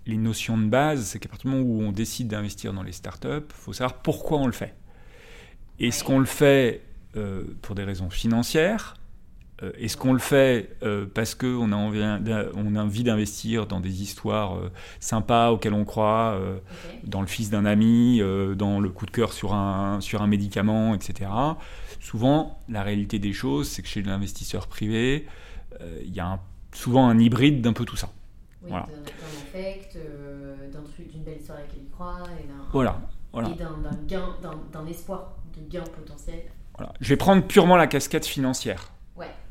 Les 0.06 0.16
notions 0.16 0.56
de 0.56 0.66
base, 0.66 1.04
c'est 1.04 1.18
qu'à 1.18 1.28
partir 1.28 1.50
du 1.50 1.56
moment 1.56 1.68
où 1.68 1.82
on 1.82 1.92
décide 1.92 2.28
d'investir 2.28 2.72
dans 2.72 2.82
les 2.82 2.92
startups, 2.92 3.28
il 3.28 3.54
faut 3.54 3.74
savoir 3.74 4.00
pourquoi 4.00 4.38
on 4.38 4.46
le 4.46 4.52
fait. 4.52 4.74
Est-ce 5.78 6.02
qu'on 6.02 6.18
le 6.18 6.24
fait 6.24 6.82
pour 7.62 7.74
des 7.74 7.84
raisons 7.84 8.10
financières 8.10 8.94
euh, 9.62 9.72
Est-ce 9.78 9.96
qu'on 9.96 10.12
le 10.12 10.18
fait 10.18 10.76
euh, 10.82 11.06
parce 11.12 11.34
qu'on 11.34 11.72
a 11.72 11.76
envie, 11.76 13.02
d'investir 13.02 13.66
dans 13.66 13.80
des 13.80 14.02
histoires 14.02 14.58
sympas 15.00 15.50
auxquelles 15.50 15.74
on 15.74 15.84
croit, 15.84 16.38
dans 17.04 17.20
le 17.20 17.26
fils 17.26 17.50
d'un 17.50 17.64
ami, 17.64 18.20
dans 18.56 18.80
le 18.80 18.88
coup 18.90 19.06
de 19.06 19.10
cœur 19.10 19.32
sur 19.32 19.54
un, 19.54 20.00
sur 20.00 20.22
un 20.22 20.26
médicament, 20.26 20.94
etc. 20.94 21.30
Souvent, 22.00 22.62
la 22.68 22.82
réalité 22.82 23.18
des 23.18 23.32
choses, 23.32 23.68
c'est 23.68 23.82
que 23.82 23.88
chez 23.88 24.02
l'investisseur 24.02 24.66
privé, 24.66 25.26
il 26.04 26.14
y 26.14 26.20
a 26.20 26.40
souvent 26.72 27.08
un 27.08 27.18
hybride 27.18 27.60
d'un 27.60 27.72
peu 27.72 27.84
tout 27.84 27.96
ça. 27.96 28.10
Oui, 28.62 28.68
voilà. 28.70 28.86
d'un 28.86 29.58
affect, 29.58 29.98
d'une 31.12 31.22
belle 31.22 31.38
histoire 31.38 31.58
à 31.58 31.62
laquelle 31.62 31.82
il 31.82 31.90
croit, 31.90 32.18
et 32.42 32.46
d'un 32.46 32.56
voilà, 33.32 33.50
gain, 34.06 34.36
d'un 34.72 34.86
espoir 34.86 35.36
de 35.56 35.70
gain 35.70 35.84
potentiel. 35.84 36.42
Je 37.00 37.08
vais 37.08 37.16
prendre 37.16 37.42
purement 37.42 37.76
la 37.76 37.86
casquette 37.86 38.26
financière. 38.26 38.92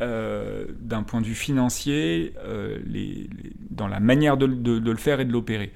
Euh, 0.01 0.65
d'un 0.79 1.03
point 1.03 1.19
de 1.19 1.25
vue 1.25 1.35
financier, 1.35 2.33
euh, 2.45 2.79
dans 3.69 3.87
la 3.87 3.99
manière 3.99 4.37
de, 4.37 4.45
le 4.45 4.95
faire 4.95 5.19
et 5.19 5.25
de 5.25 5.31
l'opérer. 5.31 5.73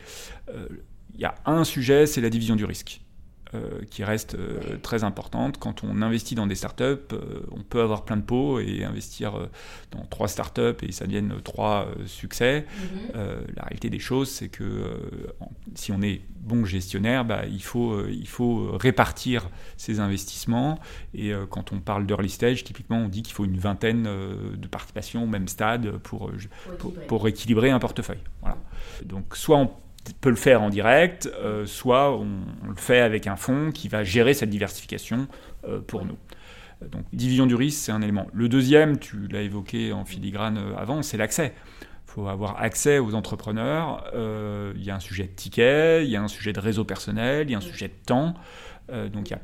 Euh, 0.50 0.68
il 1.14 1.20
y 1.20 1.26
a 1.26 1.36
un 1.46 1.66
sujet, 1.66 2.06
c'est 2.06 2.22
la 2.22 2.30
division 2.30 2.56
du 2.56 2.64
risque. 2.64 3.02
Euh, 3.56 3.82
qui 3.92 4.04
reste 4.04 4.34
euh, 4.34 4.78
très 4.82 5.04
importante. 5.04 5.60
Quand 5.60 5.84
on 5.84 6.02
investit 6.02 6.34
dans 6.34 6.48
des 6.48 6.56
startups, 6.56 6.84
euh, 7.14 7.42
on 7.52 7.62
peut 7.62 7.82
avoir 7.82 8.04
plein 8.04 8.18
de 8.18 8.24
pots 8.24 8.60
et 8.60 8.84
investir 8.84 9.34
dans 9.92 10.04
trois 10.06 10.28
startups 10.28 10.82
et 10.82 10.92
ça 10.92 11.06
devienne 11.06 11.36
trois 11.44 11.88
succès. 12.08 12.66
Mhm. 13.16 13.22
la 13.56 13.64
réalité 13.64 13.90
des 13.90 14.00
choses, 14.00 14.30
c'est 14.30 14.50
que 14.50 14.64
si 15.76 15.92
on 15.92 16.02
est 16.02 16.22
bon 16.40 16.66
gestionnaire, 16.66 17.26
bah, 17.26 17.44
il, 17.46 17.62
faut, 17.62 18.08
il 18.08 18.28
faut 18.28 18.76
répartir 18.78 19.50
ses 19.78 20.00
investissements. 20.00 20.80
Et 21.14 21.32
quand 21.50 21.74
on 21.74 21.80
parle 21.80 22.06
d'early 22.06 22.30
stage, 22.30 22.64
typiquement, 22.64 22.98
on 22.98 23.08
dit 23.08 23.22
qu'il 23.22 23.34
faut 23.34 23.46
une 23.46 23.58
vingtaine 23.58 24.04
de 24.04 24.68
participations 24.68 25.24
au 25.24 25.28
même 25.28 25.48
stade 25.48 25.98
pour, 26.00 26.32
pour, 26.80 26.94
pour, 27.08 27.28
équilibrer 27.28 27.70
un 27.70 27.80
portefeuille. 27.80 28.24
Voilà. 28.42 28.58
Donc 29.06 29.36
soit 29.36 29.58
on 29.58 29.72
peut 30.20 30.30
le 30.30 30.36
faire 30.36 30.62
en 30.62 30.70
direct, 30.70 31.30
euh, 31.42 31.66
soit 31.66 32.12
on, 32.18 32.28
le 32.68 32.76
fait 32.76 33.00
avec 33.00 33.28
un 33.28 33.36
fonds 33.36 33.72
qui 33.72 33.88
va 33.88 34.04
gérer 34.04 34.34
cette 34.34 34.50
diversification 34.50 35.28
euh, 35.68 35.80
pour 35.80 36.06
nous. 36.06 36.18
Donc 36.92 37.06
division 37.14 37.46
du 37.46 37.56
risque, 37.56 37.80
c'est 37.80 37.94
un 37.94 38.02
élément. 38.02 38.28
Le 38.34 38.50
deuxième, 38.50 39.00
tu 39.00 39.28
l'as 39.30 39.42
évoqué 39.42 39.94
en 39.94 40.04
filigrane 40.04 40.58
euh, 40.58 40.76
avant, 40.78 41.02
c'est 41.02 41.18
l'accès. 41.18 41.54
Il 41.82 42.12
faut 42.12 42.28
avoir 42.28 42.62
accès 42.62 43.00
aux 43.00 43.16
entrepreneurs. 43.16 44.06
Il 44.14 44.84
y 44.84 44.92
a 44.92 44.96
un 44.96 45.00
sujet 45.00 45.24
de 45.24 45.32
ticket, 45.32 46.06
il 46.06 46.12
y 46.12 46.16
a 46.16 46.22
un 46.22 46.28
sujet 46.28 46.54
de 46.54 46.60
réseau 46.60 46.84
personnel, 46.84 47.48
il 47.48 47.52
y 47.54 47.56
a 47.56 47.58
un 47.58 47.62
sujet 47.62 47.88
de 47.88 48.06
temps. 48.06 48.36
donc 48.90 49.30
il 49.30 49.32
y 49.32 49.34
a, 49.34 49.40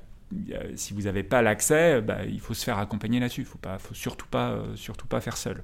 si 0.76 0.94
vous 0.94 1.02
n'avez 1.02 1.24
pas 1.24 1.42
l'accès, 1.42 2.02
bah, 2.02 2.20
il 2.28 2.39
faut 2.39 2.54
se 2.54 2.63
faire 2.63 2.78
accompagner 2.78 3.20
là-dessus. 3.20 3.42
Il 3.42 3.70
ne 3.70 3.78
faut, 3.78 3.94
surtout, 3.94 4.28
pas, 4.28 4.60
surtout 4.76 5.08
pas 5.08 5.22
faire 5.22 5.38
seul. 5.38 5.63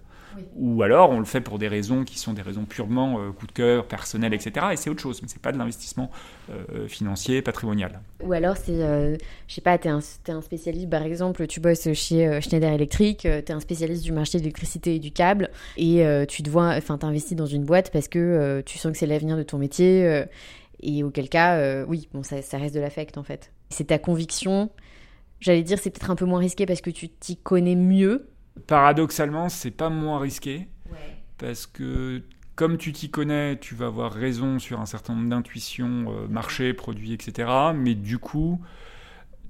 Ou 0.56 0.84
alors 0.84 1.12
on 1.12 1.20
le 1.20 1.26
fait 1.26 1.42
pour 1.42 1.60
des 1.60 1.68
raisons 1.68 2.04
qui 2.04 2.20
sont 2.20 2.34
des 2.34 2.42
raisons 2.42 2.66
purement 2.66 3.20
euh, 3.20 3.32
coup 3.32 3.48
de 3.48 3.52
cœur, 3.52 3.86
personnel, 3.86 4.34
etc. 4.34 4.68
Et 4.72 4.78
c'est 4.78 4.90
autre 4.90 5.02
chose, 5.02 5.22
mais 5.22 5.28
c'est 5.28 5.42
pas 5.42 5.52
de 5.52 5.58
l'investissement 5.58 6.12
euh, 6.50 6.88
financier, 6.88 7.42
patrimonial. 7.42 8.00
Ou 8.22 8.34
alors 8.34 8.58
c'est, 8.58 8.84
euh, 8.84 9.18
je 9.48 9.54
sais 9.54 9.62
pas, 9.62 9.78
tu 9.78 9.88
es, 9.88 9.92
un 9.92 10.42
spécialiste, 10.42 10.90
par 10.90 11.04
exemple, 11.04 11.48
tu 11.48 11.60
bosses 11.60 11.94
chez 11.94 12.42
Schneider 12.42 12.72
Electric, 12.72 13.20
tu 13.20 13.28
es 13.28 13.52
un 13.52 13.60
spécialiste 13.60 14.04
du 14.04 14.12
marché 14.12 14.38
de 14.38 14.44
l'électricité 14.44 14.96
et 14.96 15.00
du 15.00 15.12
câble, 15.12 15.50
et 15.78 16.04
tu 16.28 16.42
dois, 16.42 16.76
enfin, 16.76 16.98
t'investis 16.98 17.36
dans 17.36 17.46
une 17.46 17.64
boîte 17.64 17.92
parce 17.92 18.08
que 18.08 18.62
tu 18.66 18.78
sens 18.78 18.92
que 18.92 18.98
c'est 18.98 19.08
l'avenir 19.08 19.38
de 19.38 19.44
ton 19.44 19.58
métier, 19.58 20.26
et 20.82 21.04
auquel 21.04 21.30
cas, 21.30 21.84
oui, 21.86 22.08
bon, 22.14 22.24
ça, 22.24 22.42
ça 22.42 22.58
reste 22.58 22.76
de 22.76 22.80
l'affect 22.80 23.18
en 23.18 23.24
fait. 23.24 23.52
C'est 23.70 23.86
ta 23.86 24.00
conviction. 24.00 24.70
J'allais 25.40 25.64
dire, 25.64 25.80
c'est 25.80 25.90
peut-être 25.90 26.12
un 26.12 26.16
peu 26.16 26.26
moins 26.26 26.40
risqué 26.40 26.66
parce 26.66 26.82
que 26.82 26.90
tu 26.90 27.10
t'y 27.10 27.38
connais 27.38 27.76
mieux, 27.76 28.30
Paradoxalement, 28.68 29.50
c'est 29.50 29.72
pas 29.72 29.90
moins 29.90 30.20
risqué. 30.20 30.68
Parce 31.38 31.68
que 31.68 32.24
comme 32.56 32.78
tu 32.78 32.94
t'y 32.94 33.10
connais, 33.10 33.60
tu 33.60 33.76
vas 33.76 33.88
avoir 33.88 34.14
raison 34.14 34.60
sur 34.60 34.80
un 34.80 34.86
certain 34.86 35.14
nombre 35.14 35.30
d'intuitions, 35.30 36.06
euh, 36.08 36.28
marché, 36.30 36.74
produits, 36.74 37.12
etc. 37.12 37.50
Mais 37.76 37.96
du 37.96 38.18
coup, 38.18 38.62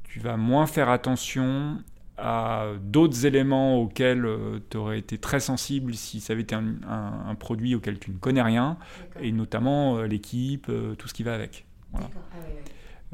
tu 0.03 0.19
vas 0.19 0.37
moins 0.37 0.65
faire 0.65 0.89
attention 0.89 1.83
à 2.17 2.69
d'autres 2.81 3.27
éléments 3.27 3.79
auxquels 3.79 4.25
euh, 4.25 4.59
tu 4.71 4.77
aurais 4.77 4.97
été 4.97 5.19
très 5.19 5.39
sensible 5.39 5.93
si 5.93 6.19
ça 6.19 6.33
avait 6.33 6.41
été 6.41 6.55
un, 6.55 7.35
produit 7.35 7.75
auquel 7.75 7.99
tu 7.99 8.09
ne 8.09 8.17
connais 8.17 8.41
rien, 8.41 8.77
et 9.19 9.31
notamment 9.31 9.97
euh, 9.97 10.07
l'équipe, 10.07 10.71
tout 10.97 11.07
ce 11.07 11.13
qui 11.13 11.21
va 11.21 11.35
avec. 11.35 11.65
Ah 11.93 11.99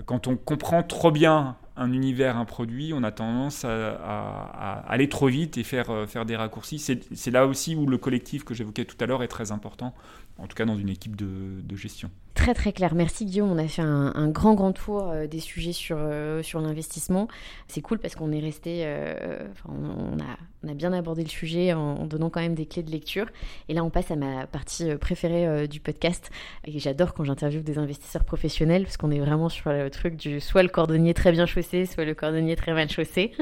Quand 0.06 0.28
on 0.28 0.36
comprend 0.36 0.84
trop 0.84 1.12
bien 1.12 1.58
un 1.78 1.92
univers, 1.92 2.38
un 2.38 2.46
produit, 2.46 2.94
on 2.94 3.04
a 3.04 3.12
tendance 3.12 3.66
à, 3.66 4.84
aller 4.88 5.10
trop 5.10 5.28
vite 5.28 5.58
et 5.58 5.64
faire, 5.64 5.90
euh, 5.90 6.06
faire 6.06 6.26
des 6.26 6.36
raccourcis. 6.36 6.80
C'est 6.80 7.32
là 7.32 7.46
aussi 7.46 7.76
où 7.76 7.86
le 7.86 7.98
collectif 7.98 8.44
que 8.44 8.54
j'évoquais 8.54 8.86
tout 8.86 8.98
à 9.00 9.06
l'heure 9.06 9.24
est 9.24 9.28
très 9.28 9.52
important, 9.52 9.94
en 10.38 10.48
tout 10.48 10.56
cas 10.56 10.66
dans 10.66 10.78
une 10.78 10.90
équipe 10.90 11.16
de 11.16 11.76
gestion. 11.76 12.10
Très 12.34 12.54
très 12.54 12.72
clair. 12.72 12.96
Merci 12.96 13.26
Guillaume. 13.26 13.52
On 13.52 13.58
a 13.58 13.68
fait 13.68 13.82
un, 13.82 14.30
grand 14.30 14.54
grand 14.54 14.72
tour 14.72 15.10
euh, 15.10 15.28
des 15.28 15.42
sujets 15.42 15.74
sur, 15.74 15.98
euh, 16.00 16.42
sur 16.42 16.62
l'investissement. 16.62 17.28
C'est 17.68 17.82
cool 17.82 18.00
parce 18.00 18.16
qu'on 18.16 18.32
est 18.32 18.40
resté, 18.40 18.84
euh, 18.86 19.40
on, 19.68 20.18
a, 20.20 20.38
on, 20.64 20.70
a, 20.70 20.74
bien 20.74 20.94
abordé 20.94 21.24
le 21.24 21.30
sujet 21.30 21.74
en, 21.74 22.06
donnant 22.06 22.30
quand 22.30 22.40
même 22.40 22.56
des 22.56 22.66
clés 22.66 22.84
de 22.84 22.92
lecture. 22.92 23.26
Et 23.68 23.74
là 23.74 23.84
on 23.84 23.90
passe 23.90 24.12
à 24.12 24.16
ma 24.16 24.48
partie 24.48 24.96
préférée 24.96 25.68
du 25.68 25.82
podcast. 25.82 26.32
Et 26.66 26.80
j'adore 26.80 27.14
quand 27.14 27.26
j'interviewe 27.26 27.64
des 27.64 27.78
investisseurs 27.78 28.24
professionnels 28.24 28.84
parce 28.84 28.96
qu'on 28.96 29.12
est 29.12 29.20
vraiment 29.20 29.50
sur 29.50 29.70
le 29.70 29.90
truc 29.90 30.16
du 30.16 30.40
soit 30.40 30.64
le 30.64 30.70
cordonnier 30.70 31.14
très 31.14 31.34
bien 31.34 31.46
chaussé, 31.46 31.86
soit 31.86 32.06
le 32.06 32.16
cordonnier 32.16 32.56
très 32.56 32.74
mal 32.74 32.90
chaussé. 32.90 33.34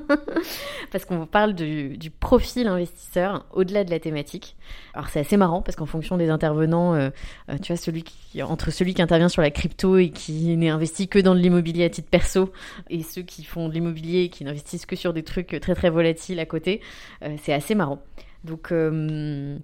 parce 0.90 1.04
qu'on 1.04 1.26
parle 1.26 1.54
du, 1.54 1.98
du, 1.98 2.10
profil 2.10 2.66
investisseur 2.66 3.44
au-delà 3.52 3.84
de 3.84 3.90
la 3.90 4.00
thématique. 4.00 4.56
Alors 4.94 5.08
c'est 5.10 5.20
assez 5.20 5.36
marrant 5.36 5.60
parce 5.60 5.76
qu'en 5.76 5.86
fonction 5.86 6.16
des 6.16 6.30
intervenants, 6.30 7.10
tu 7.62 7.72
vois 7.72 7.76
celui 7.76 8.05
entre 8.42 8.70
celui 8.70 8.94
qui 8.94 9.02
intervient 9.02 9.28
sur 9.28 9.42
la 9.42 9.50
crypto 9.50 9.96
et 9.96 10.10
qui 10.10 10.56
n'est 10.56 10.68
investi 10.68 11.08
que 11.08 11.18
dans 11.18 11.34
de 11.34 11.40
l'immobilier 11.40 11.84
à 11.84 11.90
titre 11.90 12.08
perso 12.10 12.52
et 12.90 13.02
ceux 13.02 13.22
qui 13.22 13.44
font 13.44 13.68
de 13.68 13.72
l'immobilier 13.72 14.24
et 14.24 14.28
qui 14.28 14.44
n'investissent 14.44 14.86
que 14.86 14.96
sur 14.96 15.12
des 15.12 15.22
trucs 15.22 15.58
très 15.60 15.74
très 15.74 15.90
volatiles 15.90 16.38
à 16.38 16.46
côté, 16.46 16.80
euh, 17.22 17.36
c'est 17.42 17.52
assez 17.52 17.74
marrant. 17.74 18.02
Donc, 18.44 18.72
euh, 18.72 19.58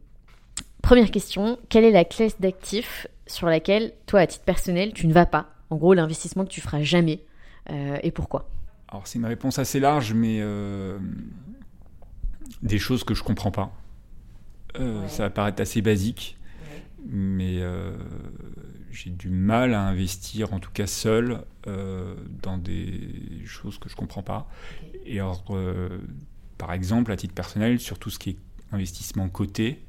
première 0.81 1.11
question, 1.11 1.59
quelle 1.69 1.85
est 1.85 1.91
la 1.91 2.05
classe 2.05 2.41
d'actifs 2.41 3.07
sur 3.27 3.47
laquelle, 3.47 3.93
toi, 4.07 4.21
à 4.21 4.27
titre 4.27 4.45
personnel, 4.45 4.93
tu 4.93 5.07
ne 5.07 5.13
vas 5.13 5.27
pas? 5.27 5.51
En 5.71 5.77
gros, 5.77 5.95
l'investissement 5.95 6.45
que 6.45 6.51
tu 6.51 6.61
feras 6.61 6.83
jamais. 6.83 7.21
Euh, 7.71 7.99
et 8.03 8.11
pourquoi? 8.11 8.49
Alors, 8.89 9.07
c'est 9.07 9.19
une 9.19 9.27
réponse 9.27 9.59
assez 9.59 9.81
large, 9.81 10.13
mais 10.13 10.43
des 12.63 12.79
choses 12.79 13.05
que 13.05 13.15
je 13.15 13.23
comprends 13.23 13.51
pas. 13.51 13.73
Ça 15.09 15.25
va 15.25 15.31
paraître 15.31 15.61
assez 15.63 15.83
basique, 15.83 16.37
mais 17.07 17.61
j'ai 18.91 19.11
du 19.11 19.29
mal 19.29 19.75
à 19.75 19.83
investir, 19.83 20.53
en 20.53 20.61
tout 20.61 20.71
cas 20.71 20.87
seul, 20.87 21.45
dans 21.65 22.59
des 22.59 23.43
choses 23.45 23.79
que 23.79 23.89
je 23.89 23.97
comprends 23.97 24.23
pas. 24.23 24.49
Et 25.05 25.21
alors, 25.21 25.45
par 26.59 26.73
exemple, 26.73 27.13
à 27.13 27.17
titre 27.17 27.35
personnel, 27.35 27.81
sur 27.81 27.99
tout 27.99 28.11
ce 28.11 28.19
qui 28.19 28.31
est 28.31 28.39
investissement 28.71 29.29
coté, 29.29 29.83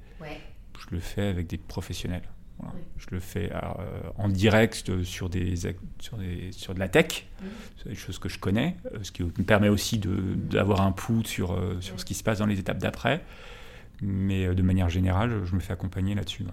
je 0.79 0.87
le 0.91 0.99
fais 0.99 1.27
avec 1.27 1.47
des 1.47 1.57
professionnels. 1.57 2.23
Je 2.97 3.07
le 3.11 3.19
fais 3.19 3.51
euh, 3.51 3.59
en 4.17 4.29
direct 4.29 5.03
sur, 5.03 5.29
des, 5.29 5.55
sur, 5.99 6.17
des, 6.17 6.51
sur 6.51 6.73
de 6.73 6.79
la 6.79 6.87
tech, 6.87 7.25
mmh. 7.41 7.89
des 7.89 7.95
choses 7.95 8.19
que 8.19 8.29
je 8.29 8.39
connais, 8.39 8.77
euh, 8.93 8.99
ce 9.01 9.11
qui 9.11 9.23
me 9.23 9.29
permet 9.29 9.69
aussi 9.69 9.99
d'avoir 9.99 10.81
un 10.81 10.91
pouls 10.91 11.25
sur, 11.25 11.51
euh, 11.51 11.81
sur 11.81 11.99
ce 11.99 12.05
qui 12.05 12.13
se 12.13 12.23
passe 12.23 12.39
dans 12.39 12.45
les 12.45 12.59
étapes 12.59 12.77
d'après. 12.77 13.23
Mais 14.01 14.53
de 14.53 14.61
manière 14.61 14.89
générale, 14.89 15.43
je 15.45 15.55
me 15.55 15.59
fais 15.59 15.73
accompagner 15.73 16.15
là-dessus. 16.15 16.45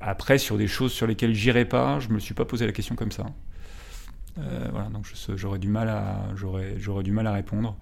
Après, 0.00 0.38
sur 0.38 0.58
des 0.58 0.68
choses 0.68 0.92
sur 0.92 1.06
lesquelles 1.06 1.34
j'irai 1.34 1.64
pas, 1.64 1.98
je 2.00 2.08
me 2.08 2.18
suis 2.18 2.34
pas 2.34 2.44
posé 2.44 2.66
la 2.66 2.72
question 2.72 2.94
comme 2.94 3.12
ça. 3.12 3.26
voilà, 4.36 4.88
donc 4.90 5.06
j'aurais 5.34 5.58
du 5.58 5.68
mal 5.68 5.88
à 5.88 6.28
j'aurais 6.34 7.02
du 7.02 7.12
mal 7.12 7.26
à 7.26 7.32
répondre. 7.32 7.76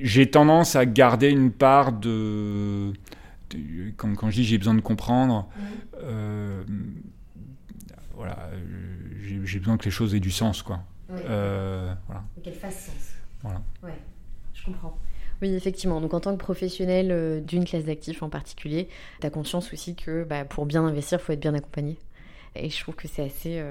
J'ai 0.00 0.30
tendance 0.30 0.76
à 0.76 0.86
garder 0.86 1.28
une 1.28 1.50
part 1.50 1.92
de 1.92 2.92
quand, 3.96 4.14
quand, 4.14 4.30
je 4.30 4.36
dis 4.36 4.44
j'ai 4.44 4.58
besoin 4.58 4.74
de 4.74 4.80
comprendre, 4.80 5.48
euh, 6.02 6.62
voilà, 8.14 8.50
j'ai 9.44 9.58
besoin 9.58 9.76
que 9.76 9.84
les 9.84 9.90
choses 9.90 10.14
aient 10.14 10.20
du 10.20 10.30
sens, 10.30 10.62
quoi. 10.62 10.80
Euh, 11.10 11.94
voilà. 12.06 12.24
Qu'elles 12.42 12.54
fassent 12.54 12.86
sens. 12.86 13.14
Voilà. 13.42 13.62
Ouais, 13.82 13.98
je 14.54 14.64
comprends. 14.64 14.96
Oui, 15.42 15.54
effectivement. 15.54 16.00
Donc, 16.00 16.14
en 16.14 16.20
tant 16.20 16.32
que 16.32 16.40
professionnel 16.40 17.08
euh, 17.10 17.40
d'une 17.40 17.64
classe 17.64 17.84
d'actifs 17.84 18.22
en 18.22 18.28
particulier, 18.28 18.88
tu 19.20 19.26
as 19.26 19.30
conscience 19.30 19.72
aussi 19.72 19.94
que 19.94 20.24
bah, 20.24 20.44
pour 20.44 20.64
bien 20.66 20.84
investir, 20.84 21.18
il 21.20 21.24
faut 21.24 21.32
être 21.32 21.40
bien 21.40 21.54
accompagné. 21.54 21.98
Et 22.54 22.70
je 22.70 22.80
trouve 22.80 22.94
que 22.94 23.08
c'est 23.08 23.24
assez, 23.24 23.62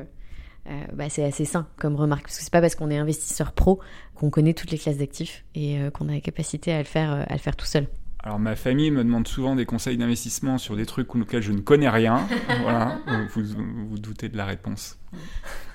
bah, 0.92 1.08
c'est 1.08 1.24
assez 1.24 1.46
sain 1.46 1.68
comme 1.78 1.96
remarque. 1.96 2.24
Parce 2.24 2.38
que 2.38 2.44
c'est 2.44 2.52
pas 2.52 2.62
parce 2.62 2.74
qu'on 2.74 2.90
est 2.90 2.98
investisseur 2.98 3.52
pro 3.52 3.80
qu'on 4.16 4.32
connaît 4.32 4.56
toutes 4.56 4.72
les 4.72 4.80
classes 4.80 4.98
d'actifs 4.98 5.46
et 5.54 5.78
qu'on 5.94 6.10
a 6.10 6.14
la 6.14 6.20
capacité 6.20 6.74
à 6.74 6.80
le 6.80 6.86
faire, 6.86 7.12
à 7.12 7.32
le 7.32 7.38
faire 7.38 7.56
tout 7.56 7.68
seul. 7.68 7.88
Alors 8.24 8.40
ma 8.40 8.56
famille 8.56 8.90
me 8.90 9.04
demande 9.04 9.28
souvent 9.28 9.56
des 9.56 9.66
conseils 9.66 9.98
d'investissement 9.98 10.58
sur 10.58 10.76
des 10.76 10.88
trucs 10.88 11.16
auxquels 11.16 11.42
je 11.42 11.52
ne 11.52 11.60
connais 11.60 11.90
rien. 11.90 12.28
voilà, 12.62 13.00
vous, 13.34 13.44
vous 13.90 14.00
doutez 14.00 14.30
de 14.30 14.38
la 14.38 14.46
réponse. 14.46 15.00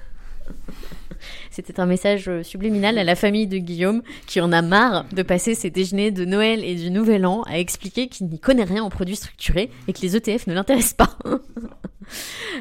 C'était 1.51 1.81
un 1.81 1.87
message 1.87 2.31
subliminal 2.43 2.99
à 2.99 3.05
la 3.05 3.17
famille 3.17 3.47
de 3.47 3.59
Guillaume 3.59 4.03
qui 4.27 4.41
en 4.41 4.53
a 4.53 4.63
marre 4.63 5.07
de 5.13 5.23
passer 5.23 5.55
ses 5.55 5.71
déjeuners 5.71 6.11
de 6.11 6.25
Noël 6.25 6.63
et 6.63 6.75
du 6.75 6.91
Nouvel 6.91 7.25
An 7.25 7.43
à 7.43 7.59
expliquer 7.59 8.09
qu'il 8.09 8.27
n'y 8.27 8.39
connaît 8.39 8.65
rien 8.65 8.83
en 8.83 8.91
produits 8.91 9.17
structurés 9.17 9.71
et 9.89 9.93
que 9.93 10.01
les 10.03 10.17
ETF 10.17 10.47
ne 10.47 10.55
l'intéressent 10.55 10.95
pas. 10.95 11.19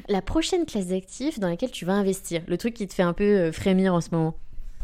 la 0.07 0.21
prochaine 0.21 0.65
classe 0.65 0.88
d'actifs 0.88 1.39
dans 1.39 1.49
laquelle 1.49 1.71
tu 1.71 1.86
vas 1.86 1.93
investir, 1.93 2.41
le 2.47 2.57
truc 2.57 2.73
qui 2.73 2.88
te 2.88 2.93
fait 2.93 3.03
un 3.03 3.13
peu 3.13 3.23
euh, 3.23 3.51
frémir 3.51 3.93
en 3.93 4.01
ce 4.01 4.09
moment. 4.11 4.38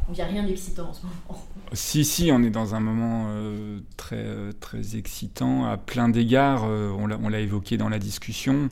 Il 0.10 0.16
n'y 0.16 0.22
a 0.22 0.26
rien 0.26 0.44
d'excitant 0.44 0.90
en 0.90 0.94
ce 0.94 1.04
moment. 1.04 1.46
Si, 1.74 2.04
si, 2.04 2.32
on 2.34 2.44
est 2.44 2.50
dans 2.50 2.76
un 2.76 2.82
moment 2.82 3.28
euh, 3.30 3.80
très, 3.96 4.18
euh, 4.18 4.52
très 4.60 4.98
excitant 4.98 5.66
à 5.66 5.78
plein 5.78 6.10
d'égards. 6.10 6.66
Euh, 6.66 6.92
on 6.92 7.30
l'a 7.30 7.40
évoqué 7.40 7.78
dans 7.78 7.88
la 7.88 8.00
discussion. 8.00 8.68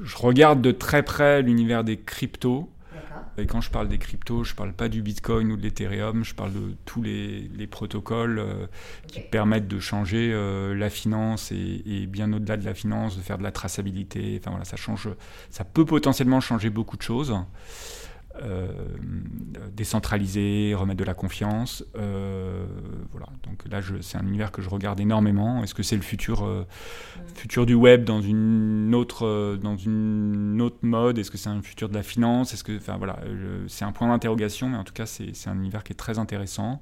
Je 0.00 0.16
regarde 0.16 0.62
de 0.62 0.70
très 0.70 1.02
près 1.02 1.42
l'univers 1.42 1.82
des 1.82 1.96
cryptos. 1.96 2.68
Et 3.38 3.46
quand 3.46 3.60
je 3.60 3.70
parle 3.70 3.88
des 3.88 3.98
cryptos, 3.98 4.44
je 4.44 4.52
ne 4.52 4.56
parle 4.56 4.72
pas 4.72 4.88
du 4.88 5.02
Bitcoin 5.02 5.52
ou 5.52 5.56
de 5.56 5.62
l'Ethereum, 5.62 6.24
je 6.24 6.34
parle 6.34 6.52
de 6.52 6.76
tous 6.84 7.02
les, 7.02 7.66
protocoles 7.70 8.44
qui 9.06 9.20
permettent 9.20 9.68
de 9.68 9.78
changer 9.78 10.32
la 10.74 10.90
finance 10.90 11.52
et, 11.52 11.82
et 11.86 12.06
bien 12.06 12.32
au-delà 12.32 12.56
de 12.56 12.64
la 12.64 12.74
finance, 12.74 13.16
de 13.16 13.22
faire 13.22 13.38
de 13.38 13.42
la 13.42 13.52
traçabilité. 13.52 14.38
Enfin 14.40 14.50
voilà, 14.50 14.64
ça 14.64 14.76
change, 14.76 15.08
ça 15.50 15.64
peut 15.64 15.84
potentiellement 15.84 16.40
changer 16.40 16.70
beaucoup 16.70 16.96
de 16.96 17.02
choses. 17.02 17.34
Euh, 18.36 18.68
décentraliser, 19.72 20.72
remettre 20.74 20.98
de 20.98 21.04
la 21.04 21.14
confiance. 21.14 21.84
Euh, 21.96 22.64
voilà. 23.10 23.26
Donc 23.42 23.64
là, 23.68 23.80
c'est 24.00 24.18
un 24.18 24.26
univers 24.26 24.52
que 24.52 24.62
je 24.62 24.68
regarde 24.68 25.00
énormément. 25.00 25.64
Est-ce 25.64 25.74
que 25.74 25.82
c'est 25.82 25.96
le 25.96 26.02
futur, 26.02 26.44
euh, 26.44 26.64
futur 27.34 27.66
du 27.66 27.74
web 27.74 28.04
dans 28.04 28.20
une 28.20 28.94
autre, 28.94 29.56
dans 29.56 29.76
une 29.76 30.62
autre 30.62 30.78
mode? 30.82 31.18
Est-ce 31.18 31.30
que 31.30 31.38
c'est 31.38 31.48
un 31.48 31.60
futur 31.60 31.88
de 31.88 31.94
la 31.94 32.04
finance? 32.04 32.54
Est-ce 32.54 32.62
que, 32.62 32.76
enfin 32.76 32.96
voilà, 32.98 33.18
c'est 33.66 33.84
un 33.84 33.92
point 33.92 34.08
d'interrogation, 34.08 34.68
mais 34.68 34.76
en 34.76 34.84
tout 34.84 34.94
cas, 34.94 35.06
c'est 35.06 35.48
un 35.48 35.56
univers 35.56 35.82
qui 35.82 35.92
est 35.92 35.96
très 35.96 36.18
intéressant. 36.18 36.80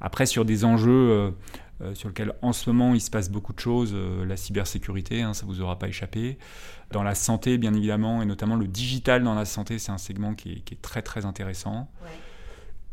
Après, 0.00 0.26
sur 0.26 0.44
des 0.44 0.64
enjeux 0.64 1.32
sur 1.94 2.08
lequel 2.08 2.34
en 2.42 2.52
ce 2.52 2.70
moment 2.70 2.94
il 2.94 3.00
se 3.00 3.10
passe 3.10 3.30
beaucoup 3.30 3.52
de 3.52 3.58
choses, 3.58 3.92
euh, 3.94 4.24
la 4.24 4.36
cybersécurité, 4.36 5.22
hein, 5.22 5.34
ça 5.34 5.46
vous 5.46 5.60
aura 5.60 5.78
pas 5.78 5.88
échappé. 5.88 6.38
Dans 6.90 7.02
la 7.02 7.14
santé, 7.14 7.58
bien 7.58 7.72
évidemment, 7.74 8.22
et 8.22 8.26
notamment 8.26 8.56
le 8.56 8.66
digital 8.66 9.22
dans 9.22 9.34
la 9.34 9.44
santé, 9.44 9.78
c'est 9.78 9.92
un 9.92 9.98
segment 9.98 10.34
qui 10.34 10.52
est, 10.52 10.82
très 10.82 11.02
très 11.02 11.24
intéressant. 11.24 11.88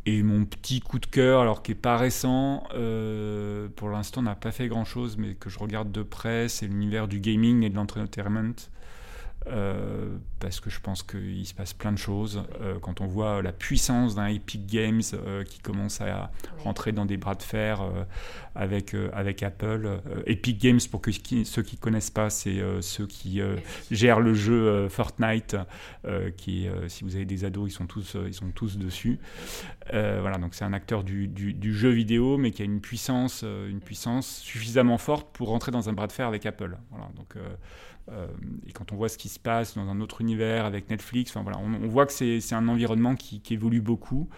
Et 0.06 0.24
mon 0.24 0.46
petit 0.46 0.80
coup 0.80 1.00
de 1.00 1.06
cœur, 1.06 1.42
alors 1.42 1.64
qui 1.64 1.72
n'est 1.72 1.76
pas 1.76 1.98
récent, 1.98 2.64
euh, 2.76 3.68
pour 3.76 3.90
l'instant 3.90 4.22
n'a 4.22 4.36
pas 4.36 4.52
fait 4.52 4.68
grand-chose, 4.68 5.18
mais 5.18 5.34
que 5.34 5.50
je 5.50 5.60
regarde 5.60 5.92
de 5.92 6.04
près, 6.04 6.48
c'est 6.48 6.68
l'univers 6.68 7.08
du 7.08 7.20
gaming 7.20 7.64
et 7.64 7.70
de 7.70 7.76
l'entertainment. 7.76 8.56
Euh, 9.46 10.18
parce 10.40 10.60
que 10.60 10.70
je 10.70 10.80
pense 10.80 11.04
qu'il 11.04 11.46
se 11.46 11.54
passe 11.54 11.74
plein 11.74 11.92
de 11.92 11.98
choses. 11.98 12.44
Euh, 12.62 12.80
quand 12.80 13.02
on 13.02 13.08
voit 13.08 13.42
la 13.42 13.52
puissance 13.52 14.16
d'un 14.16 14.28
Epic 14.28 14.68
Games 14.68 15.02
euh, 15.14 15.44
qui 15.44 15.60
commence 15.60 16.02
à 16.02 16.32
rentrer 16.64 16.92
dans 16.92 17.06
des 17.06 17.18
bras 17.18 17.36
de 17.36 17.44
fer 17.44 17.82
avec, 18.56 18.96
avec 19.14 19.44
Apple. 19.44 20.00
Epic 20.26 20.60
Games, 20.60 20.80
pour 20.92 21.02
que, 21.02 21.12
ceux 21.12 21.62
qui 21.64 21.76
ne 21.76 21.80
connaissent 21.80 22.10
pas, 22.10 22.30
c'est 22.30 22.62
ceux 22.82 23.08
qui 23.08 23.42
gèrent 23.92 24.20
le 24.20 24.34
jeu 24.34 24.90
Fortnite, 24.90 25.56
qui, 26.36 26.68
si 26.88 27.04
vous 27.04 27.16
avez 27.16 27.26
des 27.26 27.46
ados, 27.46 27.72
ils 27.72 27.74
sont 27.74 27.86
tous, 27.86 28.18
ils 28.26 28.34
sont 28.34 28.52
tous 28.52 28.78
dessus. 28.78 29.20
voilà, 29.92 30.38
donc 30.38 30.56
c'est 30.56 30.66
un 30.66 30.74
acteur 30.74 31.04
du, 31.04 31.28
du, 31.28 31.54
du, 31.54 31.74
jeu 31.74 31.90
vidéo, 31.90 32.38
mais 32.38 32.52
qui 32.52 32.62
a 32.62 32.66
une 32.66 32.82
puissance, 32.82 33.44
une 33.44 33.80
puissance 33.80 34.40
suffisamment 34.40 34.98
forte 34.98 35.28
pour 35.34 35.50
rentrer 35.50 35.72
dans 35.72 35.90
un 35.90 35.94
bras 35.94 36.08
de 36.08 36.12
fer 36.12 36.28
avec 36.28 36.46
Apple. 36.46 36.78
Voilà, 36.92 37.10
donc 37.16 37.36
euh, 38.12 38.28
et 38.66 38.72
quand 38.72 38.92
on 38.92 38.96
voit 38.96 39.10
ce 39.10 39.18
qui 39.18 39.30
se 39.30 39.40
passe 39.40 39.76
dans 39.76 39.90
un 39.90 40.00
autre 40.00 40.22
univers 40.22 40.66
avec 40.66 40.90
Netflix, 40.90 41.32
enfin, 41.32 41.44
voilà, 41.44 41.58
on, 41.60 41.88
voit 41.88 42.06
que 42.06 42.14
c'est 42.14 42.54
un 42.54 42.68
environnement 42.68 43.16
qui, 43.16 43.42
évolue 43.52 43.82
beaucoup. 43.82 44.30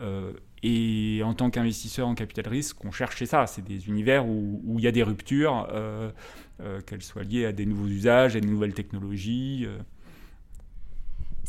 Euh, 0.00 0.32
et 0.62 1.22
en 1.24 1.34
tant 1.34 1.50
qu'investisseur 1.50 2.06
en 2.06 2.14
capital 2.14 2.48
risque, 2.48 2.84
on 2.84 2.92
cherche 2.92 3.24
ça. 3.24 3.46
C'est 3.46 3.62
des 3.62 3.88
univers 3.88 4.26
où, 4.26 4.76
il 4.78 4.84
y 4.84 4.86
a 4.86 4.92
des 4.92 5.02
ruptures, 5.02 5.68
euh, 5.70 6.10
qu'elles 6.86 7.02
soient 7.02 7.24
liées 7.24 7.46
à 7.46 7.52
des 7.52 7.66
nouveaux 7.66 7.88
usages, 7.88 8.36
à 8.36 8.40
des 8.40 8.46
nouvelles 8.46 8.74
technologies. 8.74 9.66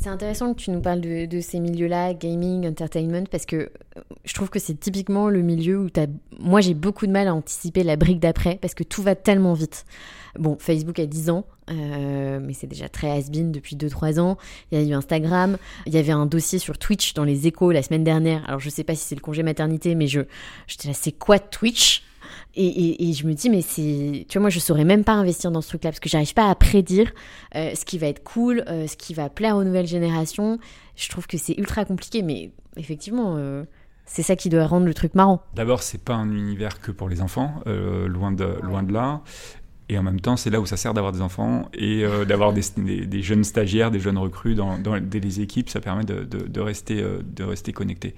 C'est 0.03 0.09
intéressant 0.09 0.53
que 0.53 0.59
tu 0.59 0.69
nous 0.71 0.81
parles 0.81 0.99
de, 0.99 1.39
ces 1.39 1.61
milieux-là, 1.61 2.13
gaming, 2.13 2.67
entertainment, 2.67 3.23
parce 3.31 3.45
que 3.45 3.71
je 4.25 4.33
trouve 4.33 4.49
que 4.49 4.59
c'est 4.59 4.77
typiquement 4.77 5.29
le 5.29 5.41
milieu 5.41 5.79
où 5.79 5.87
as... 5.95 6.07
moi 6.41 6.59
j'ai 6.59 6.73
beaucoup 6.73 7.07
de 7.07 7.11
mal 7.13 7.29
à 7.29 7.33
anticiper 7.33 7.83
la 7.83 7.95
brique 7.95 8.19
d'après, 8.19 8.57
parce 8.61 8.73
que 8.73 8.83
tout 8.83 9.01
va 9.01 9.15
tellement 9.15 9.53
vite. 9.53 9.85
Bon, 10.37 10.57
Facebook 10.59 10.99
a 10.99 11.05
10 11.05 11.29
ans, 11.29 11.45
euh, 11.71 12.41
mais 12.43 12.51
c'est 12.51 12.67
déjà 12.67 12.89
très 12.89 13.11
has-been 13.11 13.53
depuis 13.53 13.77
2-3 13.77 14.19
ans. 14.19 14.37
Il 14.73 14.77
y 14.77 14.83
a 14.83 14.85
eu 14.85 14.93
Instagram, 14.93 15.57
il 15.85 15.93
y 15.93 15.97
avait 15.97 16.11
un 16.11 16.25
dossier 16.25 16.59
sur 16.59 16.77
Twitch 16.77 17.13
dans 17.13 17.23
les 17.23 17.47
échos 17.47 17.71
la 17.71 17.81
semaine 17.81 18.03
dernière. 18.03 18.43
Alors 18.45 18.59
je 18.59 18.69
sais 18.69 18.83
pas 18.83 18.95
si 18.95 19.05
c'est 19.05 19.15
le 19.15 19.21
congé 19.21 19.41
maternité, 19.41 19.95
mais 19.95 20.07
je, 20.07 20.19
j'étais 20.67 20.89
là, 20.89 20.93
c'est 20.93 21.13
quoi 21.13 21.39
Twitch? 21.39 22.03
Et, 22.55 23.13
je 23.13 23.25
me 23.25 23.33
dis, 23.33 23.49
mais 23.49 23.61
c'est. 23.61 24.25
Tu 24.27 24.37
vois, 24.37 24.41
moi, 24.41 24.49
je 24.49 24.59
saurais 24.59 24.83
même 24.83 25.03
pas 25.03 25.13
investir 25.13 25.51
dans 25.51 25.61
ce 25.61 25.69
truc-là 25.69 25.91
parce 25.91 25.99
que 25.99 26.09
j'arrive 26.09 26.33
pas 26.33 26.49
à 26.49 26.55
prédire 26.55 27.11
euh, 27.55 27.73
ce 27.75 27.85
qui 27.85 27.97
va 27.97 28.07
être 28.07 28.23
cool, 28.23 28.63
euh, 28.67 28.87
ce 28.87 28.97
qui 28.97 29.13
va 29.13 29.29
plaire 29.29 29.55
aux 29.55 29.63
nouvelles 29.63 29.87
générations. 29.87 30.59
Je 30.95 31.09
trouve 31.09 31.27
que 31.27 31.37
c'est 31.37 31.57
ultra 31.57 31.85
compliqué, 31.85 32.21
mais 32.21 32.51
effectivement. 32.77 33.37
c'est 34.05 34.23
ça 34.23 34.35
qui 34.35 34.49
doit 34.49 34.67
rendre 34.67 34.85
le 34.85 34.93
truc 34.93 35.15
marrant. 35.15 35.41
D'abord, 35.55 35.81
c'est 35.81 36.03
pas 36.03 36.13
un 36.13 36.31
univers 36.31 36.79
que 36.81 36.91
pour 36.91 37.09
les 37.09 37.21
enfants, 37.21 37.55
loin, 37.65 38.31
de, 38.31 38.59
loin 38.61 38.83
de 38.83 38.93
là. 38.93 39.21
Et 39.89 39.97
en 39.97 40.03
même 40.03 40.21
temps, 40.21 40.37
c'est 40.37 40.49
là 40.49 40.61
où 40.61 40.65
ça 40.65 40.77
sert 40.77 40.93
d'avoir 40.93 41.11
des 41.11 41.21
enfants 41.21 41.69
et 41.73 42.05
euh, 42.05 42.23
d'avoir 42.23 42.53
des, 42.53 42.61
des, 42.77 43.21
jeunes 43.21 43.43
stagiaires, 43.43 43.91
des 43.91 43.99
jeunes 43.99 44.17
recrues 44.17 44.55
dans, 44.55 44.77
dans 44.77 44.95
les 44.95 45.41
équipes. 45.41 45.69
Ça 45.69 45.81
permet 45.81 46.05
de, 46.05 46.23
de, 46.23 46.61
rester, 46.61 47.01
euh, 47.01 47.21
de 47.23 47.43
rester 47.43 47.73
connecté. 47.73 48.15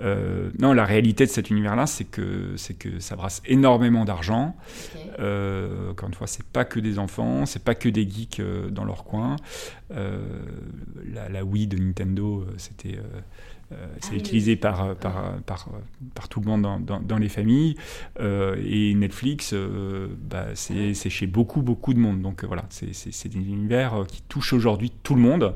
Euh, 0.00 0.50
non, 0.58 0.72
la 0.72 0.86
réalité 0.86 1.26
de 1.26 1.30
cet 1.30 1.50
univers-là, 1.50 1.86
c'est 1.86 2.04
que, 2.04 2.54
c'est 2.56 2.74
que 2.74 2.98
ça 2.98 3.14
brasse 3.16 3.42
énormément 3.44 4.04
d'argent. 4.04 4.56
encore 5.18 6.08
une 6.08 6.14
fois, 6.14 6.26
c'est 6.26 6.46
pas 6.46 6.64
que 6.64 6.80
des 6.80 6.98
enfants, 6.98 7.44
c'est 7.44 7.62
pas 7.62 7.74
que 7.74 7.90
des 7.90 8.08
geeks 8.08 8.40
dans 8.70 8.84
leur 8.84 9.04
coin. 9.04 9.36
la, 9.90 11.28
la, 11.28 11.44
Wii 11.44 11.66
de 11.66 11.76
Nintendo, 11.76 12.46
c'était 12.56 12.98
c'est 14.00 14.16
utilisé 14.16 14.56
par, 14.56 14.94
par, 14.96 15.34
par, 15.46 15.68
par, 16.14 16.28
tout 16.28 16.40
le 16.40 16.46
monde 16.46 16.62
dans, 16.62 17.00
dans, 17.00 17.18
les 17.18 17.28
familles. 17.28 17.76
et 18.20 18.94
Netflix, 18.94 19.54
bah, 20.28 20.46
c'est 20.54 20.94
chez 20.94 21.26
beaucoup, 21.26 21.62
beaucoup 21.62 21.94
de 21.94 21.98
monde. 21.98 22.20
Donc 22.20 22.44
voilà, 22.44 22.64
c'est 22.70 23.36
un 23.36 23.40
univers 23.40 24.04
qui 24.08 24.22
touche 24.22 24.52
aujourd'hui 24.52 24.92
tout 25.02 25.14
le 25.14 25.20
monde. 25.20 25.54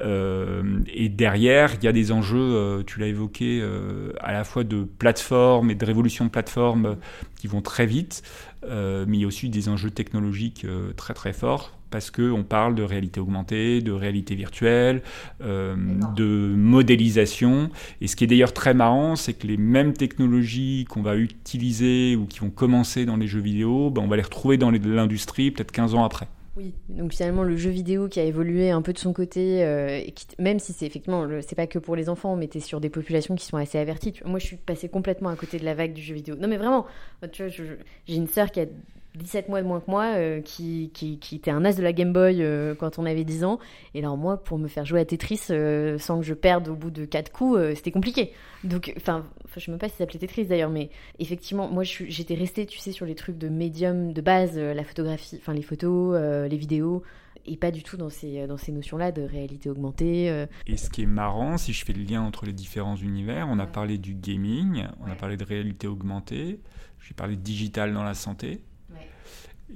Euh, 0.00 0.80
et 0.92 1.08
derrière, 1.08 1.74
il 1.74 1.84
y 1.84 1.88
a 1.88 1.92
des 1.92 2.12
enjeux, 2.12 2.38
euh, 2.38 2.82
tu 2.84 3.00
l'as 3.00 3.06
évoqué, 3.06 3.60
euh, 3.62 4.12
à 4.20 4.32
la 4.32 4.44
fois 4.44 4.64
de 4.64 4.84
plateforme 4.84 5.70
et 5.70 5.74
de 5.74 5.84
révolution 5.84 6.24
de 6.24 6.30
plateforme 6.30 6.96
qui 7.38 7.46
vont 7.46 7.62
très 7.62 7.86
vite, 7.86 8.22
mais 8.62 9.16
il 9.16 9.20
y 9.20 9.24
a 9.24 9.26
aussi 9.26 9.48
des 9.48 9.68
enjeux 9.68 9.90
technologiques 9.90 10.66
très 10.96 11.14
très 11.14 11.32
forts 11.32 11.74
parce 11.90 12.10
qu'on 12.10 12.42
parle 12.42 12.74
de 12.74 12.82
réalité 12.82 13.18
augmentée, 13.20 13.80
de 13.80 13.92
réalité 13.92 14.34
virtuelle, 14.34 15.02
de 15.40 16.54
modélisation. 16.56 17.70
Et 18.00 18.08
ce 18.08 18.16
qui 18.16 18.24
est 18.24 18.26
d'ailleurs 18.26 18.52
très 18.52 18.74
marrant, 18.74 19.16
c'est 19.16 19.32
que 19.32 19.46
les 19.46 19.56
mêmes 19.56 19.94
technologies 19.94 20.86
qu'on 20.90 21.02
va 21.02 21.16
utiliser 21.16 22.16
ou 22.16 22.26
qui 22.26 22.40
vont 22.40 22.50
commencer 22.50 23.06
dans 23.06 23.16
les 23.16 23.28
jeux 23.28 23.40
vidéo, 23.40 23.90
ben 23.90 24.02
on 24.02 24.08
va 24.08 24.16
les 24.16 24.22
retrouver 24.22 24.58
dans 24.58 24.70
l'industrie 24.70 25.50
peut-être 25.52 25.72
15 25.72 25.94
ans 25.94 26.04
après. 26.04 26.28
Oui, 26.58 26.74
donc 26.88 27.12
finalement 27.12 27.44
le 27.44 27.56
jeu 27.56 27.70
vidéo 27.70 28.08
qui 28.08 28.18
a 28.18 28.24
évolué 28.24 28.70
un 28.70 28.82
peu 28.82 28.92
de 28.92 28.98
son 28.98 29.12
côté, 29.12 29.64
euh, 29.64 30.00
même 30.40 30.58
si 30.58 30.72
c'est 30.72 30.86
effectivement, 30.86 31.24
c'est 31.40 31.54
pas 31.54 31.68
que 31.68 31.78
pour 31.78 31.94
les 31.94 32.08
enfants, 32.08 32.34
mais 32.34 32.48
t'es 32.48 32.58
sur 32.58 32.80
des 32.80 32.90
populations 32.90 33.36
qui 33.36 33.46
sont 33.46 33.56
assez 33.56 33.78
averties. 33.78 34.14
Moi 34.24 34.40
je 34.40 34.46
suis 34.46 34.56
passée 34.56 34.88
complètement 34.88 35.28
à 35.28 35.36
côté 35.36 35.60
de 35.60 35.64
la 35.64 35.74
vague 35.74 35.92
du 35.92 36.02
jeu 36.02 36.16
vidéo. 36.16 36.34
Non 36.34 36.48
mais 36.48 36.56
vraiment, 36.56 36.84
tu 37.30 37.44
vois, 37.44 37.52
j'ai 37.52 38.16
une 38.16 38.26
sœur 38.26 38.50
qui 38.50 38.58
a 38.58 38.66
17 39.14 39.48
mois 39.48 39.62
de 39.62 39.66
moins 39.66 39.80
que 39.80 39.90
moi, 39.90 40.04
euh, 40.16 40.40
qui, 40.40 40.90
qui, 40.94 41.18
qui, 41.18 41.36
était 41.36 41.50
un 41.50 41.64
as 41.64 41.76
de 41.76 41.82
la 41.82 41.92
Game 41.92 42.12
Boy 42.12 42.42
euh, 42.42 42.74
quand 42.74 42.98
on 42.98 43.06
avait 43.06 43.24
10 43.24 43.44
ans. 43.44 43.58
Et 43.94 44.00
alors 44.00 44.16
moi, 44.16 44.42
pour 44.42 44.58
me 44.58 44.68
faire 44.68 44.84
jouer 44.84 45.00
à 45.00 45.04
Tetris 45.04 45.40
euh, 45.50 45.98
sans 45.98 46.20
que 46.20 46.24
je 46.24 46.34
perde 46.34 46.68
au 46.68 46.74
bout 46.74 46.90
de 46.90 47.04
4 47.04 47.32
coups, 47.32 47.74
c'était 47.74 47.90
compliqué. 47.90 48.32
Donc, 48.64 48.92
enfin, 48.96 49.26
je 49.54 49.60
sais 49.60 49.70
même 49.70 49.78
pas 49.78 49.88
si 49.88 49.92
ça 49.92 49.98
s'appelait 49.98 50.18
Tetris 50.18 50.46
d'ailleurs, 50.46 50.70
mais 50.70 50.90
effectivement, 51.18 51.68
moi 51.68 51.84
j'étais 51.84 52.34
restée, 52.34 52.66
tu 52.66 52.78
sais, 52.78 52.92
sur 52.92 53.06
les 53.06 53.14
trucs 53.14 53.38
de 53.38 53.48
médium 53.48 54.12
de 54.12 54.20
base, 54.20 54.58
la 54.58 54.84
photographie, 54.84 55.36
enfin 55.40 55.54
les 55.54 55.62
photos, 55.62 56.18
les 56.48 56.56
vidéos 56.56 57.02
et 57.50 57.56
pas 57.56 57.70
du 57.70 57.82
tout 57.82 57.96
dans 57.96 58.10
ces, 58.10 58.46
dans 58.46 58.58
ces 58.58 58.72
notions-là 58.72 59.10
de 59.10 59.22
réalité 59.22 59.70
augmentée. 59.70 60.46
Et 60.66 60.76
ce 60.76 60.90
qui 60.90 61.02
est 61.02 61.06
marrant, 61.06 61.56
si 61.56 61.72
je 61.72 61.84
fais 61.84 61.94
le 61.94 62.02
lien 62.02 62.20
entre 62.20 62.44
les 62.44 62.52
différents 62.52 62.96
univers, 62.96 63.46
on 63.48 63.58
a 63.58 63.66
parlé 63.66 63.96
du 63.96 64.14
gaming, 64.14 64.86
on 65.00 65.10
a 65.10 65.14
parlé 65.14 65.36
de 65.36 65.44
réalité 65.44 65.86
augmentée, 65.86 66.60
j'ai 67.00 67.14
parlé 67.14 67.36
de 67.36 67.42
digital 67.42 67.94
dans 67.94 68.04
la 68.04 68.14
santé. 68.14 68.60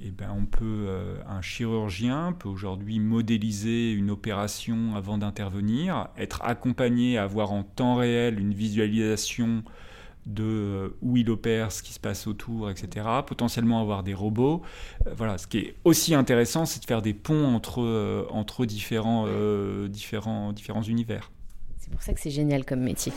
Eh 0.01 0.09
ben, 0.09 0.29
on 0.35 0.45
peut, 0.45 0.85
euh, 0.87 1.17
un 1.27 1.41
chirurgien 1.41 2.33
peut 2.33 2.49
aujourd'hui 2.49 2.99
modéliser 2.99 3.91
une 3.91 4.09
opération 4.09 4.95
avant 4.95 5.19
d'intervenir, 5.19 6.07
être 6.17 6.41
accompagné, 6.43 7.17
avoir 7.19 7.51
en 7.51 7.63
temps 7.63 7.95
réel 7.95 8.39
une 8.39 8.53
visualisation 8.53 9.63
de 10.25 10.43
euh, 10.43 10.89
où 11.01 11.17
il 11.17 11.29
opère, 11.29 11.71
ce 11.71 11.83
qui 11.83 11.93
se 11.93 11.99
passe 11.99 12.25
autour, 12.25 12.71
etc. 12.71 13.05
Potentiellement 13.27 13.81
avoir 13.81 14.01
des 14.01 14.15
robots. 14.15 14.63
Euh, 15.05 15.13
voilà, 15.15 15.37
ce 15.37 15.45
qui 15.45 15.59
est 15.59 15.75
aussi 15.83 16.15
intéressant, 16.15 16.65
c'est 16.65 16.79
de 16.79 16.85
faire 16.85 17.03
des 17.03 17.13
ponts 17.13 17.53
entre, 17.53 18.27
entre 18.31 18.65
différents, 18.65 19.27
différents, 19.87 20.53
différents 20.53 20.81
univers. 20.81 21.31
C'est 21.77 21.91
pour 21.91 22.01
ça 22.01 22.13
que 22.13 22.19
c'est 22.19 22.31
génial 22.31 22.65
comme 22.65 22.79
métier. 22.79 23.13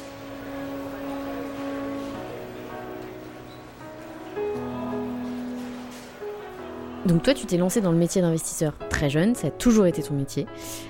Donc 7.07 7.23
toi, 7.23 7.35
tu 7.35 7.47
t'es 7.47 7.57
lancé 7.57 7.81
dans 7.81 7.93
le 7.93 7.99
métier 7.99 8.21
d'investisseur 8.21 8.77
très 8.91 9.09
jeune, 9.09 9.37
ça 9.37 9.49
a 9.49 9.51
toujours 9.51 9.87
été 9.87 10.03
ton 10.03 10.15
métier. 10.15 10.47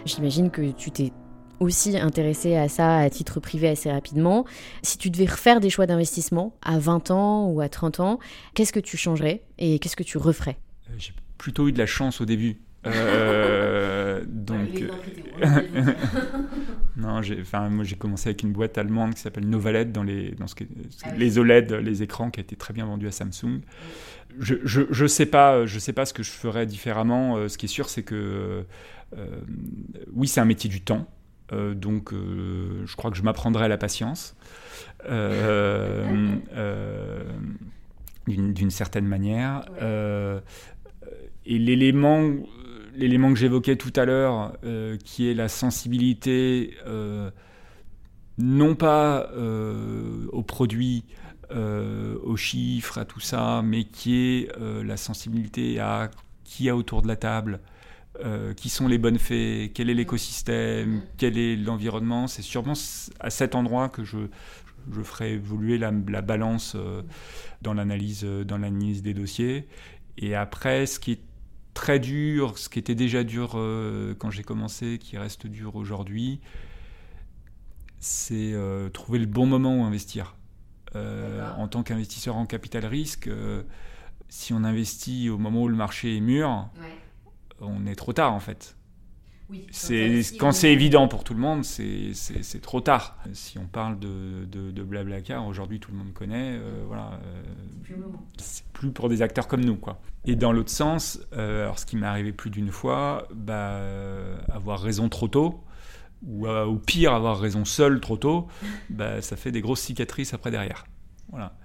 J'imagine 0.06 0.50
que 0.50 0.70
tu 0.70 0.90
t'es 0.90 1.12
aussi 1.60 1.96
intéressé 1.98 2.56
à 2.56 2.68
ça 2.68 2.98
à 2.98 3.10
titre 3.10 3.38
privé 3.38 3.68
assez 3.68 3.90
rapidement. 3.90 4.46
Si 4.82 4.96
tu 4.96 5.10
devais 5.10 5.26
refaire 5.26 5.60
des 5.60 5.68
choix 5.68 5.86
d'investissement 5.86 6.56
à 6.62 6.78
20 6.78 7.10
ans 7.10 7.46
ou 7.48 7.60
à 7.60 7.68
30 7.68 8.00
ans, 8.00 8.18
qu'est-ce 8.54 8.72
que 8.72 8.80
tu 8.80 8.96
changerais 8.96 9.42
et 9.58 9.78
qu'est-ce 9.78 9.96
que 9.96 10.02
tu 10.02 10.16
referais? 10.16 10.56
Euh, 10.88 10.94
J'ai 10.96 11.12
plutôt 11.36 11.68
eu 11.68 11.72
de 11.72 11.78
la 11.78 11.86
chance 11.86 12.20
au 12.22 12.24
début. 12.24 12.60
Euh, 12.86 14.22
donc, 14.28 14.84
non, 16.96 17.20
j'ai, 17.20 17.40
enfin, 17.40 17.68
moi 17.68 17.84
j'ai 17.84 17.96
commencé 17.96 18.28
avec 18.28 18.42
une 18.42 18.52
boîte 18.52 18.78
allemande 18.78 19.14
qui 19.14 19.20
s'appelle 19.20 19.48
Novalet 19.48 19.86
dans 19.86 20.02
les, 20.02 20.30
dans 20.30 20.46
ce 20.46 20.54
ah 21.02 21.08
les 21.16 21.38
OLED, 21.38 21.72
les 21.72 22.02
écrans 22.02 22.30
qui 22.30 22.40
a 22.40 22.42
été 22.42 22.56
très 22.56 22.72
bien 22.72 22.86
vendu 22.86 23.06
à 23.06 23.10
Samsung 23.10 23.60
je, 24.38 24.54
je, 24.64 24.82
je, 24.90 25.06
sais 25.06 25.26
pas, 25.26 25.66
je 25.66 25.78
sais 25.78 25.92
pas 25.92 26.06
ce 26.06 26.12
que 26.14 26.22
je 26.22 26.30
ferais 26.30 26.66
différemment. 26.66 27.36
Euh, 27.36 27.48
ce 27.48 27.58
qui 27.58 27.66
est 27.66 27.68
sûr, 27.68 27.88
c'est 27.88 28.02
que 28.02 28.64
euh, 29.16 29.40
oui, 30.12 30.28
c'est 30.28 30.40
un 30.40 30.44
métier 30.44 30.68
du 30.70 30.80
temps. 30.80 31.06
Euh, 31.52 31.74
donc, 31.74 32.12
je 32.12 32.96
crois 32.96 33.10
que 33.10 33.16
je 33.16 33.22
m'apprendrai 33.22 33.68
la 33.68 33.78
patience 33.78 34.36
d'une 38.26 38.70
certaine 38.70 39.06
manière. 39.06 39.64
et 39.80 41.58
l'élément, 41.58 42.22
l'élément 42.94 43.32
que 43.32 43.38
j'évoquais 43.38 43.76
tout 43.76 43.92
à 43.96 44.04
l'heure, 44.04 44.58
qui 45.04 45.30
est 45.30 45.34
la 45.34 45.48
sensibilité, 45.48 46.74
non 48.38 48.74
pas 48.74 49.30
aux 50.32 50.42
produits, 50.42 51.04
euh, 51.52 52.18
aux 52.24 52.36
chiffres, 52.36 52.98
à 52.98 53.04
tout 53.04 53.20
ça, 53.20 53.62
mais 53.62 53.84
qui 53.84 54.16
est 54.16 54.48
euh, 54.58 54.82
la 54.82 54.96
sensibilité 54.96 55.78
à 55.78 56.10
qui 56.42 56.68
a 56.68 56.74
autour 56.74 57.02
de 57.02 57.08
la 57.08 57.14
table, 57.14 57.60
euh, 58.24 58.52
qui 58.52 58.68
sont 58.68 58.88
les 58.88 58.98
bonnes 58.98 59.18
fées, 59.18 59.70
quel 59.72 59.88
est 59.88 59.94
l'écosystème, 59.94 61.02
quel 61.18 61.38
est 61.38 61.54
l'environnement. 61.54 62.26
C'est 62.26 62.42
sûrement 62.42 62.72
à 63.20 63.30
cet 63.30 63.54
endroit 63.54 63.88
que 63.88 64.02
je, 64.02 64.18
je 64.92 65.02
ferai 65.02 65.34
évoluer 65.34 65.78
la, 65.78 65.92
balance 65.92 66.76
dans 67.62 67.74
l'analyse 67.74 68.24
dans 68.24 68.58
l'analyse 68.58 69.02
des 69.02 69.14
dossiers. 69.14 69.68
Et 70.18 70.34
après, 70.34 70.86
ce 70.86 70.98
qui 70.98 71.12
est 71.12 71.22
très 71.74 72.00
dur, 72.00 72.58
ce 72.58 72.68
qui 72.68 72.80
était 72.80 72.96
déjà 72.96 73.22
dur 73.22 73.50
quand 74.18 74.30
j'ai 74.30 74.42
commencé, 74.42 74.98
qui 74.98 75.16
reste 75.16 75.46
dur 75.46 75.76
aujourd'hui, 75.76 76.40
c'est 78.00 78.54
trouver 78.92 79.20
le 79.20 79.26
bon 79.26 79.46
moment 79.46 79.80
où 79.80 79.84
investir. 79.84 80.36
Euh, 80.94 81.50
en 81.56 81.68
tant 81.68 81.82
qu'investisseur 81.82 82.36
en 82.36 82.46
capital 82.46 82.86
risque, 82.86 83.28
euh, 83.28 83.62
si 84.28 84.52
on 84.52 84.64
investit 84.64 85.28
au 85.28 85.38
moment 85.38 85.62
où 85.62 85.68
le 85.68 85.76
marché 85.76 86.16
est 86.16 86.20
mûr, 86.20 86.68
on 87.60 87.86
est 87.86 87.94
trop 87.96 88.12
tard 88.12 88.32
en 88.32 88.40
fait. 88.40 88.76
c'est 89.70 90.22
quand 90.38 90.52
c'est 90.52 90.72
évident 90.72 91.08
pour 91.08 91.24
tout 91.24 91.34
le 91.34 91.40
monde, 91.40 91.64
c'est 91.64 92.60
trop 92.62 92.80
tard. 92.80 93.18
Si 93.32 93.58
on 93.58 93.66
parle 93.66 93.98
de, 93.98 94.44
de, 94.46 94.70
de 94.70 94.82
Blablacar, 94.82 95.46
aujourd'hui 95.46 95.80
tout 95.80 95.90
le 95.90 95.98
monde 95.98 96.12
connaît, 96.12 96.56
euh, 96.56 96.84
voilà, 96.86 97.20
c'est 98.38 98.64
plus 98.72 98.90
pour 98.90 99.08
des 99.08 99.22
acteurs 99.22 99.48
comme 99.48 99.64
nous, 99.64 99.76
quoi. 99.76 100.00
Et 100.24 100.34
dans 100.34 100.52
l'autre 100.52 100.70
sens, 100.70 101.20
alors 101.32 101.78
ce 101.78 101.86
qui 101.86 101.96
m'est 101.96 102.06
arrivé 102.06 102.32
plus 102.32 102.50
d'une 102.50 102.70
fois, 102.70 103.28
bah, 103.34 103.80
avoir 104.50 104.80
raison 104.80 105.08
trop 105.08 105.28
tôt, 105.28 105.62
ou, 106.26 106.46
euh, 106.46 106.66
ou, 106.66 106.78
pire, 106.78 107.14
avoir 107.14 107.38
raison 107.38 107.64
seul 107.64 108.00
trop 108.00 108.16
tôt, 108.16 108.48
bah, 108.90 109.22
ça 109.22 109.36
fait 109.36 109.52
des 109.52 109.60
grosses 109.60 109.80
cicatrices 109.80 110.34
après 110.34 110.50
derrière. 110.50 110.86
Voilà. 111.30 111.56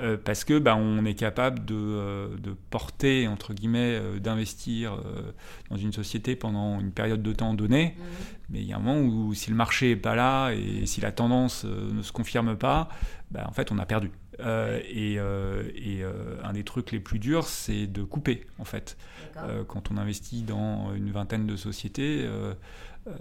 Euh, 0.00 0.16
parce 0.22 0.44
que 0.44 0.58
bah, 0.58 0.76
on 0.76 1.04
est 1.04 1.14
capable 1.14 1.64
de, 1.64 1.74
euh, 1.76 2.36
de 2.38 2.54
porter, 2.70 3.26
entre 3.28 3.54
guillemets, 3.54 4.00
d'investir 4.20 4.96
dans 5.68 5.76
une 5.76 5.92
société 5.92 6.36
pendant 6.36 6.80
une 6.80 6.92
période 6.92 7.22
de 7.22 7.32
temps 7.32 7.54
donnée, 7.54 7.96
mhm. 7.96 8.04
mais 8.50 8.60
il 8.60 8.66
y 8.66 8.72
a 8.72 8.76
un 8.76 8.80
moment 8.80 9.00
où 9.00 9.34
si 9.34 9.50
le 9.50 9.56
marché 9.56 9.90
n'est 9.90 9.96
pas 9.96 10.14
là 10.14 10.52
et 10.52 10.86
si 10.86 11.00
la 11.00 11.12
tendance 11.12 11.64
ne 11.64 12.02
se 12.02 12.12
confirme 12.12 12.56
pas, 12.56 12.88
bah, 13.30 13.44
en 13.48 13.52
fait 13.52 13.72
on 13.72 13.78
a 13.78 13.86
perdu. 13.86 14.10
Et, 14.88 15.14
et 15.14 16.04
un 16.42 16.52
des 16.52 16.64
trucs 16.64 16.92
les 16.92 17.00
plus 17.00 17.18
durs, 17.18 17.46
c'est 17.46 17.86
de 17.86 18.02
couper, 18.02 18.46
en 18.58 18.64
fait. 18.64 18.96
quand 19.68 19.90
on 19.90 19.96
investit 19.96 20.42
dans 20.42 20.94
une 20.94 21.10
vingtaine 21.10 21.46
de 21.46 21.56
sociétés, 21.56 22.28
euh, 23.06 23.12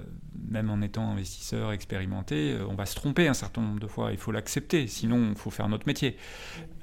même 0.50 0.70
en 0.70 0.82
étant 0.82 1.10
investisseur 1.12 1.72
expérimenté, 1.72 2.52
euh, 2.52 2.66
on 2.68 2.76
va 2.76 2.86
se 2.86 2.96
tromper 2.96 3.30
un 3.30 3.34
certain 3.34 3.62
nombre 3.62 3.80
de 3.80 3.88
fois. 3.88 4.12
Il 4.12 4.18
faut 4.18 4.32
l'accepter, 4.32 4.88
sinon 4.88 5.30
il 5.30 5.36
faut 5.36 5.52
faire 5.52 5.70
notre 5.70 5.88
métier. 5.88 6.18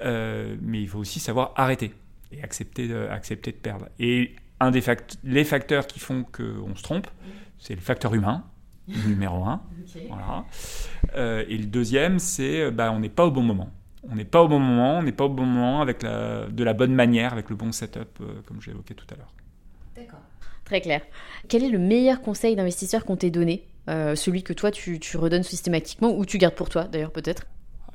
Euh, 0.01 0.55
mais 0.61 0.81
il 0.81 0.87
faut 0.87 0.97
aussi 0.97 1.19
savoir 1.19 1.53
arrêter 1.55 1.93
et 2.31 2.41
accepter 2.41 2.87
de, 2.87 3.07
accepter 3.11 3.51
de 3.51 3.57
perdre. 3.57 3.87
Et 3.99 4.35
un 4.59 4.71
des 4.71 4.81
les 5.23 5.43
facteurs 5.43 5.85
qui 5.85 5.99
font 5.99 6.23
qu'on 6.23 6.75
se 6.75 6.81
trompe, 6.81 7.07
c'est 7.59 7.75
le 7.75 7.81
facteur 7.81 8.15
humain, 8.15 8.43
numéro 8.87 9.45
un. 9.45 9.61
Voilà. 10.07 10.45
et 11.47 11.57
le 11.57 11.65
deuxième, 11.65 12.19
c'est 12.19 12.71
bah, 12.71 12.91
on 12.91 12.99
n'est 12.99 13.09
pas 13.09 13.25
au 13.25 13.31
bon 13.31 13.43
moment. 13.43 13.71
On 14.09 14.15
n'est 14.15 14.25
pas 14.25 14.41
au 14.41 14.47
bon 14.47 14.59
moment, 14.59 14.99
on 14.99 15.03
n'est 15.03 15.11
pas 15.11 15.25
au 15.25 15.29
bon 15.29 15.45
moment 15.45 15.81
avec 15.81 16.01
la, 16.03 16.47
de 16.47 16.63
la 16.63 16.73
bonne 16.73 16.93
manière, 16.93 17.33
avec 17.33 17.49
le 17.49 17.55
bon 17.55 17.71
setup, 17.71 18.19
comme 18.45 18.61
j'ai 18.61 18.71
évoqué 18.71 18.95
tout 18.95 19.07
à 19.13 19.17
l'heure. 19.17 19.33
D'accord. 19.95 20.19
Très 20.67 20.81
clair. 20.81 21.01
Quel 21.47 21.63
est 21.63 21.69
le 21.69 21.79
meilleur 21.79 22.21
conseil 22.21 22.57
d'investisseur 22.57 23.05
qu'on 23.05 23.15
t'ait 23.15 23.31
donné 23.31 23.65
euh, 23.89 24.15
Celui 24.15 24.43
que 24.43 24.51
toi, 24.51 24.69
tu, 24.69 24.99
redonnes 25.15 25.43
systématiquement 25.43 26.09
ou 26.09 26.25
tu 26.25 26.37
gardes 26.37 26.55
pour 26.55 26.67
toi, 26.67 26.83
d'ailleurs, 26.83 27.11
peut-être? 27.11 27.45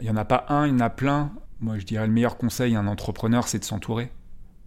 Il 0.01 0.05
n'y 0.05 0.11
en 0.11 0.17
a 0.17 0.25
pas 0.25 0.47
un, 0.49 0.67
il 0.67 0.71
y 0.71 0.77
en 0.77 0.81
a 0.81 0.89
plein. 0.89 1.33
Moi, 1.61 1.79
je 1.79 1.85
dirais 1.85 2.07
le 2.07 2.13
meilleur 2.15 2.39
conseil 2.39 2.75
à 2.75 2.81
un 2.81 2.87
entrepreneur, 2.87 3.47
c'est 3.47 3.59
de 3.59 3.65
s'entourer. 3.65 4.11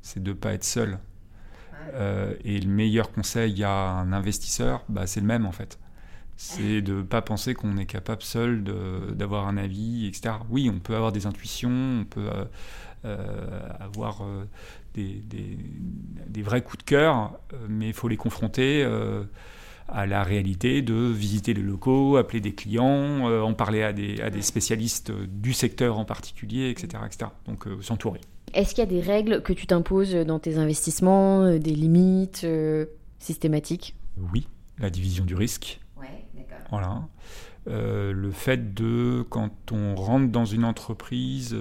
C'est 0.03 0.21
de 0.21 0.29
ne 0.29 0.35
pas 0.35 0.53
être 0.53 0.63
seul. 0.63 0.99
Euh, 1.95 2.35
et 2.43 2.59
le 2.59 2.69
meilleur 2.69 3.11
conseil 3.11 3.63
à 3.63 3.71
un 3.71 4.13
investisseur, 4.13 4.83
bah, 4.87 5.07
c'est 5.07 5.19
le 5.19 5.25
même, 5.25 5.47
en 5.47 5.51
fait. 5.51 5.79
C'est 6.37 6.81
de 6.81 6.95
ne 6.95 7.01
pas 7.01 7.21
penser 7.21 7.53
qu'on 7.53 7.77
est 7.77 7.85
capable 7.85 8.21
seul 8.21 8.63
d'avoir 9.15 9.47
un 9.47 9.57
avis, 9.57 10.07
etc. 10.07 10.35
Oui, 10.49 10.69
on 10.73 10.79
peut 10.79 10.95
avoir 10.95 11.11
des 11.11 11.25
intuitions, 11.27 12.01
on 12.01 12.03
peut 12.03 12.29
avoir 13.03 14.21
des, 14.93 15.23
des, 16.27 16.41
vrais 16.41 16.61
coups 16.61 16.79
de 16.79 16.83
cœur, 16.83 17.39
mais 17.69 17.87
il 17.87 17.93
faut 17.93 18.09
les 18.09 18.17
confronter 18.17 18.85
à 19.87 20.05
la 20.05 20.23
réalité 20.23 20.81
de 20.81 20.93
visiter 20.93 21.53
les 21.53 21.61
locaux, 21.61 22.17
appeler 22.17 22.41
des 22.41 22.53
clients, 22.53 23.29
en 23.29 23.53
parler 23.53 23.83
à 23.83 23.93
des, 23.93 24.19
à 24.21 24.29
des, 24.29 24.41
spécialistes 24.41 25.13
du 25.13 25.53
secteur 25.53 25.97
en 25.97 26.03
particulier, 26.03 26.69
etc. 26.69 27.03
etc. 27.05 27.31
Donc 27.47 27.65
s'entourer. 27.81 28.19
Est-ce 28.55 28.73
qu'il 28.73 28.79
y 28.79 28.87
a 28.87 28.89
des 28.89 29.01
règles 29.01 29.41
que 29.41 29.51
tu 29.51 29.67
t'imposes 29.67 30.15
dans 30.15 30.39
tes 30.39 30.57
investissements, 30.57 31.43
euh, 31.43 31.59
des 31.59 31.75
limites 31.75 32.41
euh, 32.45 32.85
systématiques? 33.19 33.95
Oui, 34.33 34.47
la 34.79 34.89
division 34.89 35.25
du 35.25 35.35
risque. 35.35 35.81
Voilà. 36.69 37.07
Euh, 37.67 38.11
le 38.13 38.31
fait 38.31 38.73
de, 38.73 39.25
quand 39.29 39.71
on 39.71 39.95
rentre 39.95 40.31
dans 40.31 40.45
une 40.45 40.65
entreprise, 40.65 41.55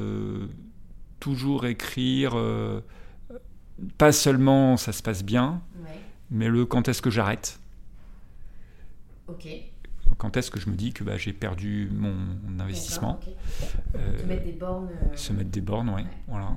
toujours 1.21 1.67
écrire, 1.67 2.37
pas 3.99 4.13
seulement 4.13 4.77
ça 4.77 4.93
se 4.93 5.03
passe 5.03 5.25
bien, 5.25 5.63
mais 6.31 6.49
le 6.49 6.67
quand 6.67 6.89
est-ce 6.89 7.03
que 7.03 7.11
j'arrête? 7.11 7.59
Ok. 9.29 9.49
Quand 10.19 10.37
est-ce 10.37 10.51
que 10.51 10.61
je 10.61 10.69
me 10.69 10.77
dis 10.77 10.93
que 10.93 11.03
bah, 11.03 11.17
j'ai 11.17 11.33
perdu 11.33 11.91
mon 11.93 12.15
investissement? 12.61 13.19
Se 13.95 14.25
mettre 14.27 14.45
des 14.45 14.53
bornes. 14.53 14.91
Se 15.15 15.33
mettre 15.33 15.51
des 15.51 15.61
bornes, 15.61 15.89
oui. 15.89 16.03
Ouais. 16.03 16.09
Voilà 16.29 16.51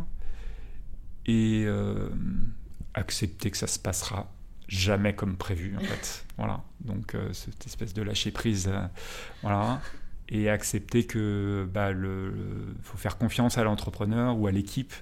et 1.27 1.65
euh, 1.65 2.09
accepter 2.93 3.51
que 3.51 3.57
ça 3.57 3.67
se 3.67 3.77
passera 3.77 4.31
jamais 4.67 5.13
comme 5.13 5.37
prévu 5.37 5.75
en 5.77 5.81
fait. 5.81 6.25
Voilà. 6.37 6.61
Donc 6.81 7.15
euh, 7.15 7.31
cette 7.33 7.65
espèce 7.65 7.93
de 7.93 8.01
lâcher 8.01 8.31
prise 8.31 8.69
euh, 8.71 8.85
voilà. 9.41 9.81
Et 10.29 10.49
accepter 10.49 11.05
que 11.05 11.67
bah, 11.73 11.91
le, 11.91 12.33
faut 12.83 12.97
faire 12.97 13.17
confiance 13.17 13.57
à 13.57 13.63
l'entrepreneur 13.63 14.37
ou 14.37 14.47
à 14.47 14.51
l'équipe 14.51 14.93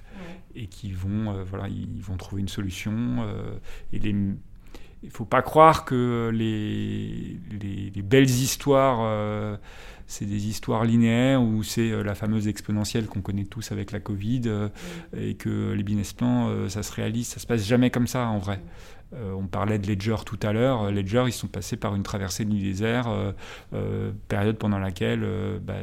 et 0.54 0.68
qu'ils 0.68 0.96
vont 0.96 1.42
voilà 1.42 1.66
ils 1.66 2.00
vont 2.00 2.16
trouver 2.16 2.42
une 2.42 2.48
solution 2.48 3.26
et 3.92 3.98
les 3.98 4.14
il 5.02 5.10
faut 5.10 5.24
pas 5.24 5.42
croire 5.42 5.84
que 5.84 6.30
les, 6.32 7.38
les, 7.50 7.90
les 7.90 8.02
belles 8.02 8.30
histoires 8.30 9.58
c'est 10.06 10.24
des 10.24 10.46
histoires 10.46 10.84
linéaires 10.84 11.42
où 11.42 11.62
c'est 11.62 11.90
euh, 11.90 12.02
la 12.02 12.14
fameuse 12.14 12.48
exponentielle 12.48 13.06
qu'on 13.06 13.20
connaît 13.20 13.44
tous 13.44 13.72
avec 13.72 13.92
la 13.92 14.00
Covid 14.00 14.42
euh, 14.46 14.68
et 15.16 15.34
que 15.34 15.72
les 15.72 15.82
business 15.82 16.12
plans, 16.12 16.48
euh, 16.48 16.68
ça 16.68 16.82
se 16.82 16.92
réalise. 16.92 17.26
Ça 17.26 17.40
se 17.40 17.46
passe 17.46 17.66
jamais 17.66 17.90
comme 17.90 18.06
ça 18.06 18.26
en 18.26 18.38
vrai. 18.38 18.60
on 19.12 19.46
parlait 19.46 19.78
de 19.78 19.86
Ledger 19.86 20.16
tout 20.24 20.38
à 20.42 20.52
l'heure. 20.52 20.90
Ledger, 20.90 21.24
ils 21.26 21.32
sont 21.32 21.48
passés 21.48 21.76
par 21.76 21.94
une 21.96 22.02
traversée 22.02 22.44
du 22.44 22.60
désert, 22.60 23.08
période 24.28 24.58
pendant 24.58 24.78
laquelle 24.78 25.24
bah, 25.62 25.74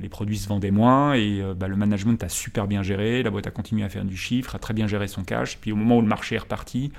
les 0.00 0.08
produits 0.08 0.38
se 0.38 0.48
vendaient 0.48 0.70
moins 0.70 1.14
et 1.14 1.42
bah, 1.56 1.68
le 1.68 1.76
management 1.76 2.22
a 2.24 2.28
super 2.28 2.66
bien 2.66 2.82
géré. 2.82 3.22
La 3.22 3.30
boîte 3.30 3.46
a 3.46 3.50
continué 3.50 3.84
à 3.84 3.88
faire 3.88 4.04
du 4.04 4.16
chiffre, 4.16 4.54
a 4.54 4.58
très 4.58 4.74
bien 4.74 4.86
géré 4.86 5.06
son 5.06 5.22
cash. 5.22 5.58
Puis 5.58 5.70
au 5.70 5.76
moment 5.76 5.98
où 5.98 6.00
le 6.00 6.08
marché 6.08 6.34
est 6.34 6.38
reparti, 6.40 6.92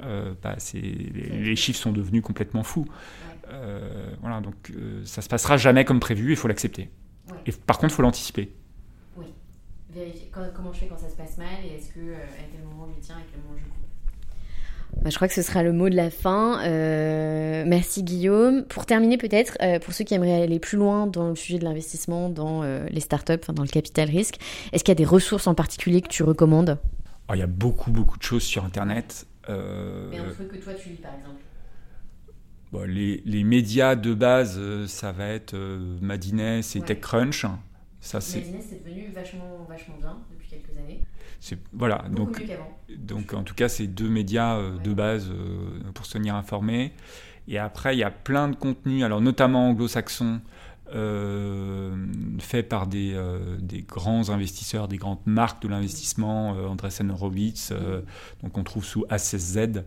bah, 0.00 0.56
les, 0.72 1.40
les, 1.40 1.56
chiffres 1.56 1.78
sont 1.78 1.92
devenus 1.92 2.22
complètement 2.22 2.62
fous. 2.62 2.86
Euh, 3.50 4.14
voilà, 4.20 4.40
donc 4.40 4.70
euh, 4.70 5.02
ça 5.04 5.22
se 5.22 5.28
passera 5.28 5.56
jamais 5.56 5.84
comme 5.84 6.00
prévu, 6.00 6.30
il 6.30 6.36
faut 6.36 6.48
l'accepter. 6.48 6.90
Et 7.46 7.52
par 7.52 7.78
contre, 7.78 7.92
il 7.92 7.96
faut 7.96 8.02
l'anticiper. 8.02 8.52
Oui. 9.16 9.26
Vérifier 9.90 10.30
comment 10.54 10.72
je 10.72 10.80
fais 10.80 10.86
quand 10.86 10.98
ça 10.98 11.08
se 11.08 11.16
passe 11.16 11.38
mal 11.38 11.46
et 11.64 11.76
est-ce 11.76 11.88
que 11.88 12.00
euh, 12.00 12.14
à 12.14 12.44
quel 12.50 12.62
moment 12.62 12.88
je 12.94 13.00
tiens, 13.00 13.16
à 13.16 13.22
quel 13.30 13.40
moment 13.42 13.56
je 13.56 13.64
coupe? 13.64 15.02
Bah, 15.02 15.10
je 15.10 15.16
crois 15.16 15.26
que 15.26 15.34
ce 15.34 15.42
sera 15.42 15.62
le 15.62 15.72
mot 15.72 15.88
de 15.88 15.96
la 15.96 16.10
fin. 16.10 16.58
merci 17.66 18.04
Guillaume. 18.04 18.64
Pour 18.64 18.86
terminer 18.86 19.18
peut-être, 19.18 19.58
pour 19.80 19.92
ceux 19.92 20.04
qui 20.04 20.14
aimeraient 20.14 20.42
aller 20.42 20.60
plus 20.60 20.78
loin 20.78 21.08
dans 21.08 21.30
le 21.30 21.34
sujet 21.34 21.58
de 21.58 21.64
l'investissement, 21.64 22.28
dans 22.28 22.62
les 22.62 23.00
startups, 23.00 23.52
dans 23.52 23.62
le 23.62 23.68
capital 23.68 24.08
risque, 24.08 24.36
est-ce 24.72 24.84
qu'il 24.84 24.92
y 24.92 24.96
a 24.96 24.96
des 24.96 25.04
ressources 25.04 25.48
en 25.48 25.54
particulier 25.54 26.00
que 26.00 26.08
tu 26.08 26.22
recommandes? 26.22 26.78
Ah, 27.26 27.34
Il 27.34 27.40
y 27.40 27.42
a 27.42 27.48
beaucoup, 27.48 27.90
beaucoup 27.90 28.18
de 28.18 28.22
choses 28.22 28.44
sur 28.44 28.64
Internet. 28.64 29.26
Mais 29.48 30.18
un 30.18 30.30
truc 30.32 30.48
que 30.48 30.56
toi 30.58 30.74
tu 30.74 30.90
lis 30.90 30.94
par 30.96 31.12
exemple 31.14 31.42
les, 32.86 33.44
médias 33.44 33.94
de 33.94 34.14
base, 34.14 34.56
euh, 34.58 34.86
ça 34.86 35.12
va 35.12 35.28
être 35.28 35.54
euh, 35.54 35.98
Madines 36.00 36.40
et 36.40 36.80
TechCrunch. 36.80 37.46
Ça, 38.00 38.20
c'est... 38.20 38.44
C'est 38.60 38.84
devenu 38.84 39.10
vachement, 39.14 39.66
vachement 39.68 39.96
bien 39.98 40.18
depuis 40.30 40.48
quelques 40.48 40.76
années. 40.78 41.00
C'est, 41.40 41.58
voilà, 41.72 42.04
donc, 42.10 42.42
donc 42.96 43.34
en 43.34 43.42
tout 43.42 43.54
cas, 43.54 43.68
c'est 43.68 43.86
deux 43.86 44.08
médias 44.08 44.56
euh, 44.56 44.78
de 44.78 44.92
base 44.92 45.30
pour 45.94 46.06
se 46.06 46.12
tenir 46.12 46.34
informé. 46.34 46.92
Et 47.48 47.58
après, 47.58 47.94
il 47.94 47.98
y 47.98 48.04
a 48.04 48.10
plein 48.10 48.48
de 48.48 48.56
contenus, 48.56 49.04
alors 49.04 49.20
notamment 49.20 49.68
anglo-saxons, 49.68 50.40
faits 50.90 52.68
par 52.68 52.86
des, 52.86 53.16
des, 53.58 53.82
grands 53.82 54.30
investisseurs, 54.30 54.86
des 54.86 54.96
grandes 54.96 55.26
marques 55.26 55.62
de 55.62 55.68
l'investissement, 55.68 56.50
Andreessen 56.50 57.10
Horowitz, 57.10 57.72
donc 58.42 58.56
on 58.56 58.62
trouve 58.62 58.84
sous 58.84 59.04
A16Z. 59.06 59.82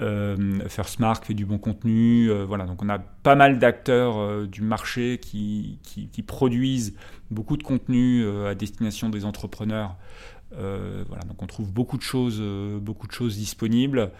Euh, 0.00 0.60
First 0.68 1.00
Mark 1.00 1.24
fait 1.24 1.34
du 1.34 1.46
bon 1.46 1.58
contenu. 1.58 2.30
Euh, 2.30 2.44
voilà, 2.44 2.66
donc 2.66 2.82
on 2.82 2.88
a 2.88 2.98
pas 2.98 3.34
mal 3.34 3.58
d'acteurs 3.58 4.18
euh, 4.18 4.46
du 4.46 4.62
marché 4.62 5.18
qui, 5.18 5.78
qui, 5.82 6.22
produisent 6.22 6.96
beaucoup 7.30 7.56
de 7.56 7.62
contenu 7.62 8.26
à 8.46 8.54
destination 8.54 9.08
des 9.08 9.24
entrepreneurs. 9.24 9.96
voilà, 10.50 11.22
donc 11.28 11.42
on 11.42 11.46
trouve 11.46 11.72
beaucoup 11.72 11.96
de 11.96 12.02
choses, 12.02 12.42
beaucoup 12.80 13.06
de 13.06 13.12
choses 13.12 13.36
disponibles. 13.36 14.10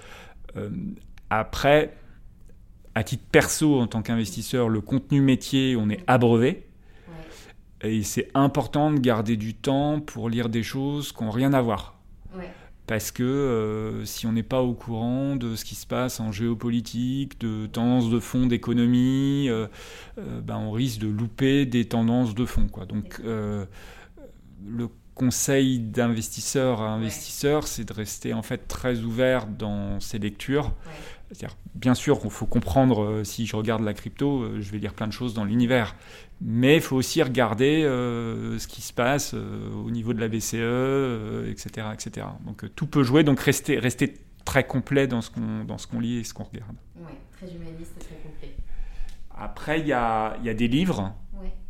après, 1.31 1.97
à 2.97 3.05
titre 3.05 3.25
perso, 3.31 3.79
en 3.79 3.87
tant 3.87 4.03
qu'investisseur, 4.03 4.69
le 4.69 4.81
contenu 4.81 5.21
métier, 5.21 5.77
on 5.77 5.89
est 5.89 6.03
abreuvé. 6.09 6.67
Et 7.83 8.03
c'est 8.03 8.29
important 8.35 8.91
de 8.91 8.99
garder 8.99 9.37
du 9.37 9.55
temps 9.55 10.01
pour 10.01 10.29
lire 10.29 10.49
des 10.49 10.65
choses 10.65 11.13
qui 11.13 11.23
n'ont 11.23 11.31
rien 11.31 11.53
à 11.53 11.63
voir 11.63 11.97
parce 12.87 13.11
que 13.11 13.23
euh, 13.23 14.05
si 14.05 14.27
on 14.27 14.33
n'est 14.33 14.43
pas 14.43 14.63
au 14.63 14.73
courant 14.73 15.37
de 15.37 15.57
ce 15.57 15.65
qui 15.65 15.75
se 15.75 15.87
passe 15.87 16.21
en 16.21 16.31
géopolitique, 16.31 17.41
de 17.41 17.67
tendances 17.67 18.11
de 18.11 18.21
fond 18.21 18.47
d'économie, 18.47 19.49
euh, 19.49 19.67
euh, 20.19 20.41
ben 20.41 20.57
on 20.57 20.71
risque 20.71 21.01
de 21.01 21.09
louper 21.09 21.67
des 21.67 21.87
tendances 21.87 22.35
de 22.35 22.45
fond. 22.45 22.69
Quoi. 22.69 22.87
Donc 22.87 23.21
le 24.69 24.89
conseil 25.15 25.79
d'investisseur 25.79 26.83
à 26.83 26.91
investisseur, 26.91 27.67
c'est 27.67 27.85
de 27.85 27.93
rester 27.93 28.35
en 28.35 28.43
fait 28.43 28.69
très 28.69 29.01
ouvert 29.01 29.47
dans 29.47 29.99
ses 30.01 30.19
lectures. 30.19 30.73
Bien 31.75 31.95
sûr, 31.95 32.21
il 32.25 32.31
faut 32.31 32.47
comprendre, 32.47 33.23
si 33.25 33.47
je 33.47 33.57
regarde 33.57 33.83
la 33.83 33.95
crypto, 33.95 34.61
je 34.61 34.71
vais 34.71 34.79
lire 34.79 34.95
plein 34.95 35.07
de 35.07 35.13
choses 35.13 35.35
dans 35.35 35.45
l'univers. 35.45 35.95
Mais 36.41 36.77
il 36.77 36.83
faut 36.83 36.97
aussi 36.97 37.23
regarder 37.23 37.83
euh, 37.85 38.59
ce 38.59 38.67
qui 38.67 38.83
se 38.83 38.93
passe 38.93 39.33
euh, 39.35 39.73
au 39.73 39.91
niveau 39.91 40.13
de 40.13 40.21
la 40.21 40.29
BCE, 40.29 41.49
etc., 41.49 41.89
etc. 41.95 42.27
Donc 42.45 42.65
euh, 42.65 42.69
tout 42.69 42.87
peut 42.87 43.03
jouer, 43.03 43.25
donc 43.25 43.41
rester, 43.41 43.79
rester 43.79 44.15
très 44.45 44.65
complet 44.65 45.07
dans 45.07 45.23
ce 45.23 45.31
qu'on 45.31 45.65
dans 45.65 45.79
ce 45.79 45.87
qu'on 45.87 45.99
lit 45.99 46.19
et 46.19 46.25
ce 46.25 46.35
qu'on 46.35 46.45
regarde. 46.45 46.77
Oui, 46.97 47.13
très 47.33 47.47
humaniste 47.47 47.95
et 47.97 48.05
très 48.05 48.17
complet. 48.17 48.55
Après, 49.35 49.81
il 49.81 49.87
y 49.87 49.93
a, 49.93 50.37
y 50.43 50.51
a, 50.51 50.55
des 50.55 50.69
livres. 50.69 51.15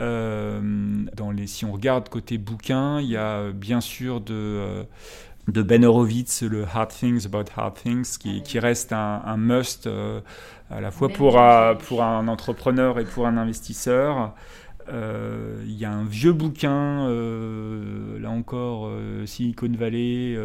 dans 0.00 1.30
les, 1.30 1.46
si 1.46 1.64
on 1.64 1.72
regarde 1.72 2.08
côté 2.08 2.38
bouquin, 2.38 3.00
il 3.00 3.08
y 3.08 3.16
a 3.16 3.50
bien 3.50 3.80
sûr 3.80 4.20
de, 4.20 4.84
de 5.48 5.62
Ben 5.62 5.84
Horowitz, 5.84 6.42
le 6.42 6.64
Hard 6.64 6.90
Things 6.90 7.26
About 7.26 7.50
Hard 7.56 7.74
Things, 7.74 8.18
qui, 8.18 8.38
ah 8.38 8.44
qui 8.44 8.58
reste 8.58 8.92
un, 8.92 9.22
un 9.24 9.36
must 9.36 9.88
à 10.70 10.80
la 10.80 10.90
fois 10.90 11.08
pour, 11.08 11.40
pour 11.86 12.02
un 12.02 12.28
entrepreneur 12.28 12.98
et 12.98 13.04
pour 13.04 13.26
un 13.26 13.36
investisseur. 13.36 14.34
Euh, 14.88 15.62
il 15.66 15.76
y 15.76 15.84
a 15.84 15.90
un 15.90 16.04
vieux 16.04 16.32
bouquin, 16.32 17.08
euh, 17.08 18.18
là 18.20 18.30
encore, 18.30 18.86
euh, 18.86 19.26
Silicon 19.26 19.72
Valley, 19.76 20.38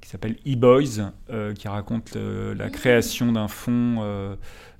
qui 0.00 0.08
s'appelle 0.08 0.36
E-Boys, 0.46 1.12
qui 1.54 1.68
raconte 1.68 2.16
la 2.16 2.70
création 2.70 3.32
d'un 3.32 3.48
fonds 3.48 4.36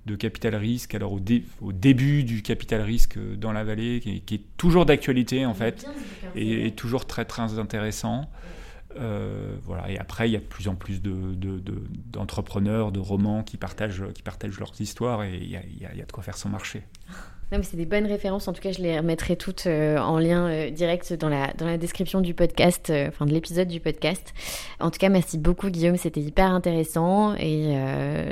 de 0.07 0.15
capital 0.15 0.55
risque, 0.55 0.95
alors 0.95 1.13
au, 1.13 1.21
au, 1.61 1.73
début 1.73 2.23
du 2.23 2.43
capital 2.43 2.81
risque 2.81 3.19
dans 3.37 3.53
la 3.53 3.65
vallée, 3.65 4.01
qui, 4.01 4.35
est 4.35 4.43
toujours 4.57 4.87
d'actualité 4.87 5.47
en 5.47 5.55
fait, 5.55 5.87
et, 6.35 6.71
toujours 6.73 7.07
très 7.07 7.25
très 7.25 7.59
intéressant. 7.59 8.29
Euh, 8.99 9.57
voilà. 9.65 9.91
Et 9.91 9.99
après, 9.99 10.29
il 10.29 10.33
y 10.33 10.37
a 10.37 10.41
de 10.41 10.45
plus 10.45 10.69
en 10.69 10.75
plus 10.75 11.01
d'entrepreneurs, 11.03 12.93
de, 12.93 13.01
romans 13.01 13.43
qui 13.43 13.57
partagent, 13.57 14.05
qui 14.15 14.23
partagent 14.23 14.59
leurs 14.59 14.81
histoires 14.81 15.23
et 15.23 15.37
il 15.37 15.51
y, 15.51 15.57
a, 15.57 16.05
de 16.05 16.13
quoi 16.13 16.23
faire 16.23 16.37
son 16.37 16.49
marché. 16.49 16.83
C'est 17.63 17.77
des 17.77 17.87
bonnes 17.87 18.07
références. 18.07 18.49
En 18.49 18.53
tout 18.53 18.61
cas, 18.61 18.73
je 18.73 18.81
les 18.81 18.99
remettrai 18.99 19.37
toutes 19.37 19.67
euh, 19.69 19.99
en 19.99 20.19
lien 20.19 20.49
euh, 20.49 20.71
direct 20.71 21.13
dans 21.13 21.29
la, 21.29 21.53
dans 21.53 21.67
la 21.67 21.79
description 21.79 22.21
du 22.21 22.35
podcast, 22.35 22.93
enfin 23.07 23.25
de 23.25 23.33
l'épisode 23.33 23.69
du 23.69 23.79
podcast. 23.79 24.35
En 24.81 24.91
tout 24.91 24.99
cas, 24.99 25.09
merci 25.09 25.39
beaucoup, 25.39 25.71
Guillaume. 25.71 25.97
C'était 25.97 26.21
hyper 26.21 26.51
intéressant 26.51 27.35
et 27.37 27.77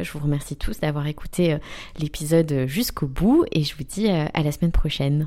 je 0.03 0.13
vous 0.13 0.19
remercie 0.19 0.57
tous 0.57 0.81
d'avoir 0.81 1.07
écouté 1.07 1.57
l'épisode 1.99 2.67
jusqu'au 2.67 3.07
bout 3.07 3.45
et 3.53 3.63
je 3.63 3.77
vous 3.77 3.85
dis 3.85 4.09
à 4.09 4.43
la 4.43 4.51
semaine 4.51 4.73
prochaine. 4.73 5.27